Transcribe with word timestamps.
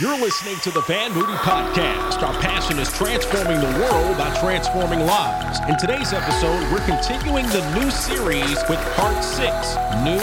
You're 0.00 0.18
listening 0.18 0.58
to 0.64 0.72
the 0.72 0.80
Van 0.88 1.12
Moody 1.12 1.34
Podcast. 1.34 2.20
Our 2.20 2.34
passion 2.40 2.80
is 2.80 2.92
transforming 2.94 3.60
the 3.60 3.78
world 3.78 4.18
by 4.18 4.28
transforming 4.40 4.98
lives. 5.06 5.60
In 5.68 5.78
today's 5.78 6.12
episode, 6.12 6.66
we're 6.72 6.84
continuing 6.84 7.46
the 7.46 7.62
new 7.78 7.88
series 7.92 8.58
with 8.68 8.80
part 8.96 9.22
six 9.22 9.78
New 10.02 10.18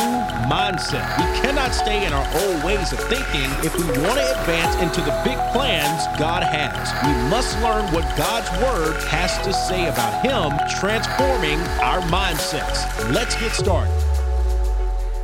Mindset. 0.51 1.07
We 1.15 1.39
cannot 1.39 1.71
stay 1.73 2.05
in 2.05 2.11
our 2.11 2.27
old 2.43 2.61
ways 2.65 2.91
of 2.91 2.99
thinking 3.07 3.47
if 3.63 3.73
we 3.77 3.85
want 4.03 4.19
to 4.19 4.41
advance 4.41 4.75
into 4.83 4.99
the 4.99 5.17
big 5.23 5.37
plans 5.53 6.05
God 6.19 6.43
has. 6.43 6.91
We 7.07 7.29
must 7.29 7.55
learn 7.63 7.85
what 7.93 8.03
God's 8.17 8.51
Word 8.61 9.01
has 9.07 9.37
to 9.45 9.53
say 9.53 9.87
about 9.87 10.21
Him 10.21 10.51
transforming 10.81 11.61
our 11.79 12.01
mindsets. 12.11 13.09
Let's 13.13 13.39
get 13.39 13.53
started. 13.53 13.93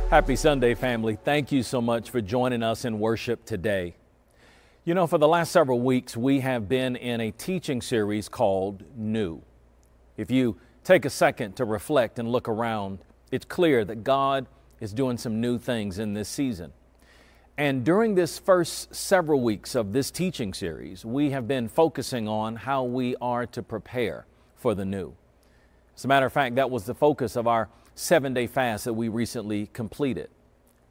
Happy 0.08 0.36
Sunday, 0.36 0.72
family. 0.72 1.18
Thank 1.22 1.52
you 1.52 1.62
so 1.62 1.82
much 1.82 2.08
for 2.08 2.22
joining 2.22 2.62
us 2.62 2.86
in 2.86 2.98
worship 2.98 3.44
today. 3.44 3.97
You 4.88 4.94
know, 4.94 5.06
for 5.06 5.18
the 5.18 5.28
last 5.28 5.52
several 5.52 5.80
weeks, 5.80 6.16
we 6.16 6.40
have 6.40 6.66
been 6.66 6.96
in 6.96 7.20
a 7.20 7.30
teaching 7.30 7.82
series 7.82 8.26
called 8.26 8.84
New. 8.96 9.42
If 10.16 10.30
you 10.30 10.56
take 10.82 11.04
a 11.04 11.10
second 11.10 11.56
to 11.56 11.66
reflect 11.66 12.18
and 12.18 12.32
look 12.32 12.48
around, 12.48 13.00
it's 13.30 13.44
clear 13.44 13.84
that 13.84 14.02
God 14.02 14.46
is 14.80 14.94
doing 14.94 15.18
some 15.18 15.42
new 15.42 15.58
things 15.58 15.98
in 15.98 16.14
this 16.14 16.26
season. 16.26 16.72
And 17.58 17.84
during 17.84 18.14
this 18.14 18.38
first 18.38 18.94
several 18.94 19.42
weeks 19.42 19.74
of 19.74 19.92
this 19.92 20.10
teaching 20.10 20.54
series, 20.54 21.04
we 21.04 21.32
have 21.32 21.46
been 21.46 21.68
focusing 21.68 22.26
on 22.26 22.56
how 22.56 22.84
we 22.84 23.14
are 23.20 23.44
to 23.44 23.62
prepare 23.62 24.24
for 24.56 24.74
the 24.74 24.86
new. 24.86 25.12
As 25.98 26.06
a 26.06 26.08
matter 26.08 26.24
of 26.24 26.32
fact, 26.32 26.54
that 26.54 26.70
was 26.70 26.84
the 26.84 26.94
focus 26.94 27.36
of 27.36 27.46
our 27.46 27.68
seven 27.94 28.32
day 28.32 28.46
fast 28.46 28.86
that 28.86 28.94
we 28.94 29.10
recently 29.10 29.66
completed. 29.74 30.30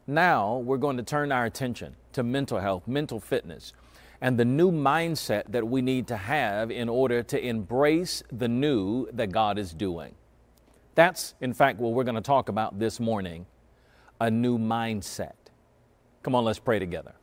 Now 0.06 0.58
we're 0.60 0.78
going 0.78 0.98
to 0.98 1.04
turn 1.04 1.32
our 1.32 1.46
attention 1.46 1.96
to 2.14 2.22
mental 2.22 2.60
health, 2.60 2.88
mental 2.88 3.20
fitness, 3.20 3.74
and 4.22 4.40
the 4.40 4.46
new 4.46 4.72
mindset 4.72 5.44
that 5.50 5.68
we 5.68 5.82
need 5.82 6.08
to 6.08 6.18
have 6.18 6.72
in 6.72 6.90
order 6.90 7.22
to 7.24 7.40
embrace 7.40 8.24
the 8.32 8.48
new 8.48 9.08
that 9.12 9.32
God 9.32 9.58
is 9.58 9.74
doing. 9.74 10.16
That's, 10.96 11.36
in 11.42 11.54
fact, 11.54 11.80
what 11.80 11.94
we're 11.94 12.04
going 12.04 12.16
to 12.16 12.22
talk 12.22 12.50
about 12.50 12.80
this 12.80 13.00
morning 13.00 13.46
a 14.20 14.32
new 14.32 14.58
mindset. 14.58 15.34
Come 16.24 16.34
on, 16.34 16.44
let's 16.44 16.58
pray 16.58 16.80
together. 16.80 17.14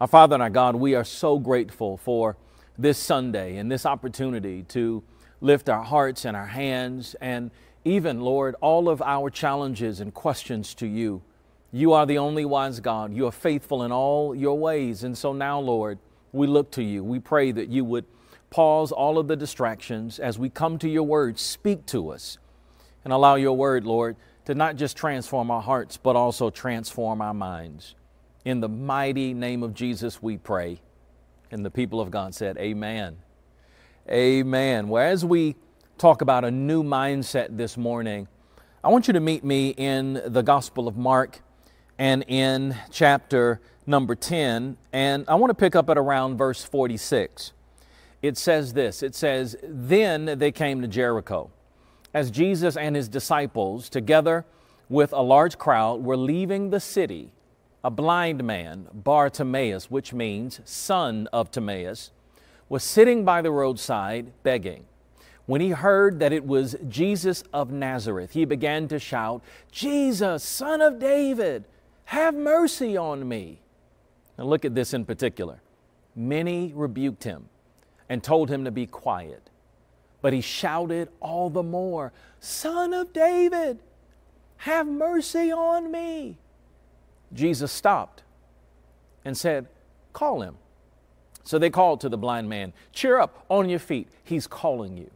Our 0.00 0.06
Father 0.06 0.34
and 0.34 0.42
our 0.42 0.50
God, 0.50 0.76
we 0.76 0.94
are 0.94 1.04
so 1.04 1.38
grateful 1.38 1.96
for 1.96 2.36
this 2.78 2.98
Sunday 2.98 3.56
and 3.56 3.72
this 3.72 3.86
opportunity 3.86 4.62
to 4.64 5.02
lift 5.40 5.68
our 5.68 5.82
hearts 5.82 6.26
and 6.26 6.36
our 6.36 6.46
hands 6.46 7.16
and 7.20 7.50
even, 7.84 8.20
Lord, 8.20 8.54
all 8.60 8.90
of 8.90 9.00
our 9.00 9.30
challenges 9.30 10.00
and 10.00 10.12
questions 10.12 10.74
to 10.74 10.86
you. 10.86 11.22
You 11.72 11.92
are 11.92 12.04
the 12.04 12.18
only 12.18 12.44
wise 12.44 12.80
God. 12.80 13.14
You 13.14 13.26
are 13.26 13.32
faithful 13.32 13.82
in 13.82 13.92
all 13.92 14.34
your 14.34 14.58
ways. 14.58 15.04
And 15.04 15.16
so 15.16 15.32
now, 15.32 15.58
Lord, 15.60 15.98
we 16.32 16.46
look 16.46 16.70
to 16.72 16.82
you. 16.82 17.02
We 17.02 17.18
pray 17.18 17.52
that 17.52 17.68
you 17.68 17.84
would 17.84 18.04
pause 18.50 18.92
all 18.92 19.18
of 19.18 19.28
the 19.28 19.36
distractions 19.36 20.18
as 20.18 20.38
we 20.38 20.50
come 20.50 20.78
to 20.78 20.88
your 20.88 21.04
word. 21.04 21.38
Speak 21.38 21.86
to 21.86 22.10
us 22.10 22.38
and 23.04 23.12
allow 23.12 23.36
your 23.36 23.56
word, 23.56 23.84
Lord, 23.84 24.16
to 24.44 24.54
not 24.54 24.76
just 24.76 24.96
transform 24.96 25.50
our 25.50 25.62
hearts, 25.62 25.96
but 25.96 26.16
also 26.16 26.50
transform 26.50 27.20
our 27.20 27.34
minds. 27.34 27.94
In 28.44 28.60
the 28.60 28.68
mighty 28.68 29.34
name 29.34 29.62
of 29.62 29.74
Jesus, 29.74 30.22
we 30.22 30.36
pray. 30.36 30.80
And 31.50 31.64
the 31.64 31.70
people 31.70 32.00
of 32.00 32.10
God 32.10 32.34
said, 32.34 32.56
Amen. 32.58 33.18
Amen. 34.08 34.88
Well, 34.88 35.04
as 35.04 35.24
we 35.24 35.56
talk 35.98 36.22
about 36.22 36.44
a 36.44 36.50
new 36.50 36.82
mindset 36.82 37.56
this 37.56 37.76
morning, 37.76 38.28
I 38.82 38.88
want 38.88 39.06
you 39.08 39.12
to 39.12 39.20
meet 39.20 39.44
me 39.44 39.70
in 39.70 40.22
the 40.24 40.42
Gospel 40.42 40.88
of 40.88 40.96
Mark 40.96 41.40
and 42.00 42.24
in 42.28 42.74
chapter 42.90 43.60
number 43.86 44.14
10, 44.14 44.78
and 44.90 45.24
I 45.28 45.34
want 45.34 45.50
to 45.50 45.54
pick 45.54 45.76
up 45.76 45.90
at 45.90 45.98
around 45.98 46.38
verse 46.38 46.64
46. 46.64 47.52
It 48.22 48.38
says 48.38 48.72
this 48.72 49.02
It 49.02 49.14
says, 49.14 49.54
Then 49.62 50.38
they 50.38 50.50
came 50.50 50.80
to 50.80 50.88
Jericho. 50.88 51.50
As 52.14 52.30
Jesus 52.30 52.76
and 52.76 52.96
his 52.96 53.06
disciples, 53.06 53.90
together 53.90 54.46
with 54.88 55.12
a 55.12 55.20
large 55.20 55.58
crowd, 55.58 56.02
were 56.02 56.16
leaving 56.16 56.70
the 56.70 56.80
city, 56.80 57.32
a 57.84 57.90
blind 57.90 58.42
man, 58.44 58.88
Bartimaeus, 58.94 59.90
which 59.90 60.14
means 60.14 60.60
son 60.64 61.28
of 61.34 61.50
Timaeus, 61.50 62.12
was 62.70 62.82
sitting 62.82 63.26
by 63.26 63.42
the 63.42 63.52
roadside 63.52 64.32
begging. 64.42 64.86
When 65.44 65.60
he 65.60 65.70
heard 65.70 66.18
that 66.20 66.32
it 66.32 66.46
was 66.46 66.76
Jesus 66.88 67.44
of 67.52 67.70
Nazareth, 67.70 68.32
he 68.32 68.46
began 68.46 68.88
to 68.88 68.98
shout, 68.98 69.42
Jesus, 69.70 70.42
son 70.42 70.80
of 70.80 70.98
David, 70.98 71.66
have 72.10 72.34
mercy 72.34 72.96
on 72.96 73.28
me. 73.28 73.60
And 74.36 74.48
look 74.48 74.64
at 74.64 74.74
this 74.74 74.94
in 74.94 75.04
particular. 75.04 75.60
Many 76.16 76.72
rebuked 76.74 77.22
him 77.22 77.48
and 78.08 78.20
told 78.20 78.50
him 78.50 78.64
to 78.64 78.72
be 78.72 78.84
quiet. 78.84 79.48
But 80.20 80.32
he 80.32 80.40
shouted 80.40 81.08
all 81.20 81.50
the 81.50 81.62
more, 81.62 82.12
Son 82.40 82.94
of 82.94 83.12
David, 83.12 83.78
have 84.56 84.88
mercy 84.88 85.52
on 85.52 85.92
me. 85.92 86.36
Jesus 87.32 87.70
stopped 87.70 88.24
and 89.24 89.38
said, 89.38 89.68
Call 90.12 90.42
him. 90.42 90.56
So 91.44 91.60
they 91.60 91.70
called 91.70 92.00
to 92.00 92.08
the 92.08 92.18
blind 92.18 92.48
man, 92.48 92.72
Cheer 92.92 93.20
up, 93.20 93.44
on 93.48 93.68
your 93.68 93.78
feet. 93.78 94.08
He's 94.24 94.48
calling 94.48 94.96
you. 94.96 95.12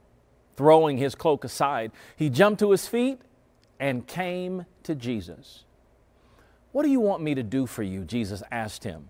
Throwing 0.57 0.99
his 0.99 1.17
cloak 1.17 1.43
aside, 1.43 1.91
he 2.15 2.31
jumped 2.31 2.61
to 2.61 2.71
his 2.71 2.87
feet 2.87 3.21
and 3.81 4.07
came 4.07 4.67
to 4.85 4.95
Jesus. 4.95 5.65
What 6.75 6.83
do 6.83 6.91
you 6.91 6.99
want 6.99 7.23
me 7.23 7.37
to 7.37 7.45
do 7.45 7.67
for 7.67 7.85
you? 7.85 8.03
Jesus 8.03 8.43
asked 8.51 8.83
him. 8.83 9.09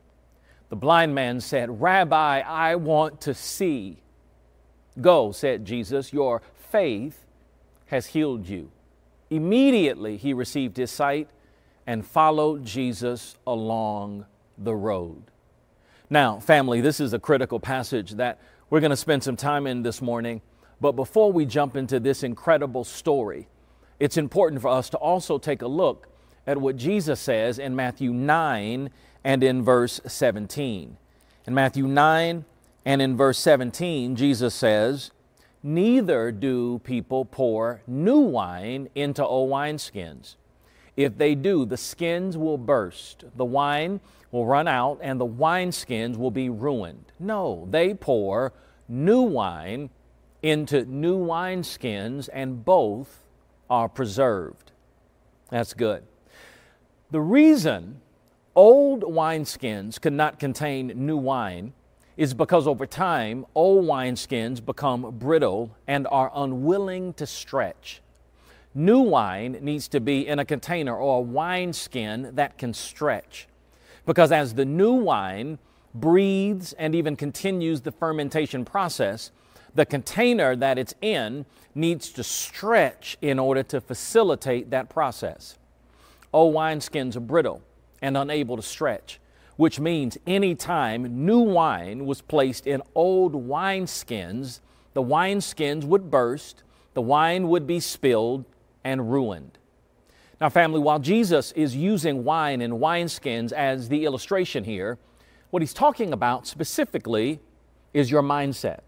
The 0.68 0.76
blind 0.76 1.14
man 1.14 1.40
said, 1.40 1.80
Rabbi, 1.80 2.40
I 2.40 2.74
want 2.76 3.22
to 3.22 3.32
see. 3.32 4.02
Go, 5.00 5.32
said 5.32 5.64
Jesus, 5.64 6.12
your 6.12 6.42
faith 6.70 7.24
has 7.86 8.04
healed 8.04 8.46
you. 8.46 8.70
Immediately 9.30 10.18
he 10.18 10.34
received 10.34 10.76
his 10.76 10.90
sight 10.90 11.30
and 11.86 12.04
followed 12.04 12.66
Jesus 12.66 13.34
along 13.46 14.26
the 14.58 14.74
road. 14.74 15.22
Now, 16.10 16.40
family, 16.40 16.82
this 16.82 17.00
is 17.00 17.14
a 17.14 17.18
critical 17.18 17.60
passage 17.60 18.10
that 18.16 18.42
we're 18.68 18.80
going 18.80 18.90
to 18.90 18.96
spend 18.96 19.22
some 19.22 19.36
time 19.36 19.66
in 19.66 19.82
this 19.82 20.02
morning. 20.02 20.42
But 20.82 20.92
before 20.92 21.32
we 21.32 21.46
jump 21.46 21.76
into 21.76 21.98
this 21.98 22.24
incredible 22.24 22.84
story, 22.84 23.48
it's 23.98 24.18
important 24.18 24.60
for 24.60 24.68
us 24.68 24.90
to 24.90 24.98
also 24.98 25.38
take 25.38 25.62
a 25.62 25.66
look 25.66 26.10
at 26.46 26.60
what 26.60 26.76
Jesus 26.76 27.20
says 27.20 27.58
in 27.58 27.74
Matthew 27.74 28.12
9 28.12 28.90
and 29.24 29.42
in 29.42 29.62
verse 29.62 30.00
17. 30.06 30.96
In 31.46 31.54
Matthew 31.54 31.86
9 31.86 32.44
and 32.84 33.02
in 33.02 33.16
verse 33.16 33.38
17, 33.38 34.16
Jesus 34.16 34.54
says, 34.54 35.10
Neither 35.62 36.30
do 36.30 36.80
people 36.80 37.24
pour 37.24 37.80
new 37.86 38.18
wine 38.18 38.88
into 38.94 39.24
old 39.24 39.50
wineskins. 39.50 40.36
If 40.96 41.16
they 41.16 41.34
do, 41.34 41.64
the 41.64 41.76
skins 41.76 42.36
will 42.36 42.58
burst, 42.58 43.24
the 43.34 43.44
wine 43.44 44.00
will 44.30 44.46
run 44.46 44.68
out, 44.68 44.98
and 45.02 45.18
the 45.18 45.26
wineskins 45.26 46.16
will 46.16 46.30
be 46.30 46.50
ruined. 46.50 47.12
No, 47.18 47.66
they 47.70 47.94
pour 47.94 48.52
new 48.88 49.22
wine 49.22 49.90
into 50.42 50.84
new 50.84 51.18
wineskins, 51.18 52.28
and 52.32 52.64
both 52.64 53.24
are 53.70 53.88
preserved. 53.88 54.72
That's 55.50 55.72
good. 55.72 56.04
The 57.10 57.20
reason 57.20 58.00
old 58.54 59.02
wineskins 59.02 60.00
could 60.00 60.12
not 60.12 60.38
contain 60.38 60.88
new 60.94 61.16
wine 61.16 61.72
is 62.16 62.32
because 62.34 62.66
over 62.66 62.86
time, 62.86 63.44
old 63.54 63.84
wineskins 63.84 64.64
become 64.64 65.16
brittle 65.18 65.76
and 65.86 66.06
are 66.10 66.30
unwilling 66.34 67.12
to 67.14 67.26
stretch. 67.26 68.00
New 68.74 69.00
wine 69.00 69.58
needs 69.60 69.88
to 69.88 70.00
be 70.00 70.26
in 70.26 70.38
a 70.38 70.44
container 70.44 70.96
or 70.96 71.18
a 71.18 71.22
wineskin 71.22 72.34
that 72.34 72.58
can 72.58 72.72
stretch. 72.72 73.48
Because 74.06 74.32
as 74.32 74.54
the 74.54 74.64
new 74.64 74.92
wine 74.94 75.58
breathes 75.94 76.72
and 76.74 76.94
even 76.94 77.16
continues 77.16 77.82
the 77.82 77.92
fermentation 77.92 78.64
process, 78.64 79.30
the 79.74 79.86
container 79.86 80.56
that 80.56 80.78
it's 80.78 80.94
in 81.00 81.46
needs 81.74 82.10
to 82.10 82.24
stretch 82.24 83.16
in 83.20 83.38
order 83.38 83.62
to 83.62 83.80
facilitate 83.80 84.70
that 84.70 84.88
process. 84.88 85.58
Old 86.34 86.52
wineskins 86.52 87.14
are 87.14 87.20
brittle 87.20 87.62
and 88.02 88.16
unable 88.16 88.56
to 88.56 88.62
stretch, 88.62 89.20
which 89.56 89.78
means 89.78 90.18
any 90.26 90.56
time 90.56 91.24
new 91.24 91.38
wine 91.38 92.06
was 92.06 92.20
placed 92.20 92.66
in 92.66 92.82
old 92.96 93.34
wineskins, 93.34 94.58
the 94.94 95.02
wineskins 95.02 95.84
would 95.84 96.10
burst, 96.10 96.64
the 96.94 97.00
wine 97.00 97.48
would 97.48 97.68
be 97.68 97.78
spilled 97.78 98.44
and 98.82 99.12
ruined. 99.12 99.58
Now, 100.40 100.48
family, 100.48 100.80
while 100.80 100.98
Jesus 100.98 101.52
is 101.52 101.76
using 101.76 102.24
wine 102.24 102.60
and 102.60 102.74
wineskins 102.74 103.52
as 103.52 103.88
the 103.88 104.04
illustration 104.04 104.64
here, 104.64 104.98
what 105.50 105.62
he's 105.62 105.72
talking 105.72 106.12
about 106.12 106.48
specifically 106.48 107.38
is 107.92 108.10
your 108.10 108.22
mindset. 108.22 108.80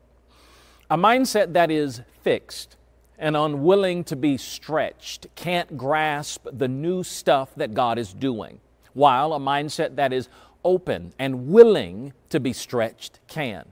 A 0.91 0.99
mindset 0.99 1.53
that 1.53 1.71
is 1.71 2.03
fixed 2.23 2.77
and 3.19 3.37
unwilling 3.37 4.05
to 4.05 4.17
be 4.17 4.37
stretched, 4.37 5.27
can't 5.35 5.77
grasp 5.77 6.47
the 6.53 6.69
new 6.69 7.03
stuff 7.03 7.55
that 7.57 7.75
God 7.75 7.99
is 7.99 8.13
doing 8.13 8.61
while 8.93 9.35
a 9.35 9.39
mindset 9.39 9.97
that 9.97 10.13
is 10.13 10.29
open 10.65 11.13
and 11.19 11.49
willing 11.49 12.13
to 12.31 12.41
be 12.41 12.53
stretched 12.53 13.21
can. 13.29 13.65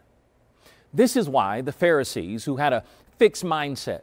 This 0.93 1.17
is 1.17 1.29
why 1.29 1.61
the 1.61 1.73
Pharisees, 1.73 2.45
who 2.45 2.57
had 2.57 2.73
a 2.73 2.85
fixed 3.19 3.45
mindset, 3.45 4.03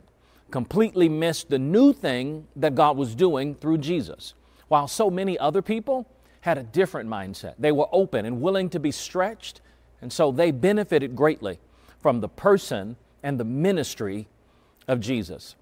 completely 0.50 1.08
missed 1.08 1.50
the 1.50 1.60
new 1.60 1.94
thing 1.94 2.48
that 2.56 2.76
God 2.76 2.98
was 2.98 3.16
doing 3.16 3.56
through 3.56 3.78
Jesus, 3.78 4.34
while 4.68 4.88
so 4.88 5.10
many 5.10 5.38
other 5.40 5.62
people 5.62 6.08
had 6.42 6.58
a 6.58 6.64
different 6.64 7.10
mindset. 7.10 7.54
They 7.58 7.72
were 7.72 7.88
open 7.92 8.26
and 8.26 8.42
willing 8.42 8.70
to 8.72 8.80
be 8.80 8.92
stretched, 8.92 9.62
and 10.02 10.12
so 10.12 10.32
they 10.32 10.52
benefited 10.52 11.16
greatly 11.16 11.60
from 12.02 12.20
the 12.20 12.28
person 12.28 12.98
and 13.24 13.40
the 13.40 13.46
ministry 13.46 14.28
of 14.92 15.00
Jesus. 15.00 15.56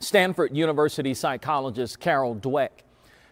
Stanford 0.00 0.56
University 0.56 1.12
psychologist 1.12 2.00
Carol 2.00 2.34
Dweck 2.34 2.70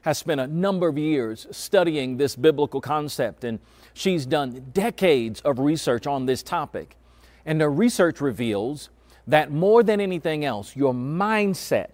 has 0.02 0.18
spent 0.18 0.40
a 0.40 0.46
number 0.46 0.88
of 0.88 0.98
years 0.98 1.46
studying 1.50 2.18
this 2.18 2.36
biblical 2.36 2.82
concept, 2.82 3.42
and 3.42 3.58
she's 3.94 4.26
done 4.26 4.66
decades 4.74 5.40
of 5.40 5.58
research 5.58 6.06
on 6.06 6.26
this 6.26 6.42
topic. 6.42 6.96
And 7.46 7.60
her 7.62 7.70
research 7.70 8.20
reveals 8.20 8.90
that 9.26 9.50
more 9.50 9.82
than 9.82 10.00
anything 10.00 10.44
else, 10.44 10.76
your 10.76 10.92
mindset 10.92 11.88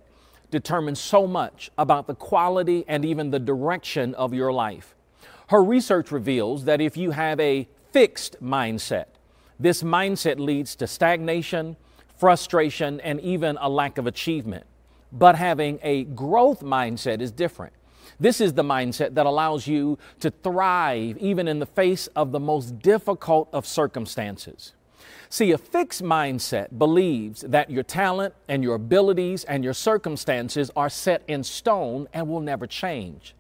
determines 0.50 1.00
so 1.00 1.26
much 1.26 1.70
about 1.78 2.08
the 2.08 2.14
quality 2.16 2.84
and 2.88 3.04
even 3.04 3.30
the 3.30 3.38
direction 3.38 4.14
of 4.16 4.34
your 4.34 4.52
life. 4.52 4.96
Her 5.48 5.62
research 5.62 6.10
reveals 6.10 6.64
that 6.64 6.80
if 6.80 6.96
you 6.96 7.12
have 7.12 7.38
a 7.38 7.68
fixed 7.92 8.42
mindset, 8.42 9.06
this 9.60 9.84
mindset 9.84 10.40
leads 10.40 10.74
to 10.76 10.88
stagnation, 10.88 11.76
frustration, 12.22 13.00
and 13.00 13.20
even 13.20 13.58
a 13.60 13.68
lack 13.68 13.98
of 13.98 14.06
achievement. 14.06 14.64
But 15.10 15.34
having 15.34 15.80
a 15.82 16.04
growth 16.04 16.60
mindset 16.62 17.20
is 17.20 17.32
different. 17.32 17.72
This 18.20 18.40
is 18.40 18.52
the 18.52 18.62
mindset 18.62 19.14
that 19.14 19.26
allows 19.26 19.66
you 19.66 19.98
to 20.20 20.30
thrive 20.30 21.18
even 21.18 21.48
in 21.48 21.58
the 21.58 21.66
face 21.66 22.06
of 22.14 22.30
the 22.30 22.38
most 22.38 22.78
difficult 22.78 23.48
of 23.52 23.66
circumstances. 23.66 24.72
See, 25.30 25.50
a 25.50 25.58
fixed 25.58 26.00
mindset 26.00 26.78
believes 26.78 27.40
that 27.40 27.70
your 27.70 27.82
talent 27.82 28.34
and 28.46 28.62
your 28.62 28.76
abilities 28.76 29.42
and 29.42 29.64
your 29.64 29.74
circumstances 29.74 30.70
are 30.76 30.90
set 30.90 31.24
in 31.26 31.42
stone 31.42 32.06
and 32.12 32.28
will 32.28 32.38
never 32.40 32.68
change. 32.68 33.34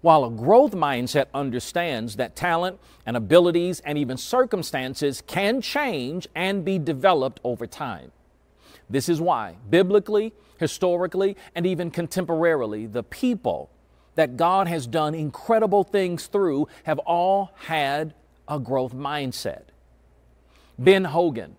While 0.00 0.24
a 0.24 0.30
growth 0.30 0.72
mindset 0.72 1.26
understands 1.32 2.16
that 2.16 2.34
talent 2.34 2.80
and 3.06 3.16
abilities 3.16 3.78
and 3.84 3.96
even 3.96 4.16
circumstances 4.16 5.22
can 5.24 5.60
change 5.60 6.26
and 6.34 6.64
be 6.64 6.80
developed 6.80 7.38
over 7.44 7.68
time. 7.68 8.10
This 8.88 9.08
is 9.08 9.20
why, 9.20 9.56
biblically, 9.70 10.32
historically, 10.58 11.36
and 11.54 11.66
even 11.66 11.90
contemporarily, 11.90 12.90
the 12.90 13.02
people 13.02 13.70
that 14.14 14.36
God 14.36 14.68
has 14.68 14.86
done 14.86 15.14
incredible 15.14 15.84
things 15.84 16.26
through 16.26 16.68
have 16.84 16.98
all 17.00 17.50
had 17.54 18.14
a 18.46 18.58
growth 18.58 18.94
mindset. 18.94 19.62
Ben 20.78 21.04
Hogan, 21.04 21.56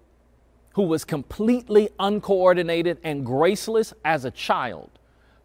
who 0.74 0.84
was 0.84 1.06
completely 1.06 1.90
uncoordinated 2.00 3.00
and 3.04 3.26
graceless 3.26 3.94
as 4.04 4.26
a 4.26 4.32
child, 4.32 4.90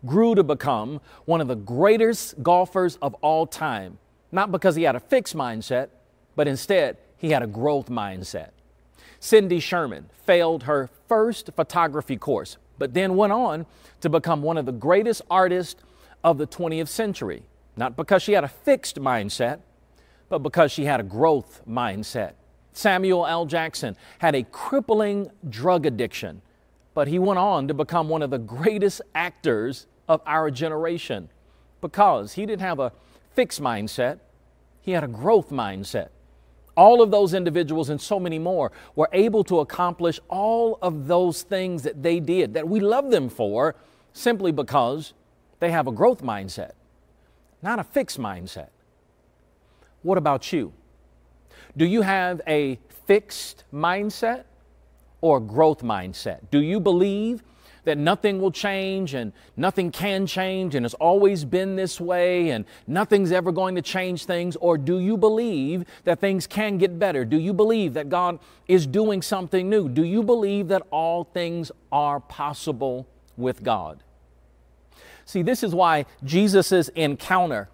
grew 0.07 0.35
to 0.35 0.43
become 0.43 1.01
one 1.25 1.41
of 1.41 1.49
the 1.49 1.57
greatest 1.57 2.43
golfers 2.43 2.97
of 2.97 3.15
all 3.15 3.47
time, 3.47 3.99
not 4.33 4.51
because 4.51 4.77
he 4.77 4.83
had 4.85 4.97
a 4.97 5.01
fixed 5.01 5.37
mindset, 5.37 5.89
but 6.37 6.49
instead 6.49 6.97
he 7.17 7.31
had 7.31 7.43
a 7.43 7.47
growth 7.47 7.89
mindset. 7.89 8.51
Cindy 9.21 9.61
Sherman 9.61 10.09
failed 10.25 10.65
her 10.65 10.89
first 11.07 11.51
photography 11.55 12.17
course, 12.17 12.57
but 12.79 12.95
then 12.95 13.17
went 13.17 13.33
on 13.33 13.67
to 14.01 14.09
become 14.09 14.43
one 14.43 14.57
of 14.57 14.65
the 14.65 14.73
greatest 14.73 15.23
artists 15.31 15.81
of 16.25 16.39
the 16.39 16.47
20th 16.47 16.89
century, 16.89 17.43
not 17.77 17.97
because 17.97 18.23
she 18.23 18.33
had 18.33 18.45
a 18.45 18.49
fixed 18.49 18.97
mindset, 18.97 19.61
but 20.31 20.39
because 20.39 20.73
she 20.73 20.87
had 20.87 21.01
a 21.01 21.03
growth 21.03 21.63
mindset. 21.69 22.33
Samuel 22.73 23.27
L. 23.27 23.45
Jackson 23.47 23.97
had 24.19 24.35
a 24.35 24.43
crippling 24.45 25.31
drug 25.49 25.85
addiction, 25.85 26.41
but 26.95 27.09
he 27.09 27.19
went 27.19 27.39
on 27.39 27.69
to 27.69 27.75
become 27.75 28.09
one 28.09 28.23
of 28.23 28.31
the 28.31 28.39
greatest 28.39 29.03
actors 29.15 29.87
of 30.09 30.23
our 30.27 30.51
generation 30.51 31.29
because 31.81 32.33
he 32.35 32.47
didn't 32.47 32.63
have 32.63 32.79
a 32.79 32.93
fixed 33.35 33.61
mindset, 33.61 34.19
he 34.81 34.93
had 34.93 35.05
a 35.05 35.09
growth 35.09 35.51
mindset. 35.51 36.09
All 36.81 37.03
of 37.03 37.11
those 37.11 37.35
individuals 37.35 37.91
and 37.91 38.01
so 38.01 38.19
many 38.19 38.39
more 38.39 38.73
were 38.95 39.11
able 39.13 39.45
to 39.45 39.61
accomplish 39.61 40.19
all 40.31 40.79
of 40.81 41.09
those 41.09 41.43
things 41.43 41.83
that 41.83 42.03
they 42.03 42.21
did 42.21 42.55
that 42.55 42.67
we 42.67 42.81
love 42.81 43.11
them 43.11 43.29
for 43.29 43.77
simply 44.15 44.51
because 44.51 45.13
they 45.59 45.71
have 45.73 45.87
a 45.87 45.93
growth 45.93 46.23
mindset, 46.23 46.71
not 47.61 47.79
a 47.81 47.85
fixed 47.85 48.19
mindset. 48.19 48.71
What 50.01 50.17
about 50.17 50.55
you? 50.55 50.73
Do 51.77 51.85
you 51.85 52.01
have 52.01 52.41
a 52.47 52.79
fixed 53.05 53.65
mindset 53.71 54.45
or 55.21 55.39
growth 55.39 55.83
mindset? 55.83 56.51
Do 56.51 56.61
you 56.61 56.81
believe 56.81 57.43
that 57.85 57.99
nothing 57.99 58.41
will 58.41 58.51
change 58.51 59.15
and 59.15 59.33
nothing 59.57 59.91
can 59.91 60.27
change 60.27 60.75
and 60.75 60.85
it's 60.85 60.95
always 60.95 61.45
been 61.45 61.77
this 61.77 62.01
way 62.01 62.51
and 62.51 62.65
nothing's 62.87 63.33
ever 63.33 63.53
going 63.53 63.75
to 63.75 63.83
change 63.83 64.25
things? 64.25 64.57
Or 64.57 64.79
do 64.79 64.99
you 64.99 65.17
believe 65.17 65.85
that 66.05 66.21
things 66.21 66.47
can 66.47 66.79
get 66.79 66.99
better? 66.99 67.25
Do 67.25 67.39
you 67.39 67.53
believe 67.53 67.95
that 67.95 68.09
God 68.09 68.39
is 68.69 68.87
doing 68.87 69.23
something 69.23 69.69
new? 69.69 69.89
Do 69.89 70.05
you 70.05 70.23
believe 70.23 70.69
that 70.69 70.83
all 70.91 71.25
things 71.25 71.73
are 71.91 72.21
possible 72.21 73.07
with 73.37 73.63
God? 73.63 74.03
See, 75.25 75.43
this 75.43 75.63
is 75.63 75.75
why 75.75 76.07
Jesus' 76.25 76.89
encounter 76.91 77.69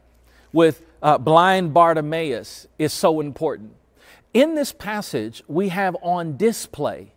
with 0.53 0.83
uh, 1.03 1.19
blind 1.19 1.73
Bartimaeus 1.73 2.67
is 2.79 2.93
so 2.93 3.21
important. 3.21 3.75
In 4.35 4.55
this 4.55 4.73
passage, 4.73 5.43
we 5.49 5.71
have 5.71 5.97
on 6.03 6.37
display 6.37 7.13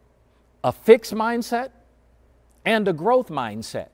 a 0.64 0.72
fixed 0.72 1.14
mindset 1.14 1.72
and 2.66 2.88
a 2.88 2.94
growth 2.94 3.30
mindset. 3.30 3.90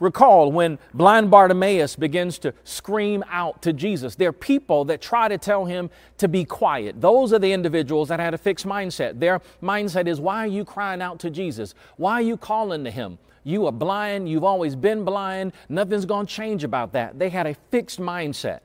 Recall 0.00 0.50
when 0.50 0.78
blind 0.92 1.30
Bartimaeus 1.30 1.96
begins 1.96 2.38
to 2.40 2.52
scream 2.64 3.22
out 3.30 3.62
to 3.62 3.72
Jesus. 3.72 4.14
There 4.16 4.30
are 4.30 4.32
people 4.32 4.84
that 4.86 5.00
try 5.00 5.28
to 5.28 5.38
tell 5.38 5.66
him 5.66 5.90
to 6.18 6.26
be 6.26 6.44
quiet. 6.44 7.00
Those 7.00 7.32
are 7.32 7.38
the 7.38 7.52
individuals 7.52 8.08
that 8.08 8.18
had 8.18 8.34
a 8.34 8.38
fixed 8.38 8.66
mindset. 8.66 9.20
Their 9.20 9.40
mindset 9.62 10.08
is, 10.08 10.20
Why 10.20 10.38
are 10.38 10.48
you 10.48 10.64
crying 10.64 11.00
out 11.00 11.20
to 11.20 11.30
Jesus? 11.30 11.74
Why 11.96 12.14
are 12.14 12.22
you 12.22 12.36
calling 12.36 12.84
to 12.84 12.90
him? 12.90 13.18
You 13.44 13.66
are 13.66 13.72
blind. 13.72 14.28
You've 14.28 14.44
always 14.44 14.74
been 14.74 15.04
blind. 15.04 15.52
Nothing's 15.68 16.06
going 16.06 16.26
to 16.26 16.32
change 16.32 16.64
about 16.64 16.92
that. 16.92 17.18
They 17.18 17.28
had 17.28 17.46
a 17.46 17.54
fixed 17.70 18.00
mindset. 18.00 18.60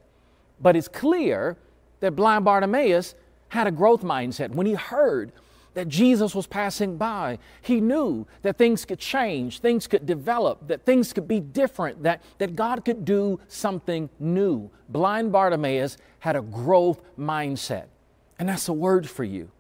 But 0.61 0.75
it's 0.75 0.87
clear 0.87 1.57
that 1.99 2.15
blind 2.15 2.45
Bartimaeus 2.45 3.15
had 3.49 3.67
a 3.67 3.71
growth 3.71 4.03
mindset. 4.03 4.51
When 4.51 4.65
he 4.65 4.73
heard 4.73 5.31
that 5.73 5.87
Jesus 5.87 6.33
was 6.33 6.47
passing 6.47 6.97
by, 6.97 7.37
he 7.61 7.79
knew 7.79 8.25
that 8.41 8.57
things 8.57 8.85
could 8.85 8.99
change, 8.99 9.59
things 9.59 9.87
could 9.87 10.05
develop, 10.05 10.67
that 10.67 10.85
things 10.85 11.13
could 11.13 11.27
be 11.27 11.39
different, 11.39 12.03
that, 12.03 12.21
that 12.37 12.55
God 12.55 12.85
could 12.85 13.05
do 13.05 13.39
something 13.47 14.09
new. 14.19 14.69
Blind 14.89 15.31
Bartimaeus 15.31 15.97
had 16.19 16.35
a 16.35 16.41
growth 16.41 17.01
mindset. 17.17 17.85
And 18.39 18.49
that's 18.49 18.69
a 18.69 18.73
word 18.73 19.09
for 19.09 19.23
you. 19.23 19.51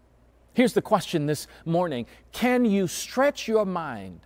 Here's 0.53 0.73
the 0.73 0.81
question 0.81 1.25
this 1.25 1.47
morning 1.65 2.05
Can 2.31 2.65
you 2.65 2.87
stretch 2.87 3.47
your 3.47 3.65
mind 3.65 4.21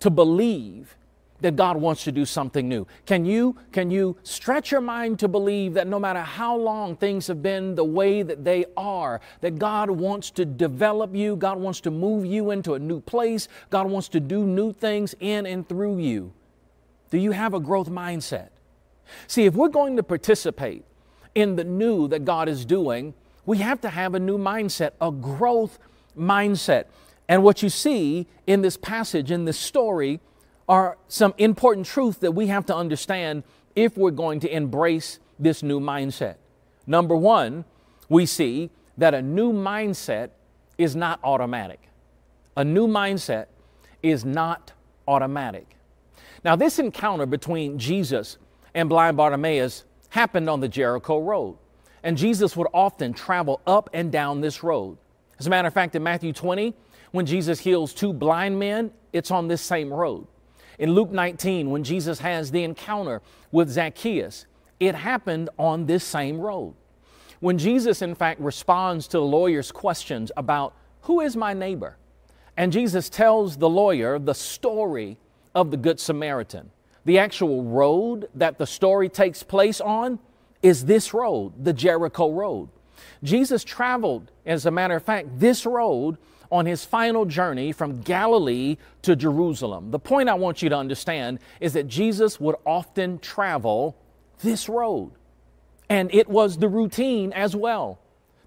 to 0.00 0.10
believe 0.10 0.96
that 1.40 1.56
God 1.56 1.76
wants 1.76 2.04
to 2.04 2.12
do 2.12 2.24
something 2.24 2.68
new? 2.68 2.86
Can 3.06 3.24
you, 3.24 3.56
can 3.72 3.90
you 3.90 4.16
stretch 4.22 4.70
your 4.70 4.80
mind 4.80 5.18
to 5.20 5.28
believe 5.28 5.74
that 5.74 5.86
no 5.86 5.98
matter 5.98 6.20
how 6.20 6.56
long 6.56 6.96
things 6.96 7.26
have 7.28 7.42
been 7.42 7.74
the 7.74 7.84
way 7.84 8.22
that 8.22 8.44
they 8.44 8.64
are, 8.76 9.20
that 9.40 9.58
God 9.58 9.90
wants 9.90 10.30
to 10.32 10.44
develop 10.44 11.14
you, 11.14 11.36
God 11.36 11.58
wants 11.58 11.80
to 11.82 11.90
move 11.90 12.26
you 12.26 12.50
into 12.50 12.74
a 12.74 12.78
new 12.78 13.00
place, 13.00 13.48
God 13.70 13.88
wants 13.88 14.08
to 14.08 14.20
do 14.20 14.44
new 14.44 14.72
things 14.72 15.14
in 15.20 15.46
and 15.46 15.68
through 15.68 15.98
you? 15.98 16.32
Do 17.10 17.18
you 17.18 17.32
have 17.32 17.54
a 17.54 17.60
growth 17.60 17.88
mindset? 17.88 18.48
See, 19.26 19.46
if 19.46 19.54
we're 19.54 19.68
going 19.68 19.96
to 19.96 20.02
participate 20.02 20.84
in 21.34 21.56
the 21.56 21.64
new 21.64 22.08
that 22.08 22.24
God 22.24 22.48
is 22.48 22.64
doing, 22.64 23.14
we 23.46 23.58
have 23.58 23.80
to 23.82 23.88
have 23.88 24.14
a 24.14 24.20
new 24.20 24.36
mindset, 24.36 24.90
a 25.00 25.10
growth 25.10 25.78
mindset. 26.18 26.84
And 27.28 27.42
what 27.42 27.62
you 27.62 27.68
see 27.68 28.26
in 28.46 28.62
this 28.62 28.76
passage, 28.76 29.30
in 29.30 29.44
this 29.44 29.58
story, 29.58 30.20
are 30.68 30.98
some 31.08 31.34
important 31.38 31.86
truths 31.86 32.18
that 32.18 32.32
we 32.32 32.48
have 32.48 32.66
to 32.66 32.76
understand 32.76 33.42
if 33.74 33.96
we're 33.96 34.10
going 34.10 34.40
to 34.40 34.54
embrace 34.54 35.18
this 35.38 35.62
new 35.62 35.80
mindset. 35.80 36.36
Number 36.86 37.16
one, 37.16 37.64
we 38.08 38.26
see 38.26 38.70
that 38.96 39.14
a 39.14 39.22
new 39.22 39.52
mindset 39.52 40.30
is 40.76 40.94
not 40.96 41.20
automatic. 41.22 41.80
A 42.56 42.64
new 42.64 42.86
mindset 42.86 43.46
is 44.02 44.24
not 44.24 44.72
automatic. 45.06 45.66
Now, 46.44 46.56
this 46.56 46.78
encounter 46.78 47.26
between 47.26 47.78
Jesus 47.78 48.38
and 48.74 48.88
blind 48.88 49.16
Bartimaeus 49.16 49.84
happened 50.10 50.48
on 50.48 50.60
the 50.60 50.68
Jericho 50.68 51.20
Road, 51.20 51.56
and 52.02 52.16
Jesus 52.16 52.56
would 52.56 52.68
often 52.72 53.12
travel 53.12 53.60
up 53.66 53.90
and 53.92 54.10
down 54.12 54.40
this 54.40 54.62
road. 54.62 54.98
As 55.38 55.46
a 55.46 55.50
matter 55.50 55.68
of 55.68 55.74
fact, 55.74 55.94
in 55.94 56.02
Matthew 56.02 56.32
20, 56.32 56.74
when 57.12 57.26
Jesus 57.26 57.60
heals 57.60 57.94
two 57.94 58.12
blind 58.12 58.58
men, 58.58 58.90
it's 59.12 59.30
on 59.30 59.48
this 59.48 59.62
same 59.62 59.92
road. 59.92 60.26
In 60.78 60.92
Luke 60.92 61.10
19, 61.10 61.70
when 61.70 61.82
Jesus 61.82 62.20
has 62.20 62.50
the 62.50 62.62
encounter 62.62 63.20
with 63.50 63.68
Zacchaeus, 63.68 64.46
it 64.78 64.94
happened 64.94 65.50
on 65.58 65.86
this 65.86 66.04
same 66.04 66.40
road. 66.40 66.74
when 67.40 67.56
Jesus, 67.56 68.02
in 68.02 68.14
fact, 68.16 68.40
responds 68.40 69.06
to 69.08 69.18
the 69.18 69.24
lawyer's 69.24 69.70
questions 69.70 70.32
about 70.36 70.74
who 71.02 71.20
is 71.20 71.36
my 71.36 71.54
neighbor? 71.54 71.96
And 72.56 72.72
Jesus 72.72 73.08
tells 73.08 73.56
the 73.56 73.68
lawyer 73.68 74.18
the 74.18 74.34
story 74.34 75.18
of 75.54 75.70
the 75.70 75.76
Good 75.76 76.00
Samaritan. 76.00 76.70
The 77.04 77.18
actual 77.18 77.62
road 77.62 78.28
that 78.34 78.58
the 78.58 78.66
story 78.66 79.08
takes 79.08 79.44
place 79.44 79.80
on 79.80 80.18
is 80.62 80.86
this 80.86 81.14
road, 81.14 81.52
the 81.64 81.72
Jericho 81.72 82.32
Road. 82.32 82.68
Jesus 83.22 83.62
traveled, 83.62 84.32
as 84.44 84.66
a 84.66 84.70
matter 84.72 84.96
of 84.96 85.04
fact, 85.04 85.38
this 85.38 85.64
road 85.64 86.18
on 86.50 86.66
his 86.66 86.84
final 86.84 87.24
journey 87.24 87.72
from 87.72 88.00
Galilee 88.00 88.76
to 89.02 89.14
Jerusalem. 89.14 89.90
The 89.90 89.98
point 89.98 90.28
I 90.28 90.34
want 90.34 90.62
you 90.62 90.68
to 90.68 90.76
understand 90.76 91.40
is 91.60 91.74
that 91.74 91.88
Jesus 91.88 92.40
would 92.40 92.56
often 92.64 93.18
travel 93.18 93.96
this 94.42 94.68
road. 94.68 95.12
And 95.88 96.12
it 96.14 96.28
was 96.28 96.58
the 96.58 96.68
routine 96.68 97.32
as 97.32 97.56
well, 97.56 97.98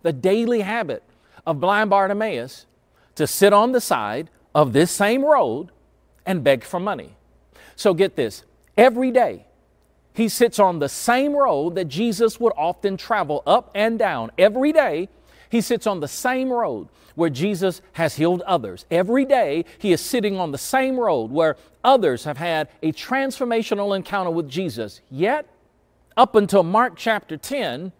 the 0.02 0.14
daily 0.14 0.62
habit 0.62 1.04
of 1.46 1.60
blind 1.60 1.90
Bartimaeus 1.90 2.66
to 3.16 3.28
sit 3.28 3.54
on 3.54 3.72
the 3.72 3.82
side 3.82 4.30
of 4.54 4.74
this 4.74 4.92
same 4.92 5.24
road 5.24 5.72
and 6.26 6.44
beg 6.44 6.64
for 6.64 6.80
money. 6.80 7.16
So 7.76 7.94
get 7.94 8.16
this 8.16 8.44
every 8.78 9.12
day, 9.12 9.46
he 10.14 10.28
sits 10.28 10.60
on 10.60 10.80
the 10.80 10.90
same 10.90 11.34
road 11.34 11.76
that 11.76 11.86
Jesus 11.86 12.40
would 12.40 12.54
often 12.58 12.98
travel 12.98 13.44
up 13.46 13.72
and 13.74 13.98
down. 13.98 14.32
Every 14.38 14.74
day, 14.74 15.10
he 15.52 15.62
sits 15.62 15.86
on 15.86 16.00
the 16.00 16.08
same 16.08 16.50
road 16.50 16.88
where 17.16 17.30
Jesus 17.30 17.82
has 17.94 18.16
healed 18.16 18.42
others. 18.44 18.86
Every 18.90 19.26
day, 19.26 19.66
he 19.78 19.92
is 19.92 20.00
sitting 20.00 20.40
on 20.40 20.52
the 20.52 20.58
same 20.58 20.98
road 20.98 21.30
where 21.30 21.58
others 21.84 22.24
have 22.24 22.38
had 22.38 22.70
a 22.82 22.94
transformational 22.94 23.94
encounter 23.96 24.32
with 24.32 24.48
Jesus. 24.48 25.02
Yet, 25.12 25.46
up 26.16 26.36
until 26.36 26.64
Mark 26.64 26.94
chapter 26.96 27.36
10, 27.36 27.92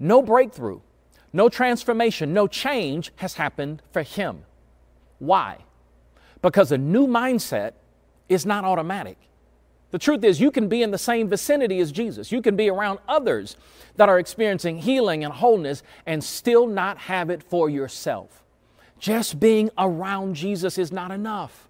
no 0.00 0.20
breakthrough, 0.20 0.80
no 1.32 1.48
transformation, 1.48 2.34
no 2.34 2.48
change 2.48 3.12
has 3.16 3.34
happened 3.34 3.82
for 3.92 4.02
him. 4.02 4.44
Why? 5.20 5.58
Because 6.42 6.72
a 6.72 6.78
new 6.78 7.06
mindset 7.06 7.74
is 8.28 8.44
not 8.44 8.64
automatic. 8.64 9.16
The 9.90 9.98
truth 9.98 10.22
is, 10.22 10.40
you 10.40 10.50
can 10.50 10.68
be 10.68 10.82
in 10.82 10.90
the 10.90 10.98
same 10.98 11.28
vicinity 11.28 11.80
as 11.80 11.90
Jesus. 11.90 12.30
You 12.30 12.42
can 12.42 12.56
be 12.56 12.70
around 12.70 13.00
others 13.08 13.56
that 13.96 14.08
are 14.08 14.18
experiencing 14.18 14.78
healing 14.78 15.24
and 15.24 15.32
wholeness 15.32 15.82
and 16.06 16.22
still 16.22 16.66
not 16.66 16.98
have 16.98 17.28
it 17.30 17.42
for 17.42 17.68
yourself. 17.68 18.44
Just 18.98 19.40
being 19.40 19.70
around 19.76 20.34
Jesus 20.34 20.78
is 20.78 20.92
not 20.92 21.10
enough. 21.10 21.68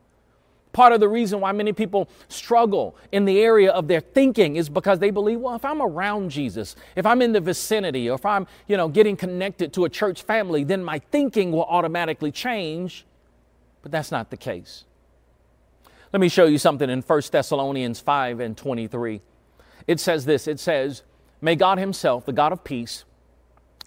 Part 0.72 0.92
of 0.92 1.00
the 1.00 1.08
reason 1.08 1.40
why 1.40 1.50
many 1.52 1.72
people 1.72 2.08
struggle 2.28 2.96
in 3.10 3.24
the 3.24 3.40
area 3.40 3.72
of 3.72 3.88
their 3.88 4.00
thinking 4.00 4.56
is 4.56 4.68
because 4.68 5.00
they 5.00 5.10
believe, 5.10 5.40
well, 5.40 5.56
if 5.56 5.64
I'm 5.64 5.82
around 5.82 6.30
Jesus, 6.30 6.76
if 6.94 7.06
I'm 7.06 7.22
in 7.22 7.32
the 7.32 7.40
vicinity, 7.40 8.08
or 8.08 8.14
if 8.14 8.24
I'm, 8.24 8.46
you 8.68 8.76
know, 8.76 8.88
getting 8.88 9.16
connected 9.16 9.72
to 9.72 9.84
a 9.84 9.88
church 9.88 10.22
family, 10.22 10.62
then 10.62 10.84
my 10.84 11.00
thinking 11.10 11.50
will 11.50 11.64
automatically 11.64 12.30
change. 12.30 13.04
But 13.82 13.90
that's 13.90 14.12
not 14.12 14.30
the 14.30 14.36
case. 14.36 14.84
Let 16.12 16.20
me 16.20 16.28
show 16.28 16.46
you 16.46 16.58
something 16.58 16.90
in 16.90 17.02
1 17.02 17.22
Thessalonians 17.30 18.00
5 18.00 18.40
and 18.40 18.56
23. 18.56 19.20
It 19.86 20.00
says 20.00 20.24
this 20.24 20.48
it 20.48 20.58
says, 20.58 21.02
May 21.40 21.54
God 21.54 21.78
Himself, 21.78 22.26
the 22.26 22.32
God 22.32 22.52
of 22.52 22.64
peace, 22.64 23.04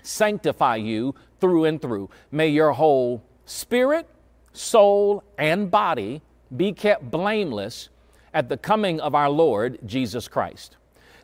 sanctify 0.01 0.77
you 0.77 1.15
through 1.41 1.65
and 1.65 1.81
through. 1.81 2.09
May 2.31 2.47
your 2.47 2.71
whole 2.71 3.23
spirit, 3.45 4.07
soul, 4.53 5.23
and 5.37 5.69
body 5.69 6.21
be 6.55 6.71
kept 6.71 7.11
blameless 7.11 7.89
at 8.33 8.47
the 8.47 8.57
coming 8.57 9.01
of 9.01 9.13
our 9.13 9.29
Lord 9.29 9.79
Jesus 9.85 10.29
Christ. 10.29 10.77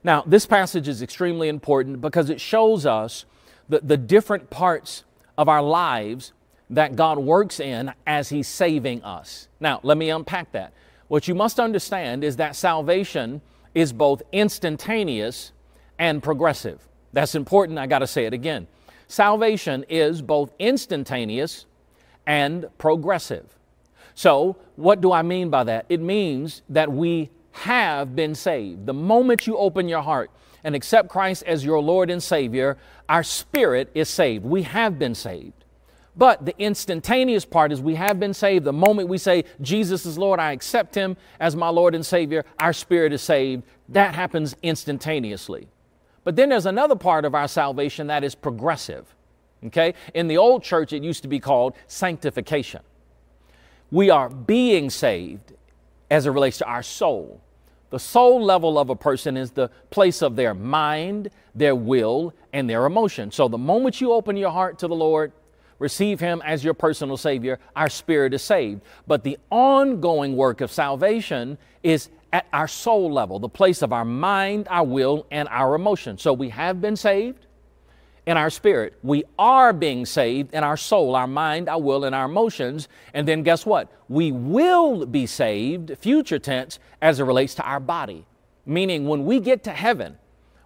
Now, 0.03 0.23
this 0.25 0.45
passage 0.45 0.89
is 0.89 1.01
extremely 1.01 1.47
important 1.47 2.01
because 2.01 2.29
it 2.29 2.41
shows 2.41 2.85
us 2.85 3.23
the, 3.69 3.79
the 3.79 3.97
different 3.97 4.49
parts 4.49 5.05
of 5.37 5.47
our 5.47 5.61
lives 5.61 6.33
that 6.69 6.97
God 6.97 7.19
works 7.19 7.59
in 7.59 7.93
as 8.05 8.29
He's 8.29 8.49
saving 8.49 9.01
us. 9.03 9.47
Now, 9.61 9.79
let 9.83 9.97
me 9.97 10.09
unpack 10.09 10.51
that. 10.51 10.73
What 11.09 11.27
you 11.27 11.35
must 11.35 11.59
understand 11.59 12.23
is 12.23 12.37
that 12.37 12.55
salvation 12.55 13.41
is 13.75 13.91
both 13.91 14.21
instantaneous 14.31 15.51
and 15.97 16.23
progressive. 16.23 16.87
That's 17.13 17.35
important. 17.35 17.79
I 17.79 17.87
got 17.87 17.99
to 17.99 18.07
say 18.07 18.25
it 18.25 18.33
again. 18.33 18.67
Salvation 19.07 19.83
is 19.89 20.21
both 20.21 20.53
instantaneous 20.59 21.65
and 22.27 22.67
progressive. 22.77 23.57
So, 24.13 24.57
what 24.75 25.01
do 25.01 25.11
I 25.11 25.23
mean 25.23 25.49
by 25.49 25.63
that? 25.63 25.87
It 25.89 25.99
means 25.99 26.61
that 26.69 26.91
we 26.91 27.31
have 27.51 28.15
been 28.15 28.35
saved. 28.35 28.85
The 28.85 28.93
moment 28.93 29.47
you 29.47 29.57
open 29.57 29.89
your 29.89 30.03
heart 30.03 30.29
and 30.63 30.75
accept 30.75 31.09
Christ 31.09 31.41
as 31.47 31.65
your 31.65 31.81
Lord 31.81 32.11
and 32.11 32.21
Savior, 32.21 32.77
our 33.07 33.23
spirit 33.23 33.89
is 33.95 34.09
saved. 34.09 34.45
We 34.45 34.61
have 34.63 34.99
been 34.99 35.15
saved. 35.15 35.58
But 36.19 36.45
the 36.45 36.53
instantaneous 36.59 37.45
part 37.45 37.71
is 37.71 37.79
we 37.79 37.95
have 37.95 38.19
been 38.19 38.33
saved. 38.33 38.65
The 38.65 38.73
moment 38.73 39.07
we 39.07 39.17
say, 39.17 39.45
Jesus 39.61 40.05
is 40.05 40.17
Lord, 40.17 40.37
I 40.37 40.51
accept 40.51 40.93
Him 40.93 41.15
as 41.39 41.55
my 41.55 41.69
Lord 41.69 41.95
and 41.95 42.05
Savior, 42.05 42.43
our 42.59 42.73
spirit 42.73 43.13
is 43.13 43.21
saved. 43.21 43.63
That 43.87 44.13
happens 44.13 44.53
instantaneously. 44.61 45.69
But 46.25 46.35
then 46.35 46.49
there's 46.49 46.65
another 46.65 46.97
part 46.97 47.23
of 47.23 47.33
our 47.33 47.47
salvation 47.47 48.07
that 48.07 48.25
is 48.25 48.35
progressive. 48.35 49.15
Okay? 49.67 49.93
In 50.13 50.27
the 50.27 50.35
old 50.35 50.61
church, 50.61 50.91
it 50.91 51.03
used 51.03 51.21
to 51.21 51.29
be 51.29 51.39
called 51.39 51.73
sanctification. 51.87 52.81
We 53.89 54.09
are 54.09 54.27
being 54.27 54.89
saved 54.89 55.53
as 56.11 56.25
it 56.25 56.31
relates 56.31 56.57
to 56.57 56.65
our 56.65 56.83
soul. 56.83 57.39
The 57.91 57.99
soul 57.99 58.43
level 58.43 58.77
of 58.77 58.89
a 58.89 58.95
person 58.95 59.37
is 59.37 59.51
the 59.51 59.69
place 59.89 60.21
of 60.21 60.35
their 60.35 60.53
mind, 60.53 61.29
their 61.55 61.75
will, 61.75 62.33
and 62.51 62.69
their 62.69 62.85
emotion. 62.85 63.31
So 63.31 63.47
the 63.47 63.57
moment 63.57 64.01
you 64.01 64.11
open 64.11 64.35
your 64.35 64.51
heart 64.51 64.79
to 64.79 64.87
the 64.89 64.95
Lord, 64.95 65.31
receive 65.79 66.19
Him 66.19 66.41
as 66.45 66.63
your 66.63 66.73
personal 66.73 67.17
Savior, 67.17 67.59
our 67.75 67.89
spirit 67.89 68.33
is 68.33 68.41
saved. 68.41 68.81
But 69.07 69.23
the 69.23 69.37
ongoing 69.49 70.35
work 70.35 70.61
of 70.61 70.71
salvation 70.71 71.57
is 71.83 72.09
at 72.31 72.45
our 72.53 72.67
soul 72.67 73.11
level, 73.11 73.39
the 73.39 73.49
place 73.49 73.81
of 73.81 73.91
our 73.91 74.05
mind, 74.05 74.67
our 74.69 74.85
will, 74.85 75.25
and 75.31 75.47
our 75.49 75.75
emotion. 75.75 76.17
So 76.17 76.33
we 76.33 76.49
have 76.49 76.79
been 76.79 76.95
saved 76.95 77.47
in 78.25 78.37
our 78.37 78.51
spirit. 78.51 78.93
We 79.01 79.23
are 79.39 79.73
being 79.73 80.05
saved 80.05 80.53
in 80.53 80.63
our 80.63 80.77
soul, 80.77 81.15
our 81.15 81.25
mind, 81.25 81.67
our 81.67 81.81
will, 81.81 82.03
and 82.03 82.13
our 82.13 82.25
emotions. 82.25 82.87
And 83.13 83.27
then 83.27 83.41
guess 83.41 83.65
what? 83.65 83.91
We 84.07 84.31
will 84.31 85.07
be 85.07 85.25
saved, 85.25 85.97
future 85.97 86.37
tense, 86.37 86.77
as 87.01 87.19
it 87.19 87.23
relates 87.23 87.55
to 87.55 87.63
our 87.63 87.79
body. 87.79 88.25
Meaning, 88.65 89.07
when 89.07 89.25
we 89.25 89.39
get 89.39 89.63
to 89.63 89.71
heaven, 89.71 90.19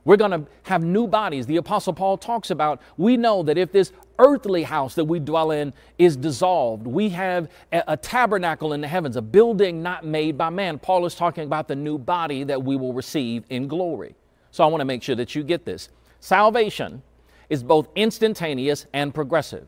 we're 0.03 0.17
going 0.17 0.32
to 0.32 0.46
have 0.63 0.84
new 0.84 1.08
bodies. 1.08 1.46
The 1.46 1.55
Apostle 1.55 1.93
Paul 1.93 2.17
talks 2.17 2.51
about 2.51 2.82
we 2.98 3.15
know 3.15 3.43
that 3.43 3.58
if 3.58 3.72
this 3.72 3.93
earthly 4.20 4.63
house 4.63 4.96
that 4.96 5.05
we 5.05 5.20
dwell 5.20 5.51
in 5.51 5.74
is 5.98 6.15
dissolved, 6.15 6.88
we 6.88 7.10
have 7.10 7.50
a, 7.72 7.84
a, 7.89 7.98
tabernacle 7.98 8.74
in 8.74 8.82
the 8.82 8.88
heavens, 8.88 9.15
a 9.15 9.22
building 9.22 9.82
not 9.82 10.05
made 10.05 10.38
by 10.38 10.50
man. 10.50 10.79
Paul 10.79 11.05
is 11.05 11.15
talking 11.15 11.43
about 11.43 11.67
the 11.67 11.75
new 11.75 11.98
body 11.98 12.43
that 12.43 12.63
we 12.63 12.75
will 12.75 12.93
receive 12.93 13.43
in 13.50 13.67
glory. 13.67 14.15
So 14.51 14.63
I 14.63 14.67
want 14.67 14.82
to 14.82 14.86
make 14.86 15.03
sure 15.03 15.15
that 15.15 15.36
you 15.36 15.43
get 15.43 15.65
this. 15.65 15.89
Salvation 16.20 17.01
is 17.50 17.63
both 17.63 17.88
instantaneous 17.96 18.86
and 18.93 19.13
progressive. 19.13 19.67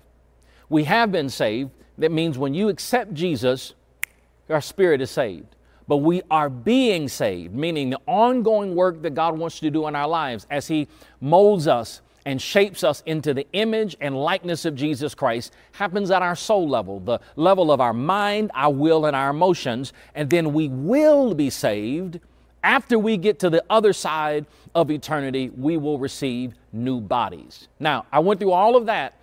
We 0.70 0.86
have 0.86 1.12
been 1.12 1.30
saved. 1.30 1.72
That 1.98 2.12
means 2.12 2.38
when 2.38 2.54
you 2.54 2.70
accept 2.70 3.14
Jesus, 3.14 3.74
our 4.50 4.62
spirit 4.62 5.02
is 5.02 5.12
saved 5.12 5.56
but 5.88 5.98
we 5.98 6.22
are 6.32 6.50
being 6.50 7.08
saved, 7.08 7.54
meaning 7.54 7.92
the 7.92 8.00
ongoing 8.08 8.75
work 8.75 9.02
that 9.04 9.14
God 9.14 9.38
wants 9.38 9.60
to 9.60 9.70
do 9.70 9.88
in 9.88 9.96
our 9.96 10.08
lives 10.08 10.48
as 10.50 10.68
He 10.68 10.88
molds 11.22 11.68
us 11.68 12.02
and 12.25 12.41
shapes 12.41 12.84
us 12.84 13.03
into 13.05 13.34
the 13.34 13.48
image 13.53 13.96
and 14.01 14.15
likeness 14.15 14.65
of 14.65 14.75
Jesus 14.75 15.15
Christ 15.15 15.53
happens 15.74 16.12
at 16.12 16.22
our 16.22 16.36
soul 16.36 16.67
level, 16.67 17.00
the 17.00 17.20
level 17.36 17.72
of 17.72 17.79
our 17.79 17.94
mind, 17.94 18.51
our 18.53 18.74
will, 18.74 19.05
and 19.05 19.15
our 19.15 19.29
emotions. 19.29 19.94
And 20.15 20.29
then 20.29 20.51
we 20.53 20.67
will 20.67 21.34
be 21.34 21.50
saved. 21.50 22.20
After 22.63 22.98
we 22.98 23.17
get 23.17 23.39
to 23.39 23.50
the 23.50 23.63
other 23.70 23.94
side 23.94 24.48
of 24.74 24.89
eternity, 24.89 25.51
we 25.55 25.77
will 25.77 26.00
receive 26.00 26.55
new 26.74 27.00
bodies. 27.00 27.67
Now, 27.79 28.08
I 28.12 28.20
went 28.20 28.39
through 28.39 28.51
all 28.51 28.75
of 28.75 28.88
that 28.88 29.13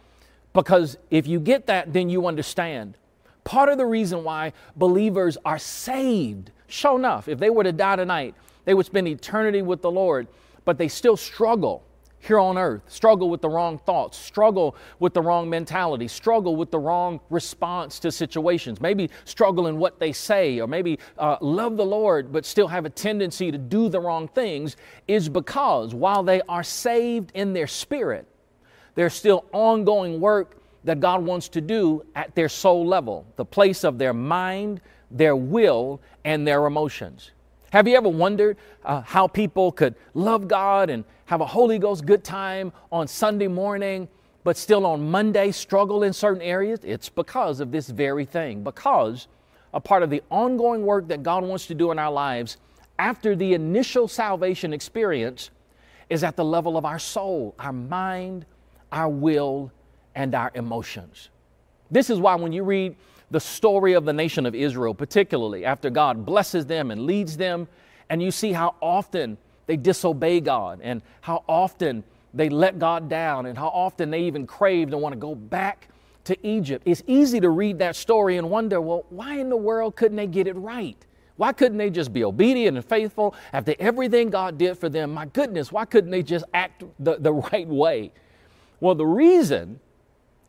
because 0.53 0.97
if 1.11 1.27
you 1.27 1.41
get 1.41 1.67
that, 1.67 1.93
then 1.93 2.09
you 2.09 2.27
understand 2.27 2.97
Part 3.45 3.69
of 3.69 3.79
the 3.79 3.87
reason 3.87 4.23
why 4.25 4.53
believers 4.77 5.37
are 5.45 5.59
saved, 5.59 6.51
sure 6.69 6.97
enough, 6.97 7.29
if 7.29 7.39
they 7.39 7.51
were 7.51 7.65
to 7.65 7.73
die 7.73 7.97
tonight, 7.97 8.35
they 8.65 8.75
would 8.75 8.87
spend 8.87 9.09
eternity 9.09 9.63
with 9.63 9.83
the 9.83 9.91
Lord, 9.91 10.29
but 10.65 10.79
they 10.79 10.89
still 10.89 11.17
struggle 11.17 11.83
here 12.23 12.39
on 12.39 12.57
earth, 12.57 12.83
struggle 12.87 13.29
with 13.29 13.41
the 13.41 13.49
wrong 13.49 13.79
thoughts, 13.79 14.17
struggle 14.17 14.77
with 15.01 15.13
the 15.13 15.21
wrong 15.21 15.51
mentality, 15.51 16.07
struggle 16.07 16.55
with 16.55 16.71
the 16.71 16.79
wrong 16.79 17.19
response 17.31 17.99
to 17.99 18.13
situations, 18.13 18.81
maybe 18.81 19.11
struggle 19.25 19.67
in 19.67 19.77
what 19.77 19.99
they 19.99 20.13
say, 20.13 20.61
or 20.61 20.69
maybe 20.69 21.01
uh, 21.19 21.37
love 21.41 21.77
the 21.77 21.85
Lord 21.85 22.33
but 22.33 22.47
still 22.47 22.69
have 22.69 22.85
a 22.85 22.91
tendency 22.91 23.51
to 23.51 23.59
do 23.59 23.89
the 23.89 23.99
wrong 23.99 24.29
things, 24.29 24.77
is 25.09 25.29
because 25.29 25.97
while 25.97 26.23
they 26.23 26.41
are 26.43 26.63
saved 26.63 27.33
in 27.35 27.53
their 27.53 27.67
spirit, 27.67 28.27
there's 28.95 29.15
still 29.15 29.45
ongoing 29.53 30.21
work 30.21 30.59
that 30.85 31.01
God 31.01 31.25
wants 31.25 31.49
to 31.51 31.61
do 31.61 32.05
at 32.15 32.35
their 32.37 32.49
soul 32.49 32.87
level, 32.87 33.27
the 33.35 33.45
place 33.45 33.83
of 33.83 33.99
their 33.99 34.15
mind, 34.15 34.81
their 35.11 35.35
will, 35.35 36.01
and 36.25 36.47
their 36.47 36.67
emotions. 36.67 37.33
Have 37.73 37.89
you 37.89 37.97
ever 37.97 38.09
wondered 38.09 38.59
uh, 38.85 39.01
how 39.01 39.27
people 39.27 39.73
could 39.73 39.95
love 40.15 40.47
God 40.47 40.91
and 40.91 41.05
have 41.33 41.41
a 41.41 41.47
Holy 41.47 41.79
Ghost 41.79 42.05
good 42.05 42.23
time 42.23 42.75
on 42.93 43.09
Sunday 43.09 43.49
morning, 43.49 44.07
but 44.45 44.55
still 44.55 44.85
on 44.85 45.11
Monday 45.11 45.51
struggle 45.51 46.03
in 46.03 46.13
certain 46.13 46.43
areas? 46.43 46.81
It's 46.83 47.09
because 47.09 47.61
of 47.61 47.73
this 47.73 47.89
very 47.89 48.27
thing. 48.27 48.63
Because 48.63 49.29
a 49.73 49.81
part 49.81 50.03
of 50.03 50.11
the 50.11 50.23
ongoing 50.31 50.85
work 50.85 51.09
that 51.09 51.23
God 51.23 51.43
wants 51.43 51.67
to 51.69 51.75
do 51.75 51.91
in 51.91 51.99
our 51.99 52.13
lives 52.13 52.59
after 52.99 53.35
the 53.35 53.55
initial 53.55 54.09
salvation 54.09 54.75
experience 54.75 55.49
is 56.11 56.23
at 56.23 56.37
the 56.37 56.45
level 56.45 56.77
of 56.77 56.85
our 56.85 56.99
soul, 56.99 57.55
our 57.59 57.73
mind, 57.73 58.45
our 58.93 59.09
will, 59.09 59.73
and 60.15 60.35
our 60.35 60.51
emotions. 60.55 61.31
This 61.91 62.11
is 62.11 62.19
why 62.19 62.35
when 62.35 62.53
you 62.53 62.63
read 62.63 62.95
the 63.31 63.41
story 63.41 63.95
of 63.95 64.05
the 64.05 64.13
nation 64.13 64.45
of 64.45 64.55
Israel, 64.55 64.93
particularly 64.93 65.65
after 65.65 65.89
God 65.89 66.27
blesses 66.27 66.67
them 66.67 66.91
and 66.91 67.07
leads 67.07 67.39
them, 67.39 67.69
and 68.11 68.23
you 68.23 68.31
see 68.31 68.53
how 68.53 68.75
often 68.83 69.39
they 69.67 69.77
disobey 69.77 70.41
God 70.41 70.81
and 70.83 71.03
how 71.21 71.45
often 71.49 72.05
they 72.35 72.49
let 72.49 72.79
God 72.79 73.09
down 73.09 73.47
and 73.47 73.57
how 73.57 73.69
often 73.69 74.11
they 74.11 74.23
even 74.23 74.47
craved 74.47 74.93
and 74.93 75.03
want 75.03 75.13
to 75.13 75.19
go 75.19 75.35
back 75.35 75.89
to 76.25 76.47
Egypt. 76.47 76.83
It's 76.87 77.03
easy 77.07 77.41
to 77.41 77.51
read 77.51 77.79
that 77.81 77.97
story 77.97 78.37
and 78.37 78.49
wonder, 78.49 78.81
well, 78.81 79.05
why 79.11 79.39
in 79.39 79.49
the 79.49 79.57
world 79.57 79.97
couldn't 79.97 80.17
they 80.17 80.27
get 80.27 80.47
it 80.47 80.57
right? 80.57 80.97
Why 81.37 81.53
couldn't 81.53 81.79
they 81.79 81.91
just 81.91 82.13
be 82.13 82.25
obedient 82.25 82.77
and 82.77 82.87
faithful 82.87 83.35
after 83.53 83.75
everything 83.79 84.31
God 84.31 84.59
did 84.59 84.79
for 84.79 84.89
them? 84.89 85.13
My 85.13 85.27
goodness, 85.27 85.73
why 85.73 85.85
couldn't 85.85 86.11
they 86.11 86.23
just 86.23 86.45
act 86.55 86.85
the, 86.99 87.17
the 87.17 87.33
right 87.53 87.67
way? 87.67 88.13
Well, 88.81 88.95
the 88.95 89.07
reason 89.07 89.81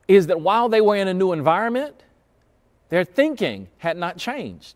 is 0.08 0.28
that 0.28 0.42
while 0.42 0.70
they 0.70 0.82
were 0.82 0.96
in 0.96 1.08
a 1.08 1.14
new 1.14 1.32
environment, 1.32 2.04
their 2.90 3.04
thinking 3.04 3.70
had 3.78 3.98
not 3.98 4.18
changed. 4.18 4.76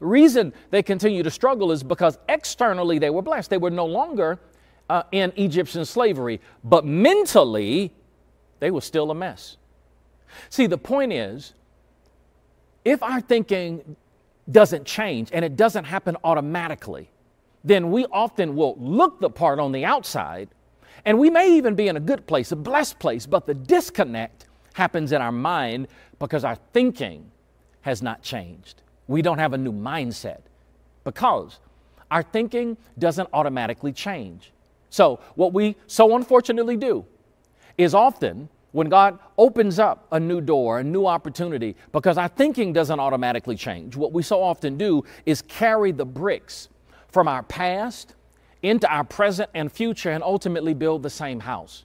The 0.00 0.06
reason 0.06 0.52
they 0.70 0.82
continue 0.82 1.22
to 1.22 1.30
struggle 1.30 1.72
is 1.72 1.82
because 1.82 2.18
externally 2.28 2.98
they 2.98 3.10
were 3.10 3.22
blessed. 3.22 3.50
They 3.50 3.58
were 3.58 3.70
no 3.70 3.86
longer 3.86 4.38
uh, 4.88 5.02
in 5.12 5.32
Egyptian 5.36 5.84
slavery, 5.84 6.40
but 6.64 6.84
mentally 6.84 7.92
they 8.60 8.70
were 8.70 8.80
still 8.80 9.10
a 9.10 9.14
mess. 9.14 9.56
See, 10.50 10.66
the 10.66 10.78
point 10.78 11.12
is, 11.12 11.54
if 12.84 13.02
our 13.02 13.20
thinking 13.20 13.96
doesn't 14.50 14.86
change 14.86 15.30
and 15.32 15.44
it 15.44 15.56
doesn't 15.56 15.84
happen 15.84 16.16
automatically, 16.24 17.10
then 17.64 17.90
we 17.90 18.06
often 18.06 18.54
will 18.54 18.76
look 18.78 19.20
the 19.20 19.30
part 19.30 19.58
on 19.58 19.72
the 19.72 19.84
outside 19.84 20.48
and 21.04 21.18
we 21.18 21.30
may 21.30 21.56
even 21.56 21.74
be 21.74 21.88
in 21.88 21.96
a 21.96 22.00
good 22.00 22.26
place, 22.26 22.52
a 22.52 22.56
blessed 22.56 22.98
place, 22.98 23.26
but 23.26 23.46
the 23.46 23.54
disconnect 23.54 24.46
happens 24.74 25.12
in 25.12 25.22
our 25.22 25.32
mind 25.32 25.88
because 26.18 26.44
our 26.44 26.56
thinking 26.72 27.30
has 27.82 28.02
not 28.02 28.22
changed. 28.22 28.82
We 29.08 29.22
don't 29.22 29.38
have 29.38 29.52
a 29.54 29.58
new 29.58 29.72
mindset 29.72 30.40
because 31.02 31.58
our 32.10 32.22
thinking 32.22 32.76
doesn't 32.98 33.28
automatically 33.32 33.92
change. 33.92 34.52
So, 34.90 35.20
what 35.34 35.52
we 35.52 35.76
so 35.86 36.14
unfortunately 36.16 36.76
do 36.76 37.04
is 37.76 37.94
often 37.94 38.48
when 38.72 38.88
God 38.88 39.18
opens 39.36 39.78
up 39.78 40.06
a 40.12 40.20
new 40.20 40.40
door, 40.40 40.80
a 40.80 40.84
new 40.84 41.06
opportunity, 41.06 41.74
because 41.92 42.18
our 42.18 42.28
thinking 42.28 42.72
doesn't 42.72 43.00
automatically 43.00 43.56
change, 43.56 43.96
what 43.96 44.12
we 44.12 44.22
so 44.22 44.42
often 44.42 44.76
do 44.76 45.04
is 45.26 45.42
carry 45.42 45.90
the 45.90 46.04
bricks 46.04 46.68
from 47.08 47.28
our 47.28 47.42
past 47.42 48.14
into 48.62 48.90
our 48.92 49.04
present 49.04 49.50
and 49.54 49.72
future 49.72 50.10
and 50.10 50.22
ultimately 50.22 50.74
build 50.74 51.02
the 51.02 51.10
same 51.10 51.40
house. 51.40 51.84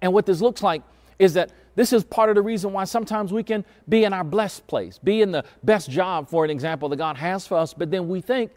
And 0.00 0.12
what 0.12 0.26
this 0.26 0.40
looks 0.40 0.62
like 0.62 0.82
is 1.18 1.34
that 1.34 1.50
this 1.76 1.92
is 1.92 2.02
part 2.02 2.28
of 2.30 2.34
the 2.34 2.42
reason 2.42 2.72
why 2.72 2.84
sometimes 2.84 3.32
we 3.32 3.42
can 3.42 3.64
be 3.88 4.04
in 4.04 4.12
our 4.12 4.24
blessed 4.24 4.66
place, 4.66 4.98
be 4.98 5.22
in 5.22 5.30
the 5.30 5.44
best 5.62 5.90
job, 5.90 6.28
for 6.28 6.44
an 6.44 6.50
example, 6.50 6.88
that 6.88 6.96
God 6.96 7.16
has 7.16 7.46
for 7.46 7.56
us, 7.56 7.72
but 7.72 7.90
then 7.90 8.08
we 8.08 8.20
think 8.20 8.50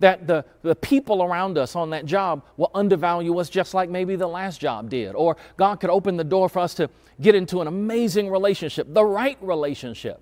that 0.00 0.26
the, 0.26 0.44
the 0.62 0.74
people 0.74 1.22
around 1.22 1.56
us 1.56 1.74
on 1.74 1.90
that 1.90 2.04
job 2.04 2.44
will 2.56 2.70
undervalue 2.74 3.38
us 3.38 3.48
just 3.48 3.72
like 3.72 3.88
maybe 3.88 4.16
the 4.16 4.26
last 4.26 4.60
job 4.60 4.90
did. 4.90 5.14
Or 5.14 5.36
God 5.56 5.76
could 5.76 5.90
open 5.90 6.16
the 6.16 6.24
door 6.24 6.48
for 6.48 6.58
us 6.58 6.74
to 6.74 6.90
get 7.20 7.34
into 7.34 7.60
an 7.62 7.66
amazing 7.66 8.28
relationship, 8.28 8.92
the 8.92 9.04
right 9.04 9.38
relationship. 9.40 10.20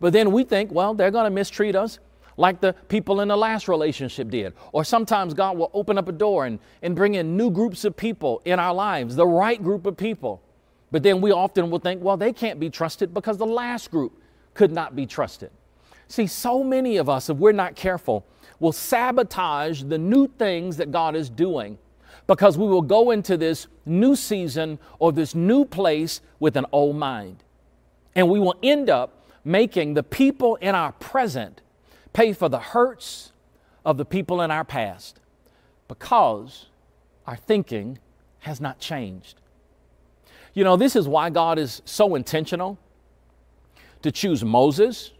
But 0.00 0.12
then 0.12 0.32
we 0.32 0.44
think, 0.44 0.72
well, 0.72 0.92
they're 0.92 1.10
going 1.10 1.24
to 1.24 1.30
mistreat 1.30 1.74
us 1.74 1.98
like 2.36 2.60
the 2.60 2.72
people 2.88 3.20
in 3.20 3.28
the 3.28 3.36
last 3.36 3.68
relationship 3.68 4.28
did. 4.28 4.52
Or 4.72 4.84
sometimes 4.84 5.32
God 5.32 5.56
will 5.56 5.70
open 5.72 5.96
up 5.96 6.08
a 6.08 6.12
door 6.12 6.44
and, 6.44 6.58
and 6.82 6.94
bring 6.94 7.14
in 7.14 7.36
new 7.36 7.50
groups 7.50 7.84
of 7.84 7.96
people 7.96 8.42
in 8.44 8.58
our 8.58 8.74
lives, 8.74 9.16
the 9.16 9.26
right 9.26 9.62
group 9.62 9.86
of 9.86 9.96
people. 9.96 10.42
But 10.94 11.02
then 11.02 11.20
we 11.20 11.32
often 11.32 11.70
will 11.70 11.80
think, 11.80 12.04
well, 12.04 12.16
they 12.16 12.32
can't 12.32 12.60
be 12.60 12.70
trusted 12.70 13.12
because 13.12 13.36
the 13.36 13.44
last 13.44 13.90
group 13.90 14.16
could 14.54 14.70
not 14.70 14.94
be 14.94 15.06
trusted. 15.06 15.50
See, 16.06 16.28
so 16.28 16.62
many 16.62 16.98
of 16.98 17.08
us, 17.08 17.28
if 17.28 17.36
we're 17.36 17.50
not 17.50 17.74
careful, 17.74 18.24
will 18.60 18.70
sabotage 18.70 19.82
the 19.82 19.98
new 19.98 20.28
things 20.28 20.76
that 20.76 20.92
God 20.92 21.16
is 21.16 21.28
doing 21.28 21.78
because 22.28 22.56
we 22.56 22.68
will 22.68 22.80
go 22.80 23.10
into 23.10 23.36
this 23.36 23.66
new 23.84 24.14
season 24.14 24.78
or 25.00 25.10
this 25.10 25.34
new 25.34 25.64
place 25.64 26.20
with 26.38 26.56
an 26.56 26.66
old 26.70 26.94
mind. 26.94 27.42
And 28.14 28.30
we 28.30 28.38
will 28.38 28.54
end 28.62 28.88
up 28.88 29.26
making 29.44 29.94
the 29.94 30.04
people 30.04 30.54
in 30.60 30.76
our 30.76 30.92
present 30.92 31.60
pay 32.12 32.32
for 32.32 32.48
the 32.48 32.60
hurts 32.60 33.32
of 33.84 33.96
the 33.96 34.04
people 34.04 34.40
in 34.40 34.52
our 34.52 34.64
past 34.64 35.18
because 35.88 36.66
our 37.26 37.34
thinking 37.34 37.98
has 38.38 38.60
not 38.60 38.78
changed. 38.78 39.40
You 40.54 40.62
know, 40.64 40.76
this 40.76 40.94
is 40.96 41.08
why 41.08 41.30
God 41.30 41.58
is 41.58 41.82
so 41.84 42.14
intentional 42.14 42.78
to 44.02 44.12
choose 44.12 44.44
Moses 44.44 45.12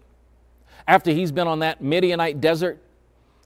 after 0.87 1.11
he's 1.11 1.33
been 1.33 1.49
on 1.49 1.59
that 1.61 1.83
Midianite 1.83 2.41
desert 2.41 2.81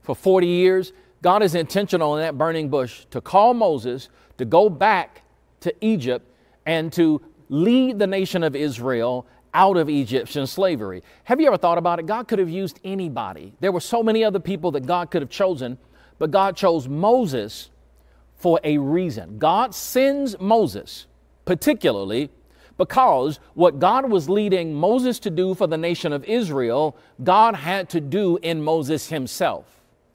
for 0.02 0.14
40 0.14 0.46
years. 0.46 0.92
God 1.22 1.42
is 1.42 1.54
intentional 1.54 2.16
in 2.16 2.22
that 2.22 2.36
burning 2.36 2.68
bush 2.68 3.06
to 3.10 3.20
call 3.20 3.54
Moses 3.54 4.10
to 4.36 4.44
go 4.44 4.68
back 4.68 5.22
to 5.60 5.74
Egypt 5.80 6.30
and 6.66 6.92
to 6.92 7.20
lead 7.48 7.98
the 7.98 8.06
nation 8.06 8.42
of 8.42 8.54
Israel 8.54 9.26
out 9.54 9.76
of 9.76 9.88
Egyptian 9.88 10.46
slavery. 10.46 11.02
Have 11.24 11.40
you 11.40 11.46
ever 11.46 11.56
thought 11.56 11.78
about 11.78 11.98
it? 11.98 12.06
God 12.06 12.28
could 12.28 12.38
have 12.38 12.50
used 12.50 12.78
anybody. 12.84 13.54
There 13.60 13.72
were 13.72 13.80
so 13.80 14.02
many 14.02 14.22
other 14.22 14.38
people 14.38 14.70
that 14.72 14.86
God 14.86 15.10
could 15.10 15.22
have 15.22 15.30
chosen, 15.30 15.78
but 16.18 16.30
God 16.30 16.54
chose 16.54 16.86
Moses 16.86 17.70
for 18.36 18.60
a 18.62 18.78
reason. 18.78 19.38
God 19.38 19.74
sends 19.74 20.38
Moses 20.38 21.06
particularly 21.48 22.28
because 22.76 23.40
what 23.54 23.78
God 23.78 24.10
was 24.10 24.28
leading 24.28 24.74
Moses 24.74 25.18
to 25.20 25.30
do 25.30 25.54
for 25.54 25.66
the 25.66 25.78
nation 25.78 26.12
of 26.12 26.22
Israel, 26.24 26.94
God 27.24 27.54
had 27.54 27.88
to 27.88 28.02
do 28.02 28.36
in 28.42 28.62
Moses 28.62 29.08
himself. 29.08 29.64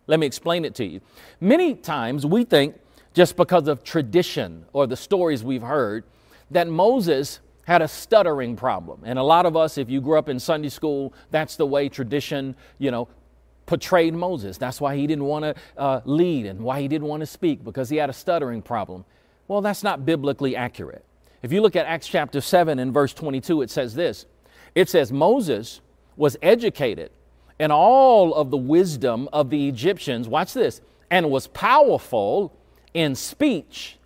Let 0.06 0.20
me 0.20 0.28
explain 0.28 0.64
it 0.64 0.76
to 0.76 0.86
you. 0.86 1.02
Many 1.42 1.74
times 1.74 2.24
we 2.24 2.44
think, 2.44 2.76
just 3.16 3.36
because 3.36 3.68
of 3.68 3.84
tradition 3.84 4.66
or 4.74 4.86
the 4.86 4.96
stories 4.96 5.44
we've 5.44 5.64
heard, 5.64 6.04
that 6.52 6.68
Moses 6.68 7.40
had 7.66 7.82
a 7.82 7.88
stuttering 7.88 8.56
problem. 8.56 9.02
And 9.04 9.18
a 9.18 9.24
lot 9.24 9.48
of 9.48 9.58
us, 9.58 9.80
if 9.80 9.90
you 9.90 10.02
grew 10.02 10.20
up 10.20 10.30
in 10.30 10.40
Sunday 10.40 10.70
school, 10.70 11.16
that's 11.32 11.56
the 11.56 11.66
way 11.66 11.90
tradition, 11.90 12.56
you 12.78 12.92
know, 12.92 13.08
portrayed 13.66 14.14
Moses. 14.14 14.60
That's 14.60 14.80
why 14.80 14.96
he 14.98 15.08
didn't 15.08 15.26
want 15.26 15.46
to 15.46 15.56
uh, 15.82 16.02
lead 16.06 16.46
and 16.46 16.60
why 16.60 16.80
he 16.80 16.88
didn't 16.88 17.08
want 17.08 17.22
to 17.22 17.28
speak 17.28 17.64
because 17.64 17.90
he 17.90 17.98
had 17.98 18.12
a 18.12 18.14
stuttering 18.14 18.62
problem. 18.62 19.04
Well, 19.48 19.62
that's 19.62 19.82
not 19.82 20.06
biblically 20.06 20.56
accurate. 20.56 21.04
If 21.44 21.52
you 21.52 21.62
look 21.62 21.76
at 21.76 21.86
Acts 21.86 22.08
chapter 22.08 22.40
7 22.42 22.80
and 22.80 22.94
verse 22.94 23.14
22, 23.14 23.62
it 23.62 23.70
says 23.70 23.94
this 23.94 24.26
it 24.74 24.90
says, 24.90 25.12
Moses 25.12 25.82
was 26.16 26.38
educated 26.42 27.12
in 27.60 27.70
all 27.70 28.34
of 28.34 28.50
the 28.50 28.58
wisdom 28.58 29.30
of 29.32 29.50
the 29.50 29.68
Egyptians, 29.68 30.28
watch 30.28 30.54
this, 30.54 30.82
and 31.12 31.30
was 31.30 31.48
powerful 31.48 32.54
in 32.94 33.14
speech 33.14 33.98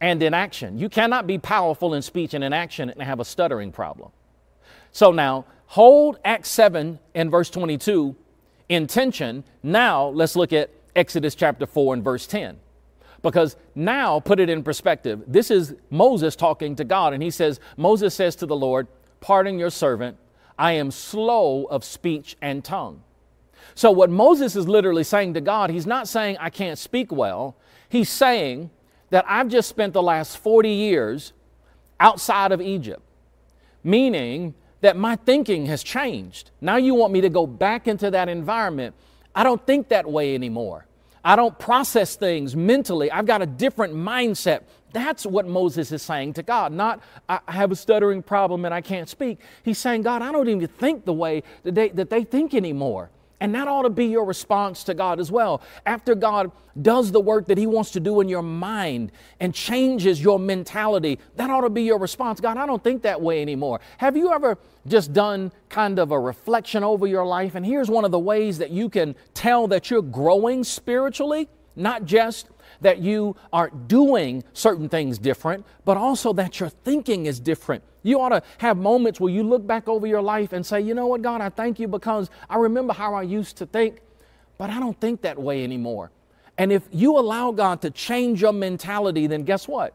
and 0.00 0.22
in 0.22 0.34
action. 0.34 0.78
You 0.78 0.88
cannot 0.88 1.26
be 1.26 1.38
powerful 1.38 1.94
in 1.94 2.02
speech 2.02 2.34
and 2.34 2.42
in 2.42 2.52
action 2.52 2.90
and 2.90 3.02
have 3.02 3.20
a 3.20 3.24
stuttering 3.24 3.72
problem. 3.72 4.10
So 4.90 5.12
now, 5.12 5.44
hold 5.66 6.18
Acts 6.24 6.48
7 6.48 6.98
and 7.14 7.30
verse 7.30 7.50
22 7.50 8.16
in 8.68 8.86
tension. 8.86 9.44
Now, 9.62 10.08
let's 10.08 10.34
look 10.34 10.52
at 10.52 10.70
Exodus 10.94 11.34
chapter 11.34 11.66
4 11.66 11.94
and 11.94 12.04
verse 12.04 12.26
10. 12.26 12.58
Because 13.26 13.56
now, 13.74 14.20
put 14.20 14.38
it 14.38 14.48
in 14.48 14.62
perspective, 14.62 15.20
this 15.26 15.50
is 15.50 15.74
Moses 15.90 16.36
talking 16.36 16.76
to 16.76 16.84
God, 16.84 17.12
and 17.12 17.20
he 17.20 17.32
says, 17.32 17.58
Moses 17.76 18.14
says 18.14 18.36
to 18.36 18.46
the 18.46 18.54
Lord, 18.54 18.86
Pardon 19.18 19.58
your 19.58 19.70
servant, 19.70 20.16
I 20.56 20.72
am 20.72 20.92
slow 20.92 21.64
of 21.64 21.84
speech 21.84 22.36
and 22.40 22.64
tongue. 22.64 23.02
So, 23.74 23.90
what 23.90 24.10
Moses 24.10 24.54
is 24.54 24.68
literally 24.68 25.02
saying 25.02 25.34
to 25.34 25.40
God, 25.40 25.70
he's 25.70 25.88
not 25.88 26.06
saying, 26.06 26.36
I 26.38 26.50
can't 26.50 26.78
speak 26.78 27.10
well. 27.10 27.56
He's 27.88 28.08
saying 28.08 28.70
that 29.10 29.24
I've 29.26 29.48
just 29.48 29.68
spent 29.68 29.92
the 29.92 30.02
last 30.02 30.38
40 30.38 30.70
years 30.70 31.32
outside 31.98 32.52
of 32.52 32.60
Egypt, 32.60 33.02
meaning 33.82 34.54
that 34.82 34.96
my 34.96 35.16
thinking 35.16 35.66
has 35.66 35.82
changed. 35.82 36.52
Now 36.60 36.76
you 36.76 36.94
want 36.94 37.12
me 37.12 37.22
to 37.22 37.28
go 37.28 37.44
back 37.44 37.88
into 37.88 38.08
that 38.12 38.28
environment. 38.28 38.94
I 39.34 39.42
don't 39.42 39.66
think 39.66 39.88
that 39.88 40.08
way 40.08 40.36
anymore. 40.36 40.86
I 41.26 41.34
don't 41.34 41.58
process 41.58 42.14
things 42.14 42.54
mentally. 42.54 43.10
I've 43.10 43.26
got 43.26 43.42
a 43.42 43.46
different 43.46 43.92
mindset. 43.92 44.62
That's 44.92 45.26
what 45.26 45.44
Moses 45.44 45.90
is 45.90 46.00
saying 46.00 46.34
to 46.34 46.44
God. 46.44 46.70
Not, 46.70 47.02
I 47.28 47.40
have 47.48 47.72
a 47.72 47.76
stuttering 47.76 48.22
problem 48.22 48.64
and 48.64 48.72
I 48.72 48.80
can't 48.80 49.08
speak. 49.08 49.40
He's 49.64 49.76
saying, 49.76 50.02
God, 50.02 50.22
I 50.22 50.30
don't 50.30 50.48
even 50.48 50.64
think 50.68 51.04
the 51.04 51.12
way 51.12 51.42
that 51.64 51.74
they, 51.74 51.88
that 51.88 52.10
they 52.10 52.22
think 52.22 52.54
anymore. 52.54 53.10
And 53.40 53.54
that 53.54 53.68
ought 53.68 53.82
to 53.82 53.90
be 53.90 54.06
your 54.06 54.24
response 54.24 54.82
to 54.84 54.94
God 54.94 55.20
as 55.20 55.30
well. 55.30 55.60
After 55.84 56.14
God 56.14 56.50
does 56.80 57.12
the 57.12 57.20
work 57.20 57.46
that 57.46 57.58
He 57.58 57.66
wants 57.66 57.90
to 57.92 58.00
do 58.00 58.20
in 58.20 58.28
your 58.28 58.42
mind 58.42 59.12
and 59.40 59.54
changes 59.54 60.22
your 60.22 60.38
mentality, 60.38 61.18
that 61.36 61.50
ought 61.50 61.60
to 61.62 61.70
be 61.70 61.82
your 61.82 61.98
response. 61.98 62.40
God, 62.40 62.56
I 62.56 62.66
don't 62.66 62.82
think 62.82 63.02
that 63.02 63.20
way 63.20 63.42
anymore. 63.42 63.80
Have 63.98 64.16
you 64.16 64.32
ever 64.32 64.58
just 64.86 65.12
done 65.12 65.52
kind 65.68 65.98
of 65.98 66.12
a 66.12 66.18
reflection 66.18 66.82
over 66.82 67.06
your 67.06 67.26
life? 67.26 67.54
And 67.54 67.66
here's 67.66 67.90
one 67.90 68.04
of 68.04 68.10
the 68.10 68.18
ways 68.18 68.58
that 68.58 68.70
you 68.70 68.88
can 68.88 69.14
tell 69.34 69.68
that 69.68 69.90
you're 69.90 70.02
growing 70.02 70.64
spiritually, 70.64 71.48
not 71.74 72.06
just 72.06 72.48
that 72.80 72.98
you 72.98 73.36
are 73.52 73.70
doing 73.70 74.44
certain 74.52 74.88
things 74.88 75.18
different, 75.18 75.64
but 75.84 75.96
also 75.96 76.32
that 76.34 76.60
your 76.60 76.68
thinking 76.68 77.26
is 77.26 77.40
different. 77.40 77.82
You 78.02 78.20
ought 78.20 78.30
to 78.30 78.42
have 78.58 78.76
moments 78.76 79.20
where 79.20 79.32
you 79.32 79.42
look 79.42 79.66
back 79.66 79.88
over 79.88 80.06
your 80.06 80.22
life 80.22 80.52
and 80.52 80.64
say, 80.64 80.80
you 80.80 80.94
know 80.94 81.06
what, 81.06 81.22
God, 81.22 81.40
I 81.40 81.48
thank 81.48 81.80
you 81.80 81.88
because 81.88 82.30
I 82.48 82.56
remember 82.56 82.92
how 82.92 83.14
I 83.14 83.22
used 83.22 83.56
to 83.58 83.66
think, 83.66 84.00
but 84.58 84.70
I 84.70 84.78
don't 84.78 85.00
think 85.00 85.22
that 85.22 85.38
way 85.38 85.64
anymore. 85.64 86.10
And 86.58 86.72
if 86.72 86.88
you 86.90 87.18
allow 87.18 87.52
God 87.52 87.82
to 87.82 87.90
change 87.90 88.40
your 88.40 88.52
mentality, 88.52 89.26
then 89.26 89.42
guess 89.42 89.68
what? 89.68 89.92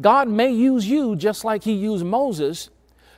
God 0.00 0.28
may 0.28 0.52
use 0.52 0.86
you 0.86 1.16
just 1.16 1.44
like 1.44 1.64
He 1.64 1.72
used 1.72 2.04
Moses 2.04 2.70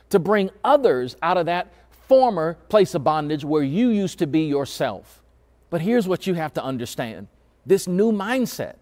to 0.09 0.19
bring 0.19 0.49
others 0.63 1.15
out 1.21 1.37
of 1.37 1.45
that 1.45 1.71
former 2.07 2.55
place 2.69 2.95
of 2.95 3.03
bondage 3.03 3.45
where 3.45 3.63
you 3.63 3.89
used 3.89 4.19
to 4.19 4.27
be 4.27 4.41
yourself. 4.41 5.21
But 5.69 5.81
here's 5.81 6.07
what 6.07 6.27
you 6.27 6.33
have 6.33 6.53
to 6.53 6.63
understand 6.63 7.27
this 7.65 7.87
new 7.87 8.11
mindset 8.11 8.75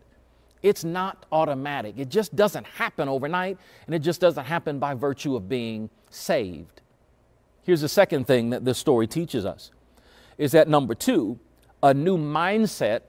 it's 0.61 0.83
not 0.83 1.25
automatic. 1.31 1.95
It 1.97 2.09
just 2.09 2.35
doesn't 2.35 2.65
happen 2.65 3.07
overnight, 3.07 3.57
and 3.85 3.95
it 3.95 3.99
just 3.99 4.19
doesn't 4.19 4.45
happen 4.45 4.79
by 4.79 4.93
virtue 4.93 5.35
of 5.35 5.47
being 5.47 5.89
saved. 6.09 6.81
Here's 7.63 7.81
the 7.81 7.89
second 7.89 8.25
thing 8.25 8.49
that 8.49 8.65
this 8.65 8.77
story 8.77 9.07
teaches 9.07 9.45
us 9.45 9.71
is 10.37 10.53
that 10.53 10.67
number 10.67 10.95
two, 10.95 11.39
a 11.83 11.93
new 11.93 12.17
mindset 12.17 13.01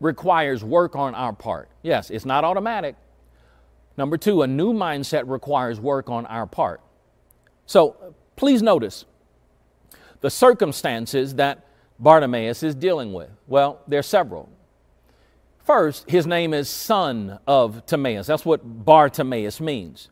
requires 0.00 0.62
work 0.62 0.94
on 0.96 1.14
our 1.14 1.32
part. 1.32 1.68
Yes, 1.82 2.10
it's 2.10 2.24
not 2.24 2.44
automatic. 2.44 2.96
Number 3.96 4.16
two, 4.16 4.42
a 4.42 4.46
new 4.46 4.72
mindset 4.72 5.24
requires 5.26 5.80
work 5.80 6.10
on 6.10 6.26
our 6.26 6.46
part. 6.46 6.80
So 7.66 8.14
please 8.36 8.62
notice 8.62 9.04
the 10.20 10.30
circumstances 10.30 11.34
that 11.36 11.66
Bartimaeus 11.98 12.62
is 12.62 12.74
dealing 12.74 13.12
with. 13.12 13.30
Well, 13.46 13.80
there 13.86 14.00
are 14.00 14.02
several. 14.02 14.48
First, 15.64 16.08
his 16.10 16.26
name 16.26 16.52
is 16.52 16.68
son 16.68 17.38
of 17.46 17.86
Timaeus. 17.86 18.26
That's 18.26 18.44
what 18.44 18.84
Bartimaeus 18.84 19.60
means, 19.60 20.10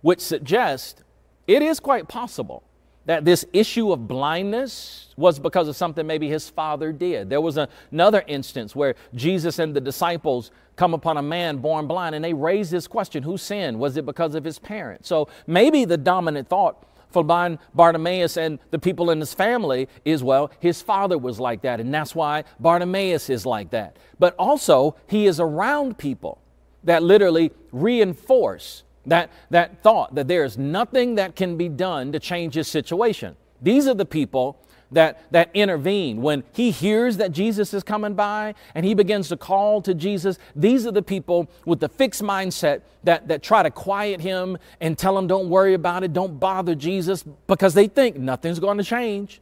which 0.00 0.20
suggests 0.20 1.02
it 1.46 1.62
is 1.62 1.78
quite 1.78 2.08
possible 2.08 2.64
that 3.06 3.24
this 3.24 3.44
issue 3.52 3.92
of 3.92 4.06
blindness 4.08 5.14
was 5.16 5.38
because 5.38 5.68
of 5.68 5.76
something 5.76 6.06
maybe 6.06 6.28
his 6.28 6.50
father 6.50 6.92
did. 6.92 7.30
There 7.30 7.40
was 7.40 7.56
a, 7.56 7.68
another 7.92 8.24
instance 8.26 8.74
where 8.74 8.94
Jesus 9.14 9.58
and 9.58 9.74
the 9.74 9.80
disciples 9.80 10.50
come 10.76 10.92
upon 10.92 11.16
a 11.16 11.22
man 11.22 11.58
born 11.58 11.86
blind 11.86 12.14
and 12.14 12.24
they 12.24 12.32
raise 12.32 12.70
this 12.70 12.86
question 12.86 13.22
who 13.22 13.38
sinned? 13.38 13.78
Was 13.78 13.96
it 13.96 14.04
because 14.04 14.34
of 14.34 14.44
his 14.44 14.58
parents? 14.58 15.08
So 15.08 15.28
maybe 15.46 15.84
the 15.84 15.96
dominant 15.96 16.48
thought 16.48 16.84
for 17.10 17.24
Bartimaeus 17.24 18.36
and 18.36 18.58
the 18.70 18.78
people 18.78 19.10
in 19.10 19.20
his 19.20 19.34
family 19.34 19.88
is, 20.04 20.22
well, 20.22 20.50
his 20.60 20.80
father 20.82 21.18
was 21.18 21.40
like 21.40 21.62
that, 21.62 21.80
and 21.80 21.92
that's 21.92 22.14
why 22.14 22.44
Bartimaeus 22.58 23.30
is 23.30 23.44
like 23.44 23.70
that. 23.70 23.96
But 24.18 24.34
also, 24.38 24.96
he 25.06 25.26
is 25.26 25.40
around 25.40 25.98
people 25.98 26.40
that 26.84 27.02
literally 27.02 27.52
reinforce 27.72 28.84
that, 29.06 29.30
that 29.50 29.82
thought 29.82 30.14
that 30.14 30.28
there 30.28 30.44
is 30.44 30.56
nothing 30.58 31.16
that 31.16 31.34
can 31.36 31.56
be 31.56 31.68
done 31.68 32.12
to 32.12 32.20
change 32.20 32.54
his 32.54 32.68
situation. 32.68 33.36
These 33.62 33.86
are 33.88 33.94
the 33.94 34.06
people 34.06 34.58
that, 34.92 35.30
that 35.32 35.50
intervene. 35.54 36.20
When 36.20 36.44
he 36.52 36.70
hears 36.70 37.16
that 37.18 37.32
Jesus 37.32 37.72
is 37.72 37.82
coming 37.82 38.14
by 38.14 38.54
and 38.74 38.84
he 38.84 38.94
begins 38.94 39.28
to 39.28 39.36
call 39.36 39.80
to 39.82 39.94
Jesus, 39.94 40.38
these 40.54 40.86
are 40.86 40.90
the 40.90 41.02
people 41.02 41.48
with 41.64 41.80
the 41.80 41.88
fixed 41.88 42.22
mindset 42.22 42.82
that, 43.04 43.28
that 43.28 43.42
try 43.42 43.62
to 43.62 43.70
quiet 43.70 44.20
him 44.20 44.58
and 44.80 44.98
tell 44.98 45.16
him, 45.16 45.26
don't 45.26 45.48
worry 45.48 45.74
about 45.74 46.02
it, 46.02 46.12
don't 46.12 46.38
bother 46.40 46.74
Jesus, 46.74 47.22
because 47.46 47.74
they 47.74 47.86
think 47.86 48.16
nothing's 48.16 48.58
going 48.58 48.78
to 48.78 48.84
change. 48.84 49.40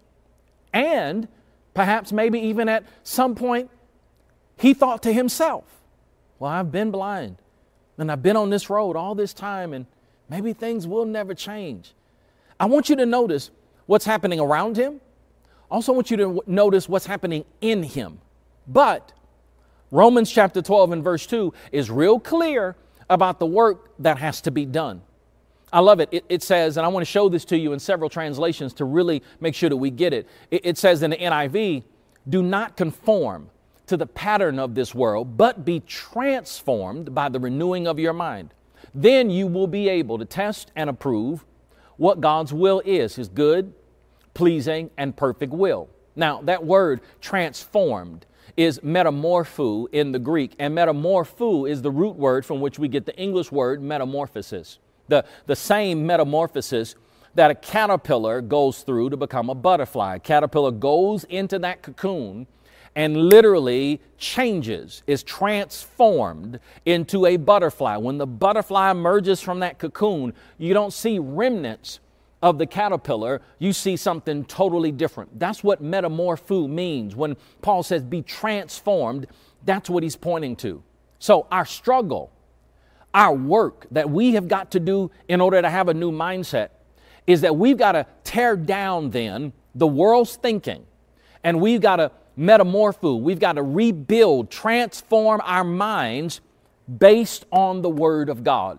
And 0.72 1.28
perhaps, 1.74 2.12
maybe 2.12 2.38
even 2.40 2.68
at 2.68 2.84
some 3.02 3.34
point, 3.34 3.70
he 4.58 4.74
thought 4.74 5.02
to 5.04 5.12
himself, 5.12 5.64
well, 6.38 6.50
I've 6.50 6.70
been 6.70 6.90
blind 6.90 7.36
and 7.96 8.12
I've 8.12 8.22
been 8.22 8.36
on 8.36 8.50
this 8.50 8.68
road 8.68 8.96
all 8.96 9.14
this 9.14 9.32
time 9.32 9.72
and 9.72 9.86
maybe 10.28 10.52
things 10.52 10.86
will 10.86 11.04
never 11.04 11.34
change. 11.34 11.92
I 12.60 12.66
want 12.66 12.88
you 12.88 12.96
to 12.96 13.06
notice 13.06 13.50
what's 13.86 14.04
happening 14.04 14.40
around 14.40 14.76
him 14.76 15.00
also 15.70 15.92
want 15.92 16.10
you 16.10 16.16
to 16.18 16.42
notice 16.46 16.88
what's 16.88 17.06
happening 17.06 17.44
in 17.60 17.82
him. 17.82 18.20
But 18.66 19.12
Romans 19.90 20.30
chapter 20.30 20.62
12 20.62 20.92
and 20.92 21.04
verse 21.04 21.26
2 21.26 21.52
is 21.72 21.90
real 21.90 22.20
clear 22.20 22.76
about 23.10 23.38
the 23.38 23.46
work 23.46 23.90
that 23.98 24.18
has 24.18 24.40
to 24.42 24.50
be 24.50 24.64
done. 24.64 25.02
I 25.72 25.80
love 25.80 26.00
it. 26.00 26.08
it. 26.12 26.24
it. 26.28 26.42
says, 26.42 26.76
and 26.76 26.86
I 26.86 26.88
want 26.88 27.04
to 27.04 27.10
show 27.10 27.28
this 27.28 27.44
to 27.46 27.58
you 27.58 27.72
in 27.72 27.78
several 27.78 28.08
translations 28.08 28.72
to 28.74 28.84
really 28.84 29.22
make 29.40 29.54
sure 29.54 29.68
that 29.68 29.76
we 29.76 29.90
get 29.90 30.12
it. 30.12 30.26
It, 30.50 30.64
it 30.64 30.78
says 30.78 31.02
in 31.02 31.10
the 31.10 31.16
NIV, 31.16 31.82
do 32.28 32.42
not 32.42 32.76
conform 32.76 33.50
to 33.86 33.96
the 33.96 34.06
pattern 34.06 34.58
of 34.58 34.74
this 34.74 34.94
world, 34.94 35.36
but 35.36 35.64
be 35.64 35.80
transformed 35.80 37.14
by 37.14 37.28
the 37.28 37.40
renewing 37.40 37.86
of 37.86 37.98
your 37.98 38.12
mind. 38.12 38.52
Then 38.94 39.30
you 39.30 39.46
will 39.46 39.66
be 39.66 39.88
able 39.88 40.18
to 40.18 40.24
test 40.24 40.70
and 40.76 40.90
approve 40.90 41.44
what 41.96 42.20
God's 42.20 42.52
will 42.52 42.80
is, 42.84 43.16
his 43.16 43.28
good, 43.28 43.72
pleasing, 44.38 44.88
and 44.96 45.16
perfect 45.16 45.52
will. 45.52 45.88
Now, 46.14 46.40
that 46.42 46.64
word 46.64 47.00
transformed 47.20 48.24
is 48.56 48.78
metamorpho 48.84 49.88
in 49.90 50.12
the 50.12 50.20
Greek, 50.20 50.54
and 50.60 50.78
metamorpho 50.78 51.68
is 51.68 51.82
the 51.82 51.90
root 51.90 52.14
word 52.14 52.46
from 52.46 52.60
which 52.60 52.78
we 52.78 52.86
get 52.86 53.04
the 53.04 53.16
English 53.16 53.50
word 53.50 53.82
metamorphosis. 53.82 54.78
The, 55.08 55.24
the 55.46 55.56
same 55.56 56.06
metamorphosis 56.06 56.94
that 57.34 57.50
a 57.50 57.54
caterpillar 57.56 58.40
goes 58.40 58.82
through 58.82 59.10
to 59.10 59.16
become 59.16 59.50
a 59.50 59.56
butterfly. 59.56 60.14
A 60.14 60.20
caterpillar 60.20 60.70
goes 60.70 61.24
into 61.24 61.58
that 61.58 61.82
cocoon 61.82 62.46
and 62.94 63.16
literally 63.16 64.00
changes, 64.18 65.02
is 65.08 65.24
transformed 65.24 66.60
into 66.84 67.26
a 67.26 67.36
butterfly. 67.38 67.96
When 67.96 68.18
the 68.18 68.26
butterfly 68.26 68.92
emerges 68.92 69.40
from 69.40 69.58
that 69.60 69.78
cocoon, 69.78 70.32
you 70.58 70.74
don't 70.74 70.92
see 70.92 71.18
remnants 71.18 71.98
of 72.42 72.58
the 72.58 72.66
caterpillar, 72.66 73.42
you 73.58 73.72
see 73.72 73.96
something 73.96 74.44
totally 74.44 74.92
different. 74.92 75.38
That's 75.38 75.64
what 75.64 75.82
metamorpho 75.82 76.68
means. 76.68 77.16
When 77.16 77.36
Paul 77.62 77.82
says 77.82 78.02
be 78.02 78.22
transformed, 78.22 79.26
that's 79.64 79.90
what 79.90 80.02
he's 80.02 80.16
pointing 80.16 80.56
to. 80.56 80.82
So, 81.18 81.46
our 81.50 81.66
struggle, 81.66 82.30
our 83.12 83.34
work 83.34 83.86
that 83.90 84.08
we 84.08 84.32
have 84.32 84.46
got 84.46 84.70
to 84.72 84.80
do 84.80 85.10
in 85.28 85.40
order 85.40 85.60
to 85.60 85.68
have 85.68 85.88
a 85.88 85.94
new 85.94 86.12
mindset 86.12 86.68
is 87.26 87.40
that 87.40 87.56
we've 87.56 87.76
got 87.76 87.92
to 87.92 88.06
tear 88.24 88.56
down 88.56 89.10
then 89.10 89.52
the 89.74 89.86
world's 89.86 90.36
thinking 90.36 90.86
and 91.42 91.60
we've 91.60 91.80
got 91.80 91.96
to 91.96 92.10
metamorpho, 92.38 93.20
we've 93.20 93.40
got 93.40 93.54
to 93.54 93.62
rebuild, 93.62 94.50
transform 94.50 95.40
our 95.44 95.64
minds 95.64 96.40
based 96.98 97.44
on 97.50 97.82
the 97.82 97.90
Word 97.90 98.28
of 98.28 98.44
God. 98.44 98.78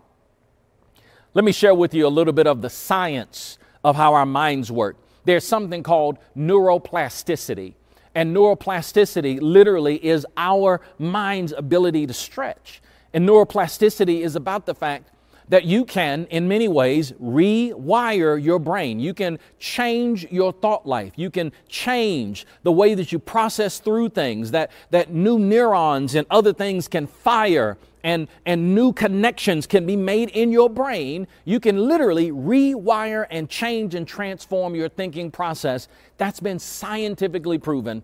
Let 1.39 1.45
me 1.45 1.53
share 1.53 1.73
with 1.73 1.93
you 1.93 2.05
a 2.05 2.09
little 2.09 2.33
bit 2.33 2.47
of 2.47 2.61
the 2.61 2.69
science 2.69 3.57
of 3.81 3.95
how 3.95 4.13
our 4.13 4.25
minds 4.25 4.69
work. 4.73 4.97
There's 5.23 5.47
something 5.47 5.83
called 5.83 6.17
neuroplasticity. 6.35 7.75
And 8.13 8.35
neuroplasticity 8.35 9.39
literally 9.41 10.05
is 10.05 10.27
our 10.35 10.81
mind's 10.97 11.53
ability 11.53 12.07
to 12.07 12.13
stretch. 12.13 12.81
And 13.13 13.25
neuroplasticity 13.25 14.19
is 14.19 14.35
about 14.35 14.65
the 14.65 14.75
fact 14.75 15.11
that 15.47 15.63
you 15.63 15.85
can, 15.85 16.25
in 16.25 16.49
many 16.49 16.67
ways, 16.67 17.13
rewire 17.13 18.43
your 18.43 18.59
brain. 18.59 18.99
You 18.99 19.13
can 19.13 19.39
change 19.59 20.29
your 20.29 20.51
thought 20.51 20.85
life. 20.85 21.13
You 21.15 21.29
can 21.29 21.53
change 21.69 22.45
the 22.63 22.73
way 22.73 22.95
that 22.95 23.13
you 23.13 23.19
process 23.19 23.79
through 23.79 24.09
things, 24.09 24.51
that, 24.51 24.71
that 24.89 25.13
new 25.13 25.39
neurons 25.39 26.15
and 26.15 26.27
other 26.29 26.51
things 26.51 26.89
can 26.89 27.07
fire 27.07 27.77
and, 28.03 28.27
and 28.45 28.75
new 28.75 28.93
connections 28.93 29.67
can 29.67 29.85
be 29.85 29.95
made 29.95 30.29
in 30.29 30.51
your 30.51 30.69
brain, 30.69 31.27
you 31.45 31.59
can 31.59 31.77
literally 31.77 32.31
rewire 32.31 33.25
and 33.29 33.49
change 33.49 33.95
and 33.95 34.07
transform 34.07 34.75
your 34.75 34.89
thinking 34.89 35.31
process. 35.31 35.87
That's 36.17 36.39
been 36.39 36.59
scientifically 36.59 37.57
proven, 37.57 38.03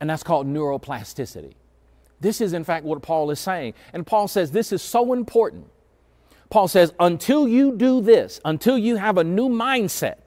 and 0.00 0.10
that's 0.10 0.22
called 0.22 0.46
neuroplasticity. 0.46 1.54
This 2.20 2.40
is, 2.40 2.52
in 2.52 2.64
fact, 2.64 2.84
what 2.84 3.02
Paul 3.02 3.30
is 3.30 3.40
saying. 3.40 3.74
And 3.92 4.06
Paul 4.06 4.28
says 4.28 4.50
this 4.50 4.72
is 4.72 4.82
so 4.82 5.12
important. 5.12 5.66
Paul 6.50 6.68
says, 6.68 6.92
until 7.00 7.48
you 7.48 7.76
do 7.76 8.00
this, 8.00 8.40
until 8.44 8.78
you 8.78 8.96
have 8.96 9.18
a 9.18 9.24
new 9.24 9.48
mindset, 9.48 10.23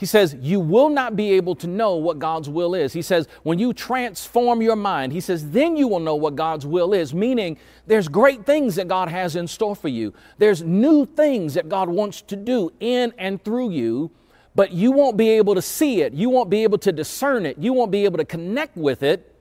he 0.00 0.06
says, 0.06 0.34
You 0.40 0.60
will 0.60 0.88
not 0.88 1.14
be 1.14 1.32
able 1.32 1.54
to 1.56 1.66
know 1.66 1.96
what 1.96 2.18
God's 2.18 2.48
will 2.48 2.74
is. 2.74 2.94
He 2.94 3.02
says, 3.02 3.28
When 3.42 3.58
you 3.58 3.74
transform 3.74 4.62
your 4.62 4.74
mind, 4.74 5.12
he 5.12 5.20
says, 5.20 5.50
then 5.50 5.76
you 5.76 5.88
will 5.88 6.00
know 6.00 6.14
what 6.14 6.36
God's 6.36 6.64
will 6.64 6.94
is, 6.94 7.12
meaning 7.12 7.58
there's 7.86 8.08
great 8.08 8.46
things 8.46 8.76
that 8.76 8.88
God 8.88 9.10
has 9.10 9.36
in 9.36 9.46
store 9.46 9.76
for 9.76 9.88
you. 9.88 10.14
There's 10.38 10.62
new 10.62 11.04
things 11.04 11.52
that 11.52 11.68
God 11.68 11.90
wants 11.90 12.22
to 12.22 12.36
do 12.36 12.72
in 12.80 13.12
and 13.18 13.44
through 13.44 13.72
you. 13.72 14.10
but 14.54 14.72
you 14.72 14.90
won't 14.90 15.18
be 15.18 15.28
able 15.28 15.54
to 15.54 15.60
see 15.60 16.00
it. 16.00 16.14
You 16.14 16.30
won't 16.30 16.48
be 16.48 16.62
able 16.62 16.78
to 16.78 16.92
discern 16.92 17.44
it. 17.44 17.58
You 17.58 17.74
won't 17.74 17.90
be 17.90 18.06
able 18.06 18.16
to 18.16 18.24
connect 18.24 18.78
with 18.78 19.02
it 19.02 19.34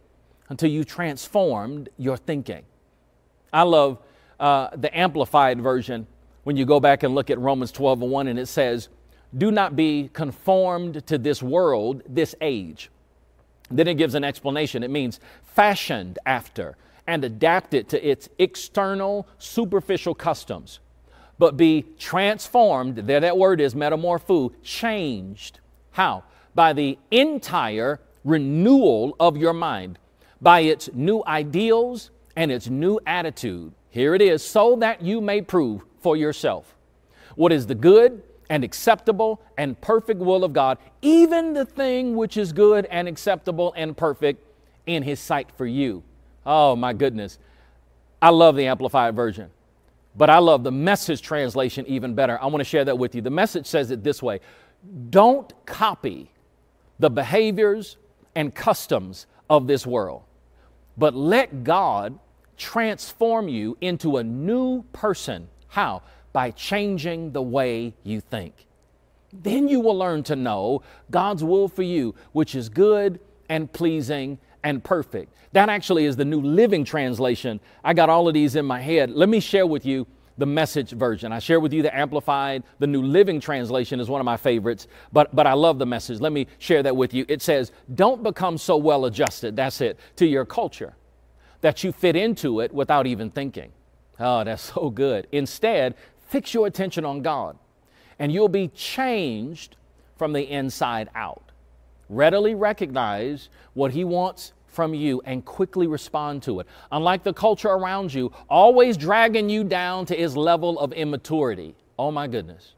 until 0.50 0.70
you 0.70 0.84
transformed 0.84 1.88
your 1.96 2.18
thinking. 2.18 2.64
I 3.54 3.64
love 3.64 3.98
uh, 4.42 4.70
the 4.76 4.96
amplified 4.96 5.62
version 5.62 6.06
when 6.44 6.58
you 6.58 6.66
go 6.66 6.82
back 6.82 7.04
and 7.04 7.16
look 7.16 7.30
at 7.30 7.40
Romans 7.40 7.72
12 7.72 8.02
and 8.02 8.12
1, 8.12 8.28
and 8.28 8.38
it 8.38 8.48
says, 8.48 8.90
Do 9.38 9.52
not 9.52 9.76
be 9.76 10.10
conformed 10.12 11.06
to 11.08 11.18
this 11.18 11.44
world, 11.44 12.02
this 12.08 12.34
age. 12.42 12.90
Then 13.70 13.88
it 13.88 13.96
gives 13.96 14.16
an 14.16 14.24
explanation. 14.24 14.84
It 14.84 14.90
means 14.90 15.20
fashioned 15.44 16.18
after 16.26 16.76
and 17.06 17.24
adapted 17.24 17.90
to 17.90 18.08
its 18.08 18.30
external, 18.40 19.28
superficial 19.38 20.16
customs, 20.16 20.80
but 21.38 21.58
be 21.58 21.86
transformed. 21.98 22.98
There, 22.98 23.20
that 23.20 23.38
word 23.38 23.62
is 23.62 23.76
metamorpho, 23.76 24.54
changed. 24.64 25.60
How? 25.92 26.24
By 26.56 26.74
the 26.74 26.98
entire 27.12 28.00
renewal 28.24 29.16
of 29.20 29.38
your 29.38 29.54
mind, 29.54 30.00
by 30.42 30.62
its 30.62 30.90
new 30.94 31.24
ideals 31.26 32.12
and 32.36 32.52
its 32.52 32.68
new 32.68 33.00
attitude. 33.06 33.74
Here 33.90 34.16
it 34.16 34.22
is, 34.22 34.44
so 34.44 34.76
that 34.78 35.02
you 35.02 35.22
may 35.22 35.42
prove 35.42 35.84
for 36.00 36.16
yourself 36.16 36.76
what 37.36 37.52
is 37.52 37.68
the 37.68 37.76
good 37.76 38.22
and 38.50 38.64
acceptable 38.64 39.42
and 39.58 39.80
perfect 39.80 40.20
will 40.20 40.44
of 40.44 40.54
God, 40.54 40.80
even 41.02 41.54
the 41.54 41.66
thing 41.66 42.16
which 42.16 42.36
is 42.36 42.52
good 42.52 42.86
and 42.88 43.08
acceptable 43.08 43.74
and 43.78 43.96
perfect 43.96 44.44
in 44.88 45.04
His 45.04 45.20
sight 45.20 45.50
for 45.56 45.66
you. 45.66 46.04
Oh 46.46 46.76
my 46.76 46.94
goodness. 46.94 47.38
I 48.22 48.30
love 48.30 48.56
the 48.56 48.66
Amplified 48.66 49.16
Version, 49.16 49.50
but 50.16 50.30
I 50.30 50.40
love 50.40 50.64
the 50.64 50.72
message 50.72 51.22
translation 51.22 51.86
even 51.88 52.16
better. 52.16 52.42
I 52.42 52.48
want 52.48 52.58
to 52.58 52.66
share 52.66 52.84
that 52.86 52.98
with 52.98 53.16
you. 53.16 53.22
The 53.22 53.30
message 53.30 53.68
says 53.68 53.92
it 53.92 54.04
this 54.04 54.22
way 54.22 54.40
Don't 55.10 55.54
copy 55.66 56.32
the 56.98 57.10
behaviors 57.10 57.98
and 58.36 58.54
customs 58.54 59.28
of 59.50 59.68
this 59.68 59.86
world, 59.86 60.24
but 60.98 61.16
let 61.16 61.64
God 61.64 62.20
transform 62.58 63.48
you 63.48 63.78
into 63.80 64.18
a 64.18 64.24
new 64.24 64.84
person. 64.92 65.48
How? 65.70 66.02
By 66.40 66.52
changing 66.52 67.34
the 67.34 67.42
way 67.42 67.94
you 68.06 68.22
think. 68.22 68.66
Then 69.34 69.68
you 69.68 69.82
will 69.82 69.98
learn 69.98 70.24
to 70.24 70.38
know 70.38 70.84
God's 71.12 71.44
will 71.44 71.68
for 71.68 71.84
you, 71.84 72.16
which 72.32 72.56
is 72.56 72.70
good 72.70 73.20
and 73.50 73.70
pleasing 73.74 74.38
and 74.64 74.82
perfect. 74.82 75.34
That 75.52 75.68
actually 75.68 76.06
is 76.06 76.16
the 76.16 76.24
New 76.24 76.40
Living 76.40 76.86
Translation. 76.86 77.60
I 77.84 77.94
got 77.94 78.10
all 78.10 78.30
of 78.30 78.34
these 78.34 78.56
in 78.56 78.66
my 78.66 78.80
head. 78.80 79.12
Let 79.12 79.28
me 79.28 79.42
share 79.42 79.68
with 79.68 79.86
you 79.86 80.08
the 80.38 80.46
message 80.46 80.92
version. 80.92 81.34
I 81.34 81.40
share 81.40 81.60
with 81.60 81.74
you 81.74 81.82
the 81.82 81.94
Amplified. 81.94 82.64
The 82.80 82.88
New 82.88 83.04
Living 83.04 83.42
Translation 83.42 84.00
is 84.00 84.10
one 84.10 84.22
of 84.22 84.26
my 84.26 84.38
favorites, 84.38 84.88
but, 85.12 85.36
but 85.36 85.46
I 85.46 85.52
love 85.52 85.78
the 85.78 85.86
message. 85.86 86.22
Let 86.22 86.32
me 86.32 86.48
share 86.58 86.82
that 86.84 86.96
with 86.96 87.14
you. 87.14 87.26
It 87.28 87.42
says, 87.42 87.74
Don't 87.96 88.24
become 88.24 88.58
so 88.58 88.78
well 88.78 89.04
adjusted, 89.04 89.58
that's 89.58 89.82
it, 89.82 90.00
to 90.16 90.26
your 90.26 90.46
culture 90.46 90.96
that 91.60 91.84
you 91.84 91.92
fit 91.92 92.16
into 92.16 92.62
it 92.62 92.74
without 92.74 93.08
even 93.08 93.30
thinking. 93.30 93.74
Oh, 94.20 94.44
that's 94.44 94.62
so 94.74 94.90
good. 94.90 95.28
Instead, 95.32 95.96
Fix 96.30 96.54
your 96.54 96.68
attention 96.68 97.06
on 97.06 97.24
God, 97.24 97.58
and 98.20 98.32
you'll 98.32 98.50
be 98.50 98.68
changed 98.68 99.76
from 100.16 100.32
the 100.32 100.44
inside 100.44 101.10
out. 101.16 101.52
Readily 102.08 102.54
recognize 102.54 103.50
what 103.74 103.92
He 103.92 104.04
wants 104.04 104.54
from 104.68 104.94
you 104.94 105.24
and 105.26 105.44
quickly 105.44 105.88
respond 105.88 106.44
to 106.44 106.60
it. 106.60 106.68
Unlike 106.92 107.24
the 107.24 107.34
culture 107.34 107.70
around 107.70 108.14
you, 108.14 108.32
always 108.48 108.96
dragging 108.96 109.50
you 109.50 109.64
down 109.64 110.06
to 110.06 110.16
His 110.16 110.38
level 110.38 110.80
of 110.80 110.94
immaturity. 110.94 111.76
Oh 111.98 112.12
my 112.12 112.28
goodness. 112.28 112.76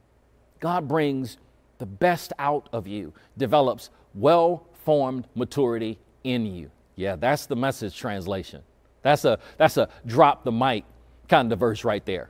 God 0.62 0.88
brings 0.88 1.38
the 1.78 1.86
best 1.86 2.32
out 2.40 2.70
of 2.72 2.88
you, 2.88 3.12
develops 3.38 3.90
well 4.14 4.66
formed 4.86 5.28
maturity 5.36 6.00
in 6.24 6.46
you. 6.46 6.72
Yeah, 6.96 7.18
that's 7.18 7.48
the 7.48 7.58
message 7.58 7.98
translation. 7.98 8.62
That's 9.02 9.26
a, 9.26 9.40
that's 9.58 9.76
a 9.76 9.90
drop 10.06 10.46
the 10.46 10.54
mic 10.54 10.86
kind 11.28 11.52
of 11.52 11.60
verse 11.60 11.84
right 11.84 12.06
there. 12.06 12.30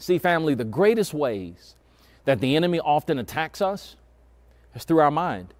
See, 0.00 0.16
family, 0.16 0.54
the 0.54 0.64
greatest 0.64 1.12
ways 1.12 1.76
that 2.24 2.40
the 2.40 2.56
enemy 2.56 2.80
often 2.80 3.18
attacks 3.18 3.60
us 3.60 3.96
is 4.74 4.84
through 4.84 5.00
our 5.00 5.10
mind. 5.10 5.52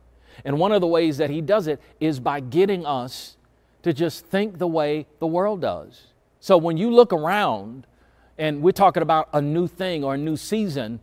And 0.46 0.58
one 0.58 0.72
of 0.72 0.80
the 0.80 0.86
ways 0.86 1.18
that 1.18 1.28
he 1.28 1.42
does 1.42 1.66
it 1.66 1.78
is 2.00 2.18
by 2.18 2.40
getting 2.40 2.86
us 2.86 3.36
to 3.82 3.92
just 3.92 4.24
think 4.24 4.58
the 4.58 4.66
way 4.66 5.06
the 5.18 5.26
world 5.26 5.60
does. 5.60 6.06
So 6.40 6.56
when 6.56 6.78
you 6.78 6.90
look 6.90 7.12
around 7.12 7.86
and 8.38 8.62
we're 8.62 8.72
talking 8.72 9.02
about 9.02 9.28
a 9.34 9.42
new 9.42 9.68
thing 9.68 10.02
or 10.04 10.14
a 10.14 10.18
new 10.18 10.38
season, 10.38 11.00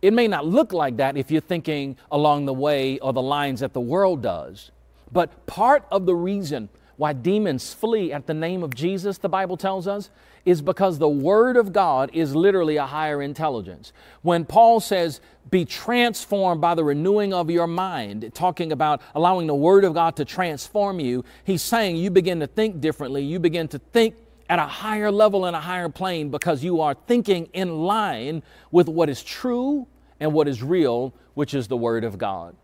it 0.00 0.12
may 0.12 0.26
not 0.26 0.44
look 0.44 0.72
like 0.72 0.96
that 0.96 1.16
if 1.16 1.30
you're 1.30 1.40
thinking 1.40 1.96
along 2.10 2.46
the 2.46 2.52
way 2.52 2.98
or 2.98 3.12
the 3.12 3.22
lines 3.22 3.60
that 3.60 3.74
the 3.74 3.80
world 3.80 4.22
does. 4.22 4.72
But 5.12 5.46
part 5.46 5.86
of 5.92 6.04
the 6.04 6.16
reason 6.16 6.68
why 6.96 7.12
demons 7.12 7.72
flee 7.72 8.12
at 8.12 8.26
the 8.26 8.34
name 8.34 8.64
of 8.64 8.74
Jesus, 8.74 9.18
the 9.18 9.28
Bible 9.28 9.56
tells 9.56 9.86
us, 9.86 10.10
is 10.44 10.60
because 10.60 10.98
the 10.98 11.08
Word 11.08 11.56
of 11.56 11.72
God 11.72 12.10
is 12.12 12.34
literally 12.34 12.76
a 12.76 12.86
higher 12.86 13.22
intelligence. 13.22 13.92
When 14.22 14.44
Paul 14.44 14.80
says, 14.80 15.20
be 15.50 15.64
transformed 15.64 16.60
by 16.60 16.74
the 16.74 16.84
renewing 16.84 17.32
of 17.32 17.50
your 17.50 17.66
mind, 17.66 18.30
talking 18.34 18.72
about 18.72 19.02
allowing 19.14 19.46
the 19.46 19.54
Word 19.54 19.84
of 19.84 19.94
God 19.94 20.16
to 20.16 20.24
transform 20.24 20.98
you, 20.98 21.24
he's 21.44 21.62
saying 21.62 21.96
you 21.96 22.10
begin 22.10 22.40
to 22.40 22.46
think 22.46 22.80
differently. 22.80 23.22
You 23.22 23.38
begin 23.38 23.68
to 23.68 23.78
think 23.78 24.16
at 24.48 24.58
a 24.58 24.66
higher 24.66 25.10
level 25.10 25.46
and 25.46 25.54
a 25.54 25.60
higher 25.60 25.88
plane 25.88 26.30
because 26.30 26.64
you 26.64 26.80
are 26.80 26.94
thinking 27.06 27.48
in 27.52 27.82
line 27.82 28.42
with 28.70 28.88
what 28.88 29.08
is 29.08 29.22
true 29.22 29.86
and 30.20 30.32
what 30.32 30.48
is 30.48 30.62
real, 30.62 31.14
which 31.34 31.54
is 31.54 31.68
the 31.68 31.76
Word 31.76 32.04
of 32.04 32.18
God. 32.18 32.56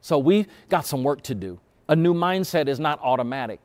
So 0.00 0.18
we've 0.18 0.46
got 0.68 0.84
some 0.84 1.02
work 1.02 1.22
to 1.22 1.34
do. 1.34 1.60
A 1.88 1.96
new 1.96 2.12
mindset 2.12 2.68
is 2.68 2.80
not 2.80 3.00
automatic. 3.02 3.60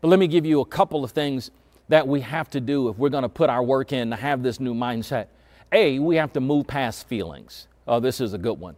But 0.00 0.08
let 0.08 0.18
me 0.18 0.26
give 0.26 0.46
you 0.46 0.60
a 0.60 0.64
couple 0.64 1.04
of 1.04 1.12
things 1.12 1.50
that 1.88 2.06
we 2.06 2.20
have 2.20 2.50
to 2.50 2.60
do 2.60 2.88
if 2.88 2.98
we're 2.98 3.08
going 3.08 3.22
to 3.22 3.28
put 3.28 3.50
our 3.50 3.62
work 3.62 3.92
in 3.92 4.10
to 4.10 4.16
have 4.16 4.42
this 4.42 4.60
new 4.60 4.74
mindset. 4.74 5.26
A, 5.72 5.98
we 5.98 6.16
have 6.16 6.32
to 6.34 6.40
move 6.40 6.66
past 6.66 7.08
feelings. 7.08 7.66
Oh, 7.86 8.00
this 8.00 8.20
is 8.20 8.34
a 8.34 8.38
good 8.38 8.58
one. 8.58 8.76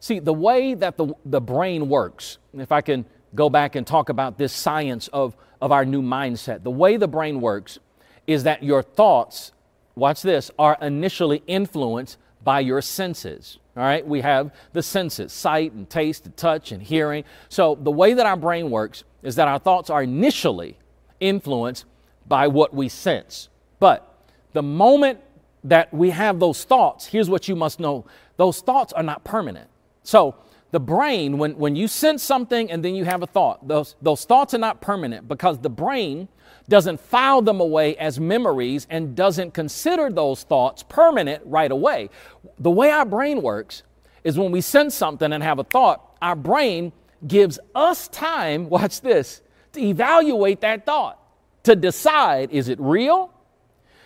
See, 0.00 0.18
the 0.18 0.32
way 0.32 0.74
that 0.74 0.96
the, 0.96 1.14
the 1.24 1.40
brain 1.40 1.88
works, 1.88 2.38
if 2.54 2.70
I 2.70 2.80
can 2.80 3.04
go 3.34 3.50
back 3.50 3.74
and 3.74 3.86
talk 3.86 4.08
about 4.08 4.38
this 4.38 4.52
science 4.52 5.08
of, 5.08 5.36
of 5.60 5.72
our 5.72 5.84
new 5.84 6.02
mindset, 6.02 6.62
the 6.62 6.70
way 6.70 6.96
the 6.96 7.08
brain 7.08 7.40
works 7.40 7.78
is 8.26 8.44
that 8.44 8.62
your 8.62 8.82
thoughts, 8.82 9.52
watch 9.94 10.22
this, 10.22 10.50
are 10.58 10.76
initially 10.80 11.42
influenced 11.46 12.18
by 12.44 12.60
your 12.60 12.80
senses. 12.80 13.58
All 13.76 13.82
right, 13.82 14.06
we 14.06 14.20
have 14.20 14.52
the 14.72 14.82
senses 14.82 15.32
sight 15.32 15.72
and 15.72 15.88
taste 15.88 16.26
and 16.26 16.36
touch 16.36 16.72
and 16.72 16.82
hearing. 16.82 17.24
So, 17.48 17.76
the 17.76 17.90
way 17.90 18.14
that 18.14 18.26
our 18.26 18.36
brain 18.36 18.70
works 18.70 19.04
is 19.22 19.36
that 19.36 19.48
our 19.48 19.58
thoughts 19.58 19.88
are 19.90 20.02
initially 20.02 20.78
influenced 21.20 21.84
by 22.28 22.48
what 22.48 22.74
we 22.74 22.88
sense. 22.88 23.48
But 23.80 24.04
the 24.52 24.62
moment 24.62 25.20
that 25.64 25.92
we 25.92 26.10
have 26.10 26.40
those 26.40 26.64
thoughts, 26.64 27.06
here's 27.06 27.28
what 27.28 27.48
you 27.48 27.56
must 27.56 27.80
know 27.80 28.06
those 28.36 28.60
thoughts 28.60 28.92
are 28.92 29.02
not 29.02 29.24
permanent. 29.24 29.68
So, 30.02 30.36
the 30.70 30.80
brain, 30.80 31.38
when, 31.38 31.56
when 31.56 31.76
you 31.76 31.88
sense 31.88 32.22
something 32.22 32.70
and 32.70 32.84
then 32.84 32.94
you 32.94 33.04
have 33.06 33.22
a 33.22 33.26
thought, 33.26 33.66
those, 33.66 33.96
those 34.02 34.26
thoughts 34.26 34.52
are 34.52 34.58
not 34.58 34.82
permanent 34.82 35.26
because 35.26 35.58
the 35.58 35.70
brain 35.70 36.28
doesn't 36.68 37.00
file 37.00 37.40
them 37.40 37.60
away 37.60 37.96
as 37.96 38.20
memories 38.20 38.86
and 38.90 39.16
doesn't 39.16 39.54
consider 39.54 40.10
those 40.10 40.42
thoughts 40.42 40.82
permanent 40.82 41.42
right 41.46 41.70
away. 41.70 42.10
The 42.58 42.70
way 42.70 42.90
our 42.90 43.06
brain 43.06 43.40
works 43.40 43.82
is 44.24 44.38
when 44.38 44.52
we 44.52 44.60
sense 44.60 44.94
something 44.94 45.32
and 45.32 45.42
have 45.42 45.58
a 45.58 45.64
thought, 45.64 46.16
our 46.20 46.36
brain 46.36 46.92
gives 47.26 47.58
us 47.74 48.08
time, 48.08 48.68
watch 48.68 49.00
this, 49.00 49.40
to 49.72 49.80
evaluate 49.80 50.60
that 50.60 50.84
thought 50.84 51.18
to 51.68 51.76
decide 51.76 52.50
is 52.50 52.68
it 52.68 52.80
real? 52.80 53.30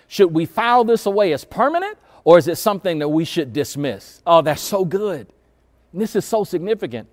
Should 0.09 0.35
we 0.35 0.46
file 0.46 0.83
this 0.83 1.07
away 1.07 1.33
as 1.33 1.44
permanent 1.44 1.96
or 2.25 2.37
is 2.37 2.48
it 2.48 2.57
something 2.57 2.98
that 2.98 3.09
we 3.09 3.25
should 3.25 3.53
dismiss? 3.53 4.20
Oh, 4.27 4.42
that's 4.42 4.61
so 4.61 4.85
good. 4.85 5.29
And 5.92 6.01
this 6.01 6.16
is 6.16 6.25
so 6.25 6.42
significant 6.42 7.09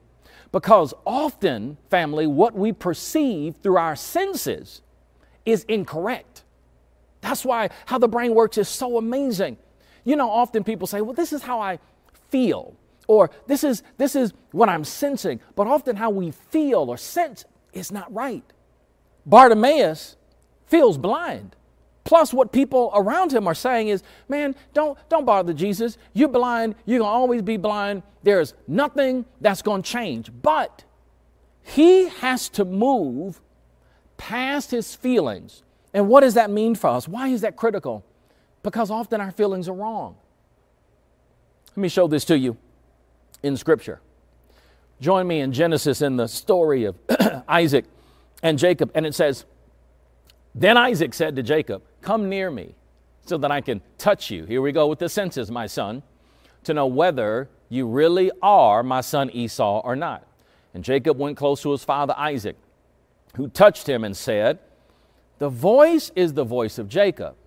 because 0.52 0.92
often, 1.06 1.78
family, 1.92 2.26
what 2.26 2.56
we 2.56 2.74
perceive 2.74 3.58
through 3.58 3.78
our 3.78 3.96
senses 3.96 4.82
is 5.46 5.66
incorrect. 5.66 6.44
That's 7.22 7.46
why 7.46 7.70
how 7.86 8.00
the 8.00 8.08
brain 8.08 8.34
works 8.34 8.58
is 8.58 8.68
so 8.68 8.98
amazing. 8.98 9.58
You 10.04 10.16
know, 10.16 10.32
often 10.32 10.64
people 10.64 10.88
say, 10.88 11.02
well, 11.02 11.14
this 11.14 11.32
is 11.32 11.44
how 11.44 11.60
I 11.60 11.78
feel, 12.30 12.76
or 13.08 13.30
this 13.46 13.64
is, 13.64 13.84
this 13.98 14.16
is 14.16 14.34
what 14.52 14.68
I'm 14.68 14.84
sensing. 14.84 15.42
But 15.56 15.68
often 15.68 15.96
how 15.96 16.10
we 16.10 16.32
feel 16.32 16.90
or 16.90 16.98
sense 16.98 17.46
is 17.72 17.92
not 17.92 18.12
right. 18.12 18.44
Bartimaeus 19.28 20.16
feels 20.70 20.98
blind. 20.98 21.56
Plus, 22.04 22.34
what 22.34 22.52
people 22.52 22.92
around 22.96 23.32
him 23.32 23.48
are 23.48 23.54
saying 23.54 23.90
is, 23.90 24.02
man, 24.28 24.56
don't, 24.74 24.98
don't 25.10 25.26
bother 25.26 25.54
Jesus. 25.54 25.98
You're 26.14 26.30
blind. 26.30 26.76
You're 26.86 27.00
going 27.00 27.10
to 27.10 27.14
always 27.14 27.42
be 27.42 27.58
blind. 27.58 28.04
There's 28.24 28.54
nothing 28.68 29.26
that's 29.42 29.62
going 29.62 29.84
to 29.84 29.92
change. 29.92 30.32
But 30.42 30.84
he 31.62 32.08
has 32.10 32.50
to 32.50 32.66
move 32.66 33.40
past 34.18 34.72
his 34.72 34.96
feelings. 34.96 35.62
And 35.94 36.08
what 36.08 36.22
does 36.22 36.34
that 36.34 36.50
mean 36.50 36.76
for 36.76 36.90
us? 36.90 37.08
Why 37.08 37.28
is 37.30 37.42
that 37.42 37.56
critical? 37.56 38.04
Because 38.64 38.90
often 38.90 39.22
our 39.22 39.32
feelings 39.32 39.70
are 39.70 39.74
wrong. 39.74 40.16
Let 41.72 41.78
me 41.78 41.90
show 41.90 42.08
this 42.08 42.26
to 42.26 42.38
you. 42.38 42.58
in 43.44 43.56
Scripture. 43.58 44.02
Join 45.02 45.28
me 45.28 45.40
in 45.40 45.54
Genesis 45.54 46.02
in 46.02 46.18
the 46.18 46.28
story 46.28 46.86
of 46.86 46.98
Isaac 47.48 47.86
and 48.44 48.60
Jacob, 48.60 48.92
and 48.96 49.06
it 49.06 49.16
says, 49.16 49.46
Then 50.60 50.76
Isaac 50.76 51.14
said 51.14 51.38
to 51.38 51.44
Jacob, 51.44 51.84
Come 52.02 52.28
near 52.28 52.52
me 52.52 52.76
so 53.26 53.38
that 53.38 53.50
I 53.50 53.62
can 53.62 53.82
touch 53.98 54.30
you. 54.30 54.44
Here 54.44 54.62
we 54.62 54.74
go 54.74 54.88
with 54.88 55.00
the 55.00 55.08
senses, 55.08 55.50
my 55.50 55.68
son, 55.68 56.04
to 56.66 56.74
know 56.74 56.86
whether 56.86 57.48
you 57.70 57.88
really 57.88 58.30
are 58.42 58.84
my 58.84 59.00
son 59.00 59.30
Esau 59.30 59.80
or 59.80 59.96
not. 59.96 60.28
And 60.74 60.84
Jacob 60.84 61.18
went 61.18 61.38
close 61.38 61.62
to 61.62 61.72
his 61.72 61.86
father 61.86 62.14
Isaac, 62.18 62.58
who 63.38 63.48
touched 63.48 63.88
him 63.88 64.04
and 64.04 64.18
said, 64.18 64.60
The 65.38 65.48
voice 65.48 66.12
is 66.14 66.34
the 66.34 66.44
voice 66.44 66.78
of 66.78 66.90
Jacob, 66.90 67.38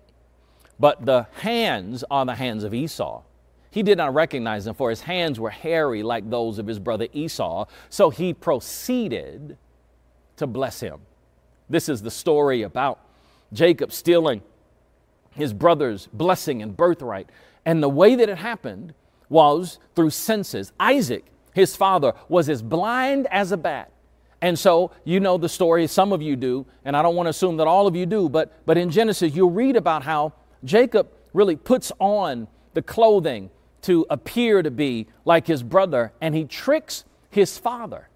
but 0.79 1.05
the 1.05 1.27
hands 1.41 2.03
are 2.09 2.25
the 2.25 2.33
hands 2.33 2.63
of 2.63 2.73
Esau. 2.73 3.21
He 3.69 3.83
did 3.83 3.99
not 3.99 4.15
recognize 4.15 4.65
him, 4.65 4.73
for 4.73 4.89
his 4.89 5.01
hands 5.01 5.39
were 5.39 5.51
hairy 5.51 6.01
like 6.01 6.27
those 6.31 6.57
of 6.57 6.65
his 6.65 6.79
brother 6.79 7.07
Esau. 7.13 7.65
So 7.89 8.09
he 8.09 8.33
proceeded 8.33 9.57
to 10.37 10.47
bless 10.47 10.79
him. 10.79 11.01
This 11.69 11.89
is 11.89 12.01
the 12.01 12.11
story 12.11 12.63
about 12.63 12.99
Jacob 13.53 13.91
stealing 13.91 14.41
his 15.35 15.53
brother's 15.53 16.07
blessing 16.07 16.61
and 16.61 16.75
birthright. 16.75 17.29
And 17.65 17.81
the 17.81 17.89
way 17.89 18.15
that 18.15 18.29
it 18.29 18.37
happened 18.37 18.93
was 19.29 19.79
through 19.95 20.11
senses. 20.11 20.71
Isaac, 20.79 21.25
his 21.53 21.75
father, 21.75 22.13
was 22.29 22.49
as 22.49 22.61
blind 22.61 23.27
as 23.31 23.51
a 23.51 23.57
bat. 23.57 23.91
And 24.41 24.59
so, 24.59 24.91
you 25.05 25.21
know 25.21 25.37
the 25.37 25.47
story, 25.47 25.87
some 25.87 26.11
of 26.11 26.21
you 26.21 26.35
do, 26.35 26.65
and 26.83 26.97
I 26.97 27.01
don't 27.01 27.15
want 27.15 27.27
to 27.27 27.31
assume 27.31 27.57
that 27.57 27.67
all 27.67 27.87
of 27.87 27.95
you 27.95 28.05
do, 28.05 28.27
but, 28.27 28.65
but 28.65 28.77
in 28.77 28.89
Genesis, 28.89 29.33
you'll 29.33 29.51
read 29.51 29.77
about 29.77 30.03
how 30.03 30.33
Jacob 30.65 31.07
really 31.31 31.55
puts 31.55 31.93
on 31.97 32.47
the 32.73 32.81
clothing 32.81 33.49
to 33.83 34.05
appear 34.09 34.61
to 34.61 34.69
be 34.69 35.07
like 35.23 35.47
his 35.47 35.63
brother, 35.63 36.11
and 36.19 36.35
he 36.35 36.43
tricks 36.43 37.05
his 37.29 37.57
father. 37.57 38.09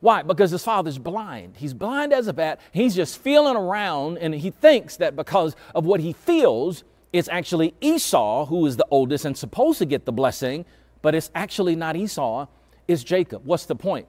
Why? 0.00 0.22
Because 0.22 0.50
his 0.50 0.62
father's 0.62 0.98
blind. 0.98 1.56
He's 1.56 1.74
blind 1.74 2.12
as 2.12 2.28
a 2.28 2.32
bat. 2.32 2.60
He's 2.72 2.94
just 2.94 3.18
feeling 3.18 3.56
around, 3.56 4.18
and 4.18 4.34
he 4.34 4.50
thinks 4.50 4.96
that 4.98 5.16
because 5.16 5.56
of 5.74 5.86
what 5.86 6.00
he 6.00 6.12
feels, 6.12 6.84
it's 7.12 7.28
actually 7.28 7.74
Esau 7.80 8.46
who 8.46 8.66
is 8.66 8.76
the 8.76 8.86
oldest 8.90 9.24
and 9.24 9.36
supposed 9.36 9.78
to 9.78 9.86
get 9.86 10.04
the 10.04 10.12
blessing, 10.12 10.64
but 11.02 11.14
it's 11.14 11.30
actually 11.34 11.76
not 11.76 11.96
Esau, 11.96 12.46
it's 12.86 13.02
Jacob. 13.02 13.42
What's 13.44 13.66
the 13.66 13.76
point? 13.76 14.06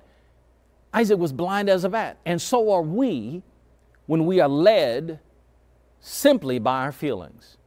Isaac 0.94 1.18
was 1.18 1.32
blind 1.32 1.70
as 1.70 1.84
a 1.84 1.90
bat, 1.90 2.18
and 2.26 2.42
so 2.42 2.72
are 2.72 2.82
we 2.82 3.42
when 4.08 4.26
we 4.26 4.40
are 4.40 4.50
led 4.50 5.20
simply 6.00 6.60
by 6.60 6.84
our 6.84 6.92
feelings. 6.92 7.58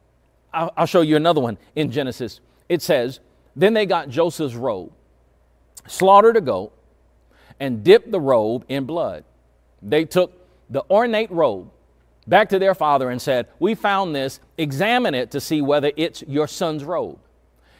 I'll, 0.53 0.73
I'll 0.75 0.85
show 0.85 1.01
you 1.01 1.15
another 1.15 1.41
one 1.41 1.57
in 1.75 1.91
Genesis 1.91 2.41
it 2.71 2.81
says, 2.81 3.19
Then 3.53 3.73
they 3.73 3.85
got 3.85 4.07
Joseph's 4.07 4.55
robe, 4.55 4.93
slaughtered 5.87 6.37
a 6.37 6.41
goat, 6.41 6.71
and 7.61 7.83
dipped 7.83 8.11
the 8.11 8.19
robe 8.19 8.65
in 8.67 8.83
blood. 8.83 9.23
They 9.81 10.03
took 10.03 10.33
the 10.69 10.83
ornate 10.89 11.31
robe 11.31 11.69
back 12.27 12.49
to 12.49 12.59
their 12.59 12.75
father 12.75 13.09
and 13.09 13.21
said, 13.21 13.47
We 13.59 13.75
found 13.75 14.15
this, 14.15 14.39
examine 14.57 15.13
it 15.13 15.31
to 15.31 15.39
see 15.39 15.61
whether 15.61 15.91
it's 15.95 16.23
your 16.27 16.47
son's 16.47 16.83
robe. 16.83 17.19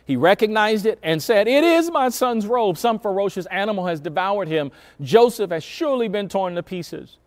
He 0.05 0.15
recognized 0.15 0.85
it 0.85 0.99
and 1.01 1.21
said, 1.21 1.47
It 1.47 1.63
is 1.63 1.89
my 1.89 2.09
son's 2.09 2.45
robe. 2.45 2.77
Some 2.77 2.99
ferocious 2.99 3.47
animal 3.47 3.87
has 3.87 3.99
devoured 3.99 4.47
him. 4.47 4.71
Joseph 5.01 5.49
has 5.49 5.63
surely 5.63 6.07
been 6.07 6.29
torn 6.29 6.55
to 6.55 6.63
pieces. 6.63 7.17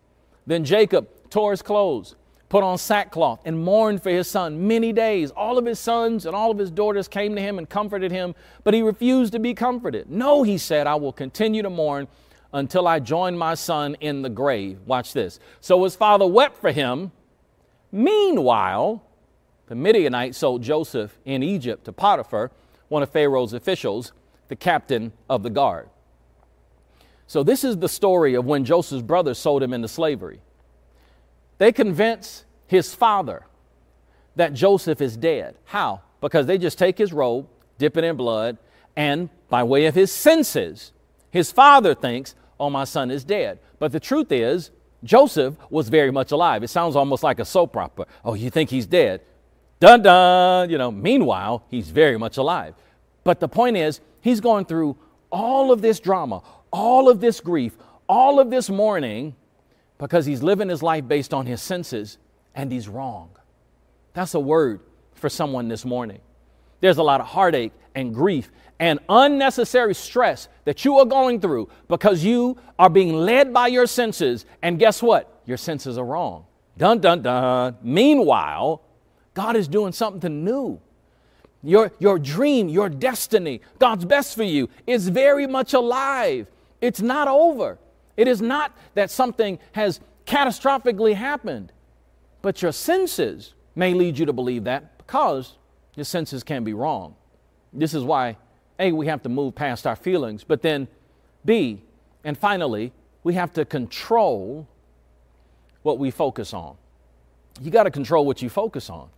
Then 0.47 0.63
Jacob 0.63 1.09
tore 1.29 1.51
his 1.51 1.61
clothes 1.61 2.15
put 2.47 2.63
on 2.63 2.77
sackcloth 2.77 3.41
and 3.43 3.59
mourned 3.61 4.01
for 4.01 4.09
his 4.09 4.29
son 4.29 4.67
many 4.67 4.93
days. 4.93 5.31
All 5.31 5.57
of 5.57 5.65
his 5.65 5.79
sons 5.79 6.25
and 6.25 6.35
all 6.35 6.51
of 6.51 6.57
his 6.57 6.71
daughters 6.71 7.07
came 7.07 7.35
to 7.35 7.41
him 7.41 7.57
and 7.57 7.69
comforted 7.69 8.11
him, 8.11 8.35
but 8.63 8.73
he 8.73 8.81
refused 8.81 9.33
to 9.33 9.39
be 9.39 9.53
comforted. 9.53 10.09
No, 10.09 10.43
he 10.43 10.57
said, 10.57 10.87
I 10.87 10.95
will 10.95 11.11
continue 11.11 11.63
to 11.63 11.69
mourn 11.69 12.07
until 12.55 12.87
I 12.87 12.99
join 13.01 13.37
my 13.37 13.53
son 13.53 13.97
in 13.99 14.21
the 14.21 14.29
grave. 14.29 14.79
Watch 14.85 15.11
this. 15.11 15.39
So 15.59 15.83
his 15.83 15.95
father 15.95 16.25
wept 16.25 16.57
for 16.57 16.71
him. 16.71 17.11
Meanwhile, 17.91 19.03
the 19.67 19.75
Midianites 19.75 20.37
sold 20.37 20.63
Joseph 20.63 21.19
in 21.25 21.43
Egypt 21.43 21.83
to 21.85 21.91
Potiphar, 21.91 22.51
one 22.87 23.03
of 23.03 23.09
Pharaoh's 23.09 23.51
officials, 23.51 24.13
the 24.47 24.55
captain 24.55 25.11
of 25.29 25.43
the 25.43 25.49
guard. 25.49 25.89
So, 27.27 27.41
this 27.41 27.63
is 27.63 27.77
the 27.77 27.89
story 27.89 28.35
of 28.35 28.45
when 28.45 28.63
Joseph's 28.63 29.01
brothers 29.01 29.39
sold 29.39 29.63
him 29.63 29.73
into 29.73 29.87
slavery. 29.87 30.39
They 31.57 31.71
convince 31.71 32.45
his 32.67 32.93
father 32.93 33.47
that 34.35 34.53
Joseph 34.53 35.01
is 35.01 35.17
dead. 35.17 35.55
How? 35.65 36.01
Because 36.21 36.45
they 36.45 36.59
just 36.59 36.77
take 36.77 36.99
his 36.99 37.11
robe, 37.11 37.47
dip 37.79 37.97
it 37.97 38.03
in 38.03 38.15
blood, 38.15 38.59
and 38.95 39.29
by 39.49 39.63
way 39.63 39.87
of 39.87 39.95
his 39.95 40.11
senses, 40.11 40.91
his 41.31 41.51
father 41.51 41.95
thinks, 41.95 42.35
oh, 42.59 42.69
my 42.69 42.83
son 42.83 43.11
is 43.11 43.23
dead. 43.23 43.59
But 43.79 43.91
the 43.91 43.99
truth 43.99 44.31
is, 44.31 44.71
Joseph 45.03 45.55
was 45.69 45.89
very 45.89 46.11
much 46.11 46.31
alive. 46.31 46.63
It 46.63 46.69
sounds 46.69 46.95
almost 46.95 47.23
like 47.23 47.39
a 47.39 47.45
soap 47.45 47.77
opera. 47.77 48.07
Oh, 48.23 48.33
you 48.33 48.49
think 48.49 48.69
he's 48.69 48.85
dead? 48.85 49.21
Dun 49.79 50.01
dun, 50.01 50.69
you 50.69 50.77
know, 50.77 50.89
meanwhile, 50.89 51.63
he's 51.69 51.89
very 51.89 52.17
much 52.17 52.37
alive. 52.37 52.73
But 53.23 53.39
the 53.39 53.47
point 53.47 53.77
is, 53.77 53.99
he's 54.21 54.39
going 54.39 54.65
through 54.65 54.97
all 55.31 55.71
of 55.71 55.81
this 55.81 55.99
drama, 55.99 56.41
all 56.71 57.09
of 57.09 57.19
this 57.19 57.39
grief, 57.39 57.77
all 58.07 58.39
of 58.39 58.49
this 58.49 58.69
mourning 58.69 59.35
because 59.97 60.25
he's 60.25 60.43
living 60.43 60.69
his 60.69 60.83
life 60.83 61.07
based 61.07 61.33
on 61.33 61.45
his 61.45 61.61
senses 61.61 62.17
and 62.53 62.71
he's 62.71 62.87
wrong. 62.87 63.29
That's 64.13 64.33
a 64.33 64.39
word 64.39 64.81
for 65.13 65.29
someone 65.29 65.67
this 65.67 65.85
morning. 65.85 66.19
There's 66.81 66.97
a 66.97 67.03
lot 67.03 67.21
of 67.21 67.27
heartache 67.27 67.73
and 67.95 68.13
grief 68.13 68.51
and 68.79 68.99
unnecessary 69.07 69.95
stress 69.95 70.47
that 70.65 70.83
you 70.83 70.99
are 70.99 71.05
going 71.05 71.39
through 71.39 71.69
because 71.87 72.23
you 72.23 72.57
are 72.77 72.89
being 72.89 73.13
led 73.13 73.53
by 73.53 73.67
your 73.67 73.87
senses. 73.87 74.45
And 74.61 74.77
guess 74.77 75.01
what? 75.01 75.41
Your 75.45 75.57
senses 75.57 75.97
are 75.97 76.05
wrong. 76.05 76.45
Dun, 76.77 76.99
dun, 76.99 77.21
dun. 77.21 77.77
Meanwhile, 77.81 78.81
God 79.33 79.55
is 79.55 79.67
doing 79.67 79.93
something 79.93 80.43
new. 80.43 80.79
Your, 81.63 81.91
your 81.99 82.19
dream, 82.19 82.69
your 82.69 82.89
destiny, 82.89 83.61
God's 83.79 84.05
best 84.05 84.35
for 84.35 84.43
you 84.43 84.69
is 84.85 85.09
very 85.09 85.47
much 85.47 85.73
alive. 85.73 86.47
It's 86.79 87.01
not 87.01 87.27
over. 87.27 87.79
It 88.17 88.27
is 88.27 88.41
not 88.41 88.77
that 88.93 89.09
something 89.09 89.57
has 89.71 89.99
catastrophically 90.25 91.15
happened, 91.15 91.71
but 92.41 92.61
your 92.61 92.71
senses 92.71 93.53
may 93.75 93.93
lead 93.93 94.17
you 94.17 94.25
to 94.25 94.33
believe 94.33 94.65
that 94.65 94.97
because 94.97 95.57
your 95.95 96.03
senses 96.03 96.43
can 96.43 96.63
be 96.63 96.73
wrong. 96.73 97.15
This 97.75 97.93
is 97.93 98.03
why, 98.03 98.37
A, 98.79 98.91
we 98.91 99.07
have 99.07 99.21
to 99.23 99.29
move 99.29 99.55
past 99.55 99.85
our 99.85 99.95
feelings, 99.95 100.43
but 100.43 100.61
then 100.61 100.87
B, 101.43 101.81
and 102.23 102.37
finally, 102.37 102.91
we 103.23 103.33
have 103.35 103.53
to 103.53 103.65
control 103.65 104.67
what 105.83 105.99
we 105.99 106.11
focus 106.11 106.53
on. 106.53 106.75
You 107.61 107.71
got 107.71 107.83
to 107.83 107.91
control 107.91 108.25
what 108.25 108.41
you 108.41 108.49
focus 108.49 108.89
on. 108.89 109.09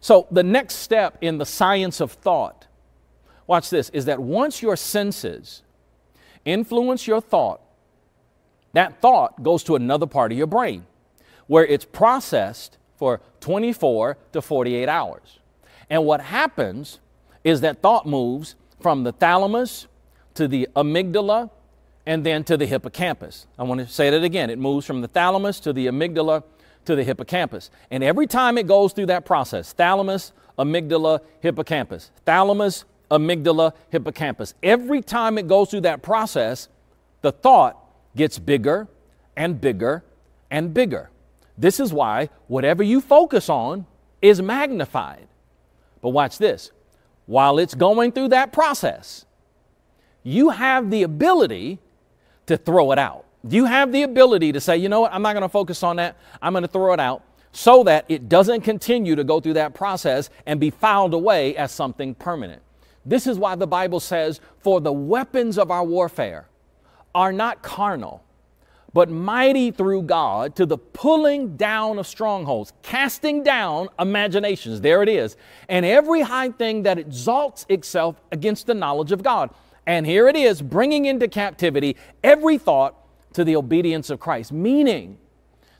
So, 0.00 0.26
the 0.30 0.42
next 0.42 0.76
step 0.76 1.18
in 1.20 1.38
the 1.38 1.46
science 1.46 2.00
of 2.00 2.12
thought, 2.12 2.66
watch 3.46 3.70
this, 3.70 3.88
is 3.90 4.04
that 4.04 4.20
once 4.20 4.62
your 4.62 4.76
senses 4.76 5.62
influence 6.44 7.06
your 7.06 7.20
thought, 7.20 7.60
that 8.72 9.00
thought 9.00 9.42
goes 9.42 9.64
to 9.64 9.76
another 9.76 10.06
part 10.06 10.30
of 10.30 10.38
your 10.38 10.46
brain 10.46 10.86
where 11.46 11.66
it's 11.66 11.84
processed 11.84 12.78
for 12.96 13.20
24 13.40 14.16
to 14.32 14.42
48 14.42 14.88
hours. 14.88 15.38
And 15.90 16.04
what 16.04 16.20
happens 16.20 17.00
is 17.48 17.62
that 17.62 17.80
thought 17.80 18.06
moves 18.06 18.54
from 18.80 19.04
the 19.04 19.12
thalamus 19.12 19.86
to 20.34 20.46
the 20.46 20.68
amygdala 20.76 21.50
and 22.06 22.24
then 22.24 22.44
to 22.44 22.56
the 22.56 22.66
hippocampus. 22.66 23.46
I 23.58 23.64
want 23.64 23.80
to 23.80 23.86
say 23.86 24.10
that 24.10 24.22
again. 24.22 24.50
It 24.50 24.58
moves 24.58 24.86
from 24.86 25.00
the 25.00 25.08
thalamus 25.08 25.60
to 25.60 25.72
the 25.72 25.86
amygdala 25.86 26.42
to 26.84 26.94
the 26.94 27.04
hippocampus. 27.04 27.70
And 27.90 28.04
every 28.04 28.26
time 28.26 28.56
it 28.58 28.66
goes 28.66 28.92
through 28.92 29.06
that 29.06 29.24
process 29.24 29.72
thalamus, 29.72 30.32
amygdala, 30.58 31.20
hippocampus, 31.40 32.10
thalamus, 32.24 32.84
amygdala, 33.10 33.72
hippocampus 33.90 34.54
every 34.62 35.02
time 35.02 35.38
it 35.38 35.48
goes 35.48 35.70
through 35.70 35.82
that 35.82 36.02
process, 36.02 36.68
the 37.22 37.32
thought 37.32 37.76
gets 38.16 38.38
bigger 38.38 38.88
and 39.36 39.60
bigger 39.60 40.02
and 40.50 40.72
bigger. 40.72 41.10
This 41.56 41.80
is 41.80 41.92
why 41.92 42.30
whatever 42.46 42.82
you 42.82 43.00
focus 43.00 43.48
on 43.48 43.86
is 44.22 44.40
magnified. 44.40 45.26
But 46.00 46.10
watch 46.10 46.38
this 46.38 46.70
while 47.28 47.58
it's 47.58 47.74
going 47.74 48.10
through 48.10 48.28
that 48.28 48.54
process, 48.54 49.26
you 50.22 50.48
have 50.48 50.90
the 50.90 51.02
ability 51.02 51.78
to 52.46 52.56
throw 52.56 52.90
it 52.90 52.98
out. 52.98 53.26
You 53.46 53.66
have 53.66 53.92
the 53.92 54.02
ability 54.02 54.50
to 54.52 54.60
say, 54.60 54.78
you 54.78 54.88
know 54.88 55.02
what, 55.02 55.12
I'm 55.12 55.20
not 55.20 55.34
going 55.34 55.42
to 55.42 55.48
focus 55.48 55.82
on 55.82 55.96
that. 55.96 56.16
I'm 56.40 56.54
going 56.54 56.62
to 56.62 56.68
throw 56.68 56.94
it 56.94 57.00
out 57.00 57.22
so 57.52 57.84
that 57.84 58.06
it 58.08 58.30
doesn't 58.30 58.62
continue 58.62 59.14
to 59.14 59.24
go 59.24 59.40
through 59.40 59.52
that 59.52 59.74
process 59.74 60.30
and 60.46 60.58
be 60.58 60.70
filed 60.70 61.12
away 61.12 61.54
as 61.54 61.70
something 61.70 62.14
permanent. 62.14 62.62
This 63.04 63.26
is 63.26 63.38
why 63.38 63.56
the 63.56 63.66
Bible 63.66 64.00
says, 64.00 64.40
for 64.60 64.80
the 64.80 64.92
weapons 64.92 65.58
of 65.58 65.70
our 65.70 65.84
warfare 65.84 66.48
are 67.14 67.32
not 67.32 67.62
carnal, 67.62 68.24
but 68.92 69.10
mighty 69.10 69.70
through 69.70 70.02
God 70.02 70.56
to 70.56 70.64
the 70.66 70.78
pulling 70.78 71.56
down 71.56 71.98
of 71.98 72.06
strongholds, 72.06 72.72
casting 72.82 73.42
down 73.42 73.88
imaginations. 73.98 74.80
There 74.80 75.02
it 75.02 75.08
is. 75.08 75.36
And 75.68 75.84
every 75.84 76.22
high 76.22 76.50
thing 76.50 76.84
that 76.84 76.98
exalts 76.98 77.66
itself 77.68 78.20
against 78.32 78.66
the 78.66 78.74
knowledge 78.74 79.12
of 79.12 79.22
God, 79.22 79.50
And 79.88 80.04
here 80.04 80.28
it 80.28 80.36
is, 80.36 80.60
bringing 80.60 81.06
into 81.06 81.28
captivity 81.28 81.96
every 82.22 82.58
thought 82.58 82.94
to 83.32 83.42
the 83.42 83.56
obedience 83.56 84.10
of 84.10 84.20
Christ. 84.20 84.52
Meaning 84.52 85.16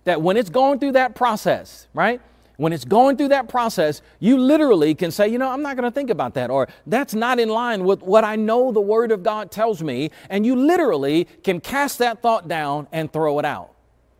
that 0.04 0.22
when 0.22 0.38
it's 0.38 0.48
going 0.48 0.78
through 0.78 0.92
that 0.92 1.14
process, 1.14 1.88
right? 1.92 2.22
When 2.58 2.72
it's 2.72 2.84
going 2.84 3.16
through 3.16 3.28
that 3.28 3.48
process, 3.48 4.02
you 4.18 4.36
literally 4.36 4.92
can 4.92 5.12
say, 5.12 5.28
you 5.28 5.38
know, 5.38 5.48
I'm 5.48 5.62
not 5.62 5.76
going 5.76 5.88
to 5.88 5.94
think 5.94 6.10
about 6.10 6.34
that, 6.34 6.50
or 6.50 6.66
that's 6.88 7.14
not 7.14 7.38
in 7.38 7.48
line 7.48 7.84
with 7.84 8.02
what 8.02 8.24
I 8.24 8.34
know 8.34 8.72
the 8.72 8.80
Word 8.80 9.12
of 9.12 9.22
God 9.22 9.52
tells 9.52 9.80
me. 9.80 10.10
And 10.28 10.44
you 10.44 10.56
literally 10.56 11.28
can 11.44 11.60
cast 11.60 11.98
that 11.98 12.20
thought 12.20 12.48
down 12.48 12.88
and 12.90 13.12
throw 13.12 13.38
it 13.38 13.44
out. 13.44 13.74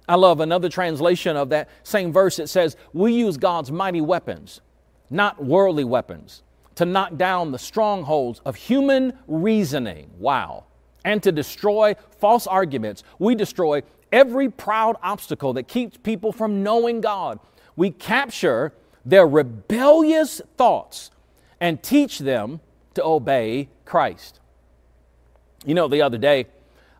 I 0.09 0.15
love 0.15 0.39
another 0.39 0.69
translation 0.69 1.37
of 1.37 1.49
that 1.49 1.69
same 1.83 2.13
verse. 2.13 2.39
It 2.39 2.47
says, 2.47 2.77
We 2.93 3.13
use 3.13 3.37
God's 3.37 3.73
mighty 3.73 4.01
weapons, 4.01 4.61
not 5.11 5.45
worldly 5.45 5.85
weapons 5.85 6.45
to 6.77 6.85
knock 6.85 7.17
down 7.17 7.51
the 7.51 7.59
strongholds 7.59 8.41
of 8.45 8.55
human 8.55 9.19
reasoning. 9.27 10.09
Wow. 10.17 10.67
And 11.05 11.21
to 11.25 11.33
destroy 11.33 11.97
false 12.21 12.47
arguments. 12.47 13.03
We 13.19 13.35
destroy 13.35 13.83
every 14.13 14.49
proud 14.49 14.95
obstacle 15.03 15.55
that 15.55 15.67
keeps 15.67 15.97
people 15.97 16.31
from 16.31 16.63
knowing 16.63 17.01
God. 17.01 17.41
We 17.79 17.93
capture 17.93 18.73
their 19.05 19.25
rebellious 19.25 20.41
thoughts 20.57 21.13
and 21.61 21.81
teach 21.81 22.19
them 22.19 22.59
to 22.95 23.05
obey 23.05 23.69
Christ. 23.85 24.41
You 25.65 25.75
know, 25.75 25.87
the 25.87 26.03
other 26.03 26.19
day, 26.19 26.47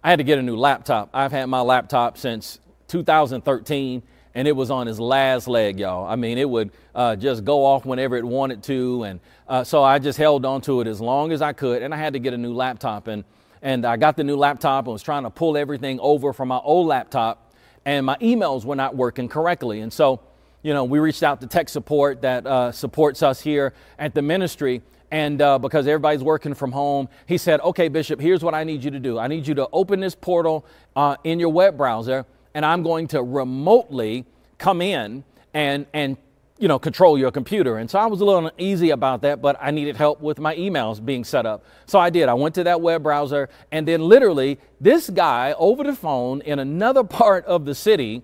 I 0.05 0.11
had 0.11 0.21
to 0.21 0.25
get 0.25 0.39
a 0.39 0.43
new 0.43 0.57
laptop. 0.57 1.11
I've 1.13 1.33
had 1.33 1.47
my 1.47 1.63
laptop 1.63 2.17
since 2.17 2.61
2013 2.87 4.05
and 4.37 4.47
it 4.47 4.53
was 4.53 4.71
on 4.71 4.87
its 4.87 5.01
last 5.01 5.49
leg, 5.49 5.81
y'all. 5.81 6.07
I 6.07 6.15
mean, 6.15 6.39
it 6.39 6.49
would 6.49 6.71
uh, 6.95 7.17
just 7.17 7.45
go 7.45 7.65
off 7.65 7.85
whenever 7.85 8.17
it 8.17 8.25
wanted 8.25 8.63
to, 8.65 9.03
and 9.03 9.21
uh, 9.49 9.65
so 9.65 9.83
I 9.83 9.99
just 9.99 10.17
held 10.17 10.45
on 10.45 10.61
to 10.61 10.81
it 10.81 10.87
as 10.87 11.01
long 11.01 11.33
as 11.33 11.43
I 11.43 11.53
could, 11.55 11.83
and 11.83 11.93
I 11.93 11.97
had 11.97 12.13
to 12.13 12.21
get 12.21 12.35
a 12.35 12.39
new 12.39 12.55
laptop, 12.55 13.09
and 13.09 13.25
and 13.63 13.85
I 13.85 13.97
got 13.97 14.17
the 14.17 14.23
new 14.23 14.37
laptop 14.37 14.85
and 14.85 14.93
was 14.93 15.03
trying 15.03 15.25
to 15.25 15.31
pull 15.31 15.57
everything 15.57 15.99
over 15.99 16.33
from 16.33 16.49
my 16.49 16.59
old 16.59 16.87
laptop, 16.87 17.53
and 17.85 18.07
my 18.07 18.17
emails 18.19 18.65
were 18.65 18.77
not 18.77 18.95
working 18.95 19.29
correctly, 19.29 19.81
and 19.81 19.93
so 19.93 20.21
you 20.63 20.75
know 20.75 20.85
we 20.85 20.99
reached 20.99 21.23
out 21.23 21.41
to 21.41 21.47
tech 21.47 21.69
support 21.69 22.23
that 22.23 22.47
uh, 22.47 22.73
supports 22.73 23.23
us 23.23 23.41
here 23.41 23.75
at 23.99 24.15
the 24.15 24.23
ministry. 24.23 24.83
And 25.11 25.41
uh, 25.41 25.59
because 25.59 25.87
everybody's 25.87 26.23
working 26.23 26.53
from 26.53 26.71
home, 26.71 27.09
he 27.25 27.39
said, 27.39 27.61
Okay, 27.61 27.89
Bishop, 27.89 28.21
here's 28.21 28.45
what 28.45 28.55
I 28.55 28.63
need 28.63 28.85
you 28.85 28.91
to 28.91 29.01
do. 29.01 29.19
I 29.19 29.27
need 29.27 29.47
you 29.47 29.55
to 29.55 29.67
open 29.73 30.01
this 30.01 30.15
portal 30.15 30.67
uh, 30.95 31.17
in 31.25 31.41
your 31.41 31.49
web 31.49 31.79
browser 31.79 32.27
and 32.55 32.67
I'm 32.67 32.83
going 32.83 33.07
to 33.09 33.23
remotely 33.23 34.25
come 34.59 34.83
in 34.83 35.25
and, 35.55 35.87
and 35.93 36.17
you 36.59 36.67
know, 36.67 36.79
control 36.79 37.17
your 37.17 37.31
computer. 37.31 37.77
And 37.77 37.89
so 37.89 38.01
I 38.01 38.07
was 38.07 38.21
a 38.21 38.25
little 38.25 38.49
uneasy 38.49 38.91
about 38.91 39.23
that, 39.23 39.41
but 39.41 39.57
I 39.61 39.71
needed 39.71 39.97
help 39.97 40.21
with 40.21 40.41
my 40.41 40.57
emails 40.57 41.05
being 41.05 41.23
set 41.23 41.47
up. 41.47 41.65
So 41.87 42.01
I 42.01 42.11
did. 42.11 42.29
I 42.29 42.35
went 42.35 42.57
to 42.57 42.65
that 42.65 42.81
web 42.81 43.05
browser, 43.05 43.49
and 43.71 43.87
then 43.87 44.03
literally, 44.03 44.59
this 44.81 45.09
guy 45.09 45.55
over 45.57 45.85
the 45.85 45.95
phone 45.95 46.41
in 46.41 46.59
another 46.59 47.05
part 47.23 47.45
of 47.45 47.65
the 47.65 47.77
city 47.77 48.23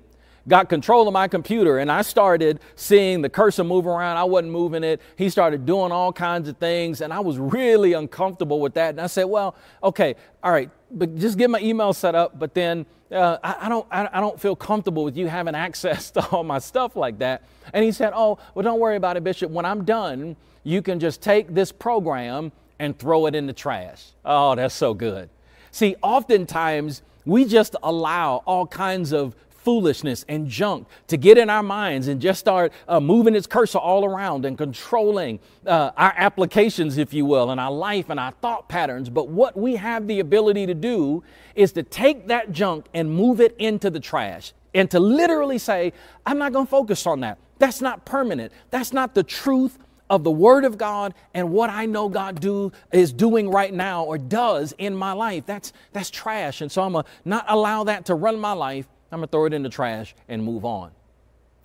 got 0.48 0.68
control 0.68 1.08
of 1.08 1.12
my 1.12 1.28
computer 1.28 1.78
and 1.78 1.90
I 1.90 2.02
started 2.02 2.60
seeing 2.76 3.22
the 3.22 3.28
cursor 3.28 3.64
move 3.64 3.86
around. 3.86 4.16
I 4.16 4.24
wasn't 4.24 4.52
moving 4.52 4.84
it. 4.84 5.00
He 5.16 5.30
started 5.30 5.64
doing 5.64 5.92
all 5.92 6.12
kinds 6.12 6.48
of 6.48 6.56
things 6.58 7.00
and 7.00 7.12
I 7.12 7.20
was 7.20 7.38
really 7.38 7.94
uncomfortable 7.94 8.60
with 8.60 8.74
that. 8.74 8.90
And 8.90 9.00
I 9.00 9.06
said, 9.06 9.24
well, 9.24 9.54
okay, 9.82 10.14
all 10.42 10.52
right, 10.52 10.70
but 10.90 11.16
just 11.16 11.38
get 11.38 11.50
my 11.50 11.60
email 11.60 11.92
set 11.92 12.14
up. 12.14 12.38
But 12.38 12.54
then 12.54 12.86
uh, 13.10 13.38
I, 13.42 13.56
I, 13.62 13.68
don't, 13.68 13.86
I, 13.90 14.08
I 14.12 14.20
don't 14.20 14.38
feel 14.40 14.56
comfortable 14.56 15.04
with 15.04 15.16
you 15.16 15.28
having 15.28 15.54
access 15.54 16.10
to 16.12 16.26
all 16.28 16.44
my 16.44 16.58
stuff 16.58 16.96
like 16.96 17.18
that. 17.18 17.42
And 17.72 17.84
he 17.84 17.92
said, 17.92 18.12
oh, 18.14 18.38
well, 18.54 18.62
don't 18.62 18.80
worry 18.80 18.96
about 18.96 19.16
it, 19.16 19.24
Bishop. 19.24 19.50
When 19.50 19.64
I'm 19.64 19.84
done, 19.84 20.36
you 20.62 20.82
can 20.82 21.00
just 21.00 21.22
take 21.22 21.54
this 21.54 21.72
program 21.72 22.52
and 22.78 22.98
throw 22.98 23.26
it 23.26 23.34
in 23.34 23.46
the 23.46 23.52
trash. 23.52 24.04
Oh, 24.24 24.54
that's 24.54 24.74
so 24.74 24.94
good. 24.94 25.30
See, 25.70 25.96
oftentimes 26.02 27.02
we 27.24 27.44
just 27.44 27.76
allow 27.82 28.42
all 28.46 28.66
kinds 28.66 29.12
of 29.12 29.34
foolishness 29.64 30.24
and 30.28 30.48
junk 30.48 30.86
to 31.08 31.16
get 31.16 31.38
in 31.38 31.50
our 31.50 31.62
minds 31.62 32.08
and 32.08 32.20
just 32.20 32.40
start 32.40 32.72
uh, 32.86 33.00
moving 33.00 33.34
its 33.34 33.46
cursor 33.46 33.78
all 33.78 34.04
around 34.04 34.44
and 34.44 34.58
controlling 34.58 35.40
uh, 35.66 35.90
our 35.96 36.14
applications, 36.16 36.98
if 36.98 37.14
you 37.14 37.24
will, 37.24 37.50
and 37.50 37.60
our 37.60 37.72
life 37.72 38.10
and 38.10 38.20
our 38.20 38.32
thought 38.32 38.68
patterns. 38.68 39.08
But 39.08 39.28
what 39.28 39.56
we 39.56 39.76
have 39.76 40.06
the 40.06 40.20
ability 40.20 40.66
to 40.66 40.74
do 40.74 41.24
is 41.54 41.72
to 41.72 41.82
take 41.82 42.28
that 42.28 42.52
junk 42.52 42.86
and 42.94 43.10
move 43.10 43.40
it 43.40 43.56
into 43.58 43.90
the 43.90 44.00
trash 44.00 44.52
and 44.74 44.90
to 44.90 45.00
literally 45.00 45.58
say, 45.58 45.92
I'm 46.26 46.38
not 46.38 46.52
going 46.52 46.66
to 46.66 46.70
focus 46.70 47.06
on 47.06 47.20
that. 47.20 47.38
That's 47.58 47.80
not 47.80 48.04
permanent. 48.04 48.52
That's 48.70 48.92
not 48.92 49.14
the 49.14 49.22
truth 49.22 49.78
of 50.10 50.22
the 50.24 50.30
Word 50.30 50.64
of 50.64 50.76
God 50.76 51.14
and 51.32 51.50
what 51.50 51.70
I 51.70 51.86
know 51.86 52.08
God 52.08 52.40
do 52.40 52.72
is 52.92 53.12
doing 53.12 53.50
right 53.50 53.72
now 53.72 54.04
or 54.04 54.18
does 54.18 54.74
in 54.78 54.94
my 54.94 55.12
life. 55.12 55.46
That's 55.46 55.72
that's 55.92 56.10
trash. 56.10 56.60
And 56.60 56.70
so 56.70 56.82
I'm 56.82 56.92
gonna 56.92 57.06
not 57.24 57.46
allow 57.48 57.84
that 57.84 58.06
to 58.06 58.14
run 58.14 58.38
my 58.38 58.52
life. 58.52 58.86
I'm 59.14 59.20
going 59.20 59.28
to 59.28 59.30
throw 59.30 59.44
it 59.44 59.52
in 59.52 59.62
the 59.62 59.68
trash 59.68 60.12
and 60.28 60.42
move 60.42 60.64
on. 60.64 60.90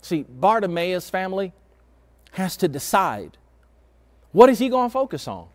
See, 0.03 0.23
Bartimaeus' 0.29 1.09
family 1.09 1.51
has 2.33 2.55
to 2.57 2.67
decide 2.67 3.39
what 4.31 4.49
is 4.49 4.59
he 4.59 4.69
going 4.69 4.87
to 4.87 4.93
focus 4.93 5.27
on? 5.27 5.47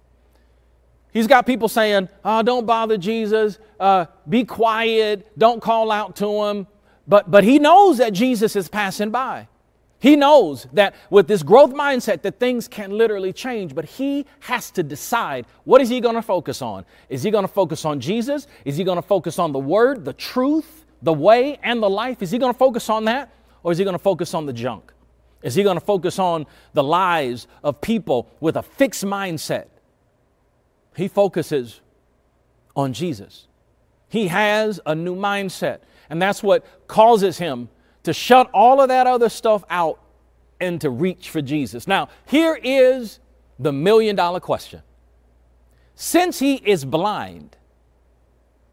He's 1.13 1.29
got 1.29 1.47
people 1.47 1.69
saying, 1.69 2.09
oh, 2.25 2.43
don't 2.43 2.67
bother 2.67 2.99
Jesus, 2.99 3.61
uh, 3.79 4.07
be 4.29 4.45
quiet, 4.45 5.39
don't 5.39 5.63
call 5.63 5.93
out 5.93 6.17
to 6.17 6.43
him. 6.47 6.67
But, 7.07 7.31
but 7.31 7.45
he 7.45 7.61
knows 7.61 7.99
that 7.99 8.13
Jesus 8.13 8.57
is 8.57 8.67
passing 8.67 9.11
by. 9.11 9.47
He 10.01 10.17
knows 10.17 10.67
that 10.73 10.97
with 11.11 11.29
this 11.29 11.45
growth 11.45 11.73
mindset 11.73 12.23
that 12.23 12.41
things 12.41 12.67
can 12.67 12.91
literally 12.91 13.33
change, 13.33 13.73
but 13.73 13.85
he 13.85 14.27
has 14.41 14.73
to 14.73 14.83
decide 14.83 15.47
what 15.63 15.81
is 15.81 15.89
he 15.89 16.01
going 16.01 16.17
to 16.17 16.23
focus 16.23 16.61
on? 16.61 16.85
Is 17.09 17.23
he 17.23 17.31
going 17.31 17.45
to 17.45 17.53
focus 17.53 17.85
on 17.85 18.01
Jesus? 18.01 18.49
Is 18.65 18.77
he 18.77 18.83
going 18.83 18.97
to 18.97 19.03
focus 19.03 19.39
on 19.39 19.53
the 19.53 19.61
word, 19.61 20.05
the 20.05 20.13
truth? 20.13 20.84
The 21.05 21.13
way 21.13 21.59
and 21.63 21.83
the 21.83 21.91
life, 21.91 22.23
is 22.23 22.31
he 22.31 22.39
going 22.39 22.53
to 22.53 22.59
focus 22.59 22.89
on 22.89 23.05
that 23.05 23.33
or 23.63 23.71
is 23.71 23.79
he 23.79 23.85
going 23.85 23.95
to 23.95 24.03
focus 24.03 24.35
on 24.35 24.47
the 24.47 24.53
junk? 24.53 24.93
Is 25.43 25.55
he 25.55 25.63
going 25.63 25.77
to 25.77 25.85
focus 25.85 26.19
on 26.19 26.47
the 26.73 26.83
lives 26.83 27.47
of 27.63 27.81
people 27.83 28.31
with 28.41 28.57
a 28.57 28.63
fixed 28.63 29.05
mindset? 29.05 29.67
He 30.97 31.07
focuses 31.07 31.83
on 32.75 32.95
Jesus. 32.95 33.47
He 34.09 34.29
has 34.29 34.81
a 34.87 34.95
new 34.95 35.15
mindset, 35.15 35.81
and 36.09 36.23
that's 36.23 36.43
what 36.43 36.65
causes 36.89 37.37
him 37.37 37.69
to 38.05 38.15
shut 38.15 38.49
all 38.55 38.81
of 38.81 38.89
that 38.89 39.07
other 39.07 39.29
stuff 39.29 39.65
out 39.69 40.01
and 40.61 40.81
to 40.81 40.89
reach 40.89 41.29
for 41.29 41.43
Jesus. 41.43 41.87
Now, 41.87 42.09
here 42.27 42.59
is 42.63 43.19
the 43.59 43.73
million 43.73 44.17
dollar 44.17 44.41
question. 44.41 44.81
Since 45.95 46.39
he 46.39 46.55
is 46.55 46.85
blind, 46.85 47.57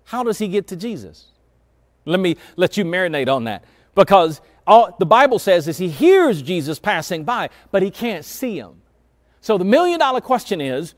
how 0.06 0.24
does 0.24 0.38
he 0.40 0.48
get 0.48 0.68
to 0.68 0.76
Jesus? 0.78 1.31
Let 2.06 2.20
me 2.20 2.38
let 2.56 2.78
you 2.78 2.86
marinate 2.86 3.30
on 3.30 3.46
that. 3.46 3.64
Because 3.96 4.42
all 4.66 4.96
the 5.00 5.06
Bible 5.06 5.40
says 5.40 5.68
is 5.68 5.78
he 5.78 5.90
hears 5.90 6.42
Jesus 6.42 6.80
passing 6.80 7.24
by, 7.24 7.50
but 7.72 7.84
he 7.84 7.92
can't 7.92 8.26
see 8.26 8.58
him. 8.58 8.82
So 9.42 9.58
the 9.58 9.66
million 9.66 10.00
dollar 10.00 10.22
question 10.22 10.62
is 10.62 10.94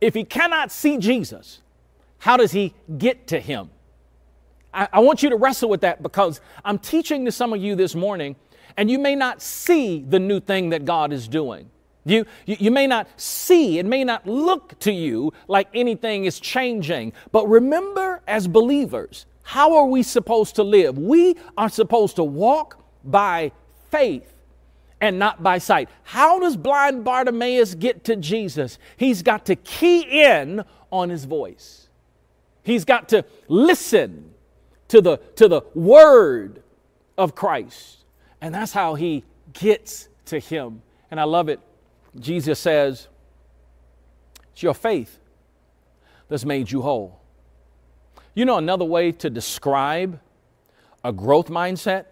if 0.00 0.14
he 0.14 0.24
cannot 0.24 0.72
see 0.72 0.98
Jesus, 0.98 1.60
how 2.18 2.36
does 2.36 2.52
he 2.52 2.74
get 2.98 3.26
to 3.28 3.40
him? 3.40 3.70
I, 4.72 4.88
I 4.94 5.00
want 5.00 5.22
you 5.22 5.30
to 5.30 5.36
wrestle 5.36 5.68
with 5.68 5.82
that 5.82 6.02
because 6.02 6.40
I'm 6.64 6.78
teaching 6.78 7.24
to 7.26 7.32
some 7.32 7.52
of 7.52 7.62
you 7.62 7.76
this 7.76 7.94
morning, 7.94 8.36
and 8.76 8.90
you 8.90 8.98
may 8.98 9.14
not 9.14 9.40
see 9.40 10.00
the 10.00 10.18
new 10.18 10.40
thing 10.40 10.70
that 10.70 10.84
God 10.84 11.12
is 11.12 11.28
doing. 11.28 11.70
You, 12.06 12.26
you, 12.44 12.56
you, 12.58 12.70
may 12.70 12.86
not 12.86 13.08
see, 13.16 13.78
it 13.78 13.86
may 13.86 14.04
not 14.04 14.26
look 14.26 14.78
to 14.80 14.92
you 14.92 15.32
like 15.48 15.68
anything 15.72 16.26
is 16.26 16.38
changing, 16.38 17.14
but 17.32 17.48
remember 17.48 18.20
as 18.26 18.46
believers, 18.46 19.24
how 19.44 19.76
are 19.76 19.86
we 19.86 20.02
supposed 20.02 20.56
to 20.56 20.64
live? 20.64 20.98
We 20.98 21.36
are 21.56 21.68
supposed 21.68 22.16
to 22.16 22.24
walk 22.24 22.82
by 23.04 23.52
faith 23.90 24.34
and 25.00 25.18
not 25.18 25.42
by 25.42 25.58
sight. 25.58 25.90
How 26.02 26.40
does 26.40 26.56
blind 26.56 27.04
Bartimaeus 27.04 27.74
get 27.74 28.04
to 28.04 28.16
Jesus? 28.16 28.78
He's 28.96 29.22
got 29.22 29.46
to 29.46 29.54
key 29.54 30.24
in 30.24 30.64
on 30.90 31.10
his 31.10 31.26
voice. 31.26 31.88
He's 32.62 32.86
got 32.86 33.10
to 33.10 33.26
listen 33.46 34.32
to 34.88 35.02
the, 35.02 35.18
to 35.36 35.46
the 35.46 35.60
word 35.74 36.62
of 37.18 37.34
Christ. 37.34 37.98
And 38.40 38.54
that's 38.54 38.72
how 38.72 38.94
he 38.94 39.24
gets 39.52 40.08
to 40.26 40.38
him. 40.38 40.80
And 41.10 41.20
I 41.20 41.24
love 41.24 41.50
it. 41.50 41.60
Jesus 42.18 42.58
says, 42.58 43.08
It's 44.52 44.62
your 44.62 44.74
faith 44.74 45.18
that's 46.28 46.46
made 46.46 46.70
you 46.70 46.80
whole. 46.80 47.20
You 48.34 48.44
know, 48.44 48.58
another 48.58 48.84
way 48.84 49.12
to 49.12 49.30
describe 49.30 50.20
a 51.04 51.12
growth 51.12 51.48
mindset 51.48 52.06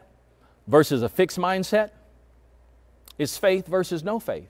versus 0.67 1.03
a 1.03 1.09
fixed 1.09 1.39
mindset 1.39 1.91
is 3.19 3.37
faith 3.37 3.67
versus 3.67 4.05
no 4.05 4.21
faith. 4.21 4.49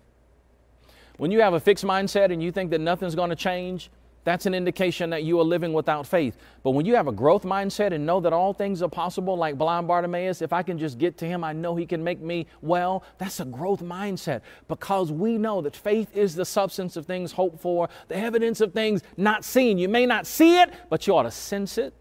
When 1.16 1.30
you 1.30 1.40
have 1.40 1.54
a 1.54 1.60
fixed 1.60 1.84
mindset 1.84 2.32
and 2.32 2.42
you 2.42 2.52
think 2.52 2.70
that 2.70 2.80
nothing's 2.80 3.14
going 3.14 3.30
to 3.30 3.36
change, 3.36 3.90
that's 4.24 4.46
an 4.46 4.54
indication 4.54 5.10
that 5.10 5.24
you 5.24 5.40
are 5.40 5.44
living 5.44 5.72
without 5.72 6.06
faith. 6.06 6.36
But 6.62 6.70
when 6.70 6.86
you 6.86 6.94
have 6.94 7.08
a 7.08 7.12
growth 7.12 7.42
mindset 7.42 7.92
and 7.92 8.06
know 8.06 8.20
that 8.20 8.32
all 8.32 8.52
things 8.52 8.80
are 8.80 8.88
possible, 8.88 9.36
like 9.36 9.58
blind 9.58 9.88
Bartimaeus, 9.88 10.42
if 10.42 10.52
I 10.52 10.62
can 10.62 10.78
just 10.78 10.98
get 10.98 11.18
to 11.18 11.26
him, 11.26 11.42
I 11.42 11.52
know 11.52 11.74
he 11.74 11.86
can 11.86 12.04
make 12.04 12.20
me 12.20 12.46
well. 12.60 13.02
That's 13.18 13.40
a 13.40 13.44
growth 13.44 13.82
mindset 13.82 14.42
because 14.68 15.10
we 15.10 15.38
know 15.38 15.60
that 15.62 15.74
faith 15.74 16.16
is 16.16 16.36
the 16.36 16.44
substance 16.44 16.96
of 16.96 17.04
things 17.04 17.32
hoped 17.32 17.60
for, 17.60 17.88
the 18.06 18.16
evidence 18.16 18.60
of 18.60 18.72
things 18.72 19.02
not 19.16 19.44
seen. 19.44 19.78
You 19.78 19.88
may 19.88 20.06
not 20.06 20.26
see 20.26 20.60
it, 20.60 20.72
but 20.88 21.06
you 21.06 21.16
ought 21.16 21.24
to 21.24 21.32
sense 21.32 21.76
it 21.76 21.92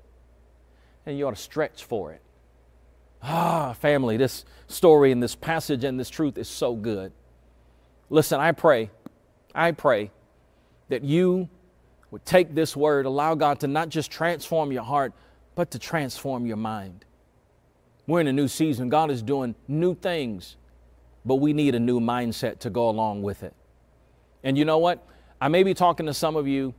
and 1.08 1.18
you 1.18 1.28
ought 1.28 1.36
to 1.36 1.42
stretch 1.42 1.84
for 1.86 2.12
it. 2.12 2.22
Ah, 3.24 3.74
family, 3.74 4.18
this 4.18 4.46
story 4.68 5.12
and 5.12 5.22
this 5.22 5.36
passage 5.36 5.84
and 5.84 6.00
this 6.00 6.10
truth 6.10 6.38
is 6.38 6.48
so 6.48 6.76
good. 6.76 7.12
Listen, 8.12 8.40
I 8.40 8.52
pray, 8.52 8.92
I 9.56 9.72
pray 9.72 10.12
that 10.90 11.04
you 11.04 11.50
would 12.12 12.26
take 12.26 12.54
this 12.54 12.76
word, 12.76 13.06
allow 13.06 13.36
God 13.36 13.60
to 13.62 13.68
not 13.68 13.90
just 13.90 14.12
transform 14.12 14.72
your 14.72 14.84
heart, 14.84 15.14
but 15.56 15.72
to 15.72 15.80
transform 15.80 16.46
your 16.46 16.58
mind. 16.58 17.06
We're 18.06 18.22
in 18.22 18.28
a 18.28 18.34
new 18.34 18.48
season. 18.48 18.90
God 18.90 19.10
is 19.10 19.22
doing 19.22 19.56
new 19.68 19.96
things, 19.96 20.58
but 21.26 21.36
we 21.36 21.54
need 21.54 21.76
a 21.76 21.80
new 21.80 22.00
mindset 22.00 22.60
to 22.60 22.70
go 22.70 22.90
along 22.90 23.22
with 23.22 23.44
it. 23.44 23.54
And 24.44 24.58
you 24.58 24.66
know 24.66 24.78
what? 24.78 25.08
I 25.40 25.48
may 25.48 25.64
be 25.64 25.74
talking 25.74 26.06
to 26.08 26.14
some 26.14 26.36
of 26.36 26.48
you 26.48 26.74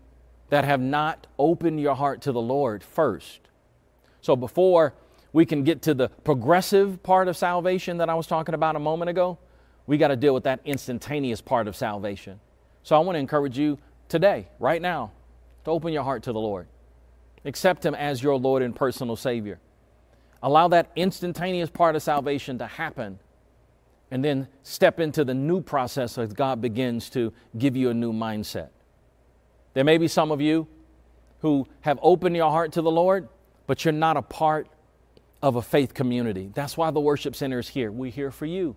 that 0.51 0.65
have 0.65 0.81
not 0.81 1.27
opened 1.39 1.81
your 1.81 1.95
heart 1.95 2.21
to 2.23 2.33
the 2.33 2.41
Lord 2.41 2.85
first. 2.85 3.41
So 4.21 4.37
before 4.37 4.95
we 5.33 5.47
can 5.47 5.65
get 5.65 5.83
to 5.83 5.95
the 5.95 6.09
progressive 6.09 7.03
part 7.03 7.27
of 7.29 7.37
salvation 7.37 7.97
that 7.99 8.11
I 8.11 8.15
was 8.15 8.27
talking 8.27 8.55
about 8.55 8.77
a 8.77 8.79
moment 8.79 9.09
ago, 9.09 9.39
we 9.87 9.97
got 9.97 10.09
to 10.09 10.17
deal 10.17 10.35
with 10.35 10.45
that 10.45 10.61
instantaneous 10.65 11.41
part 11.41 11.67
of 11.67 11.75
salvation. 11.75 12.39
So 12.83 12.97
I 12.97 12.99
want 12.99 13.17
to 13.17 13.21
encourage 13.21 13.59
you 13.59 13.79
today, 14.09 14.49
right 14.59 14.83
now, 14.83 15.13
to 15.65 15.71
open 15.71 15.93
your 15.93 16.05
heart 16.05 16.23
to 16.25 16.33
the 16.33 16.41
Lord. 16.41 16.67
Accept 17.45 17.85
Him 17.85 17.95
as 17.95 18.23
your 18.23 18.37
Lord 18.37 18.63
and 18.63 18.75
personal 18.75 19.17
Savior. 19.17 19.59
Allow 20.43 20.69
that 20.69 20.91
instantaneous 20.97 21.71
part 21.71 21.97
of 21.97 22.03
salvation 22.03 22.59
to 22.59 22.67
happen 22.67 23.19
and 24.11 24.23
then 24.23 24.47
step 24.63 25.01
into 25.01 25.25
the 25.25 25.33
new 25.33 25.63
process 25.63 26.19
as 26.19 26.33
God 26.33 26.61
begins 26.61 27.09
to 27.11 27.33
give 27.57 27.77
you 27.77 27.89
a 27.89 27.95
new 27.95 28.13
mindset. 28.13 28.69
There 29.73 29.85
may 29.85 29.97
be 29.97 30.07
some 30.07 30.31
of 30.31 30.41
you 30.41 30.69
who 31.41 31.67
have 31.81 31.99
opened 32.03 32.37
your 32.37 32.51
heart 32.51 32.73
to 32.73 32.83
the 32.83 32.91
Lord, 32.91 33.29
but 33.67 33.85
you're 33.85 33.93
not 33.93 34.19
a 34.19 34.23
part 34.23 34.69
of 35.43 35.57
a 35.57 35.63
faith 35.63 35.95
community. 35.95 36.51
That's 36.53 36.77
why 36.77 36.91
the 36.91 37.01
worship 37.01 37.35
center 37.35 37.59
is 37.59 37.69
here. 37.69 37.91
We're 37.91 38.11
here 38.11 38.31
for 38.31 38.45
you. 38.45 38.77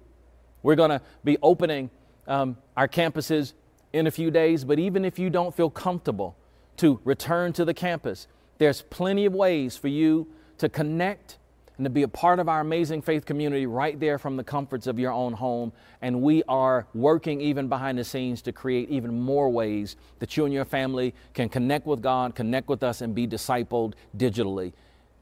We're 0.64 0.76
going 0.76 0.90
to 0.90 1.02
be 1.24 1.38
opening 1.42 1.90
um, 2.28 2.58
our 2.78 2.88
campuses 2.88 3.54
in 3.92 4.08
a 4.08 4.12
few 4.12 4.32
days, 4.32 4.64
but 4.64 4.80
even 4.80 5.04
if 5.04 5.20
you 5.20 5.30
don't 5.30 5.54
feel 5.54 5.70
comfortable, 5.70 6.38
to 6.78 7.00
return 7.04 7.54
to 7.54 7.66
the 7.66 7.74
campus. 7.74 8.28
There's 8.58 8.82
plenty 8.82 9.26
of 9.26 9.34
ways 9.34 9.78
for 9.78 9.88
you 9.88 10.28
to 10.58 10.70
connect 10.70 11.38
and 11.78 11.86
to 11.86 11.90
be 11.90 12.04
a 12.04 12.08
part 12.08 12.40
of 12.40 12.48
our 12.48 12.62
amazing 12.62 13.02
faith 13.02 13.26
community 13.26 13.66
right 13.66 14.00
there 14.00 14.18
from 14.18 14.38
the 14.38 14.44
comforts 14.44 14.88
of 14.88 14.98
your 14.98 15.12
own 15.12 15.34
home. 15.34 15.74
And 16.02 16.22
we 16.22 16.42
are 16.48 16.88
working 16.94 17.42
even 17.42 17.68
behind 17.68 17.98
the 17.98 18.04
scenes 18.04 18.42
to 18.44 18.54
create 18.54 18.90
even 18.90 19.20
more 19.20 19.50
ways 19.50 19.98
that 20.20 20.38
you 20.38 20.46
and 20.46 20.54
your 20.54 20.66
family 20.66 21.14
can 21.34 21.50
connect 21.50 21.86
with 21.86 22.02
God, 22.02 22.34
connect 22.34 22.70
with 22.70 22.82
us, 22.82 23.02
and 23.02 23.14
be 23.14 23.28
discipled 23.28 23.94
digitally. 24.16 24.72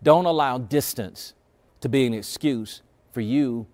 Don't 0.03 0.25
allow 0.25 0.59
distance 0.59 1.33
to 1.81 1.89
be 1.89 2.05
an 2.05 2.13
excuse 2.13 2.81
for 3.11 3.21
you 3.21 3.65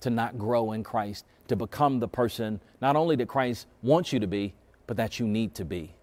to 0.00 0.10
not 0.10 0.38
grow 0.38 0.72
in 0.72 0.82
Christ, 0.82 1.26
to 1.48 1.56
become 1.56 2.00
the 2.00 2.08
person 2.08 2.60
not 2.80 2.96
only 2.96 3.14
that 3.16 3.28
Christ 3.28 3.66
wants 3.82 4.12
you 4.12 4.20
to 4.20 4.26
be, 4.26 4.54
but 4.86 4.96
that 4.96 5.20
you 5.20 5.26
need 5.26 5.54
to 5.56 5.64
be. 5.64 5.94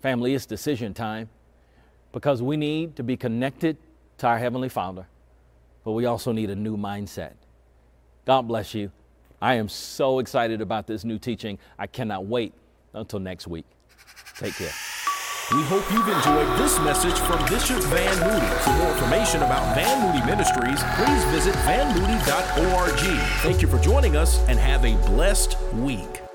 Family, 0.00 0.34
it's 0.34 0.46
decision 0.46 0.94
time 0.94 1.28
because 2.12 2.42
we 2.42 2.56
need 2.56 2.96
to 2.96 3.02
be 3.02 3.16
connected 3.16 3.76
to 4.18 4.26
our 4.26 4.38
Heavenly 4.38 4.68
Father, 4.68 5.06
but 5.84 5.92
we 5.92 6.06
also 6.06 6.32
need 6.32 6.50
a 6.50 6.56
new 6.56 6.76
mindset. 6.76 7.32
God 8.24 8.48
bless 8.48 8.74
you. 8.74 8.90
I 9.42 9.54
am 9.54 9.68
so 9.68 10.18
excited 10.18 10.60
about 10.60 10.86
this 10.86 11.04
new 11.04 11.18
teaching. 11.18 11.58
I 11.78 11.86
cannot 11.86 12.26
wait 12.26 12.52
until 12.92 13.20
next 13.20 13.46
week. 13.46 13.64
Take 14.36 14.54
care. 14.54 14.72
We 15.52 15.62
hope 15.64 15.90
you've 15.90 16.06
enjoyed 16.06 16.58
this 16.58 16.78
message 16.80 17.18
from 17.18 17.44
Bishop 17.48 17.82
Van 17.90 18.20
Moody. 18.20 18.46
For 18.62 18.70
more 18.70 18.92
information 18.92 19.42
about 19.42 19.74
Van 19.74 20.06
Moody 20.06 20.24
Ministries, 20.24 20.80
please 20.94 21.24
visit 21.24 21.54
vanmoody.org. 21.64 23.20
Thank 23.42 23.60
you 23.60 23.66
for 23.66 23.78
joining 23.80 24.16
us 24.16 24.38
and 24.48 24.58
have 24.58 24.84
a 24.84 24.94
blessed 25.08 25.60
week. 25.72 26.29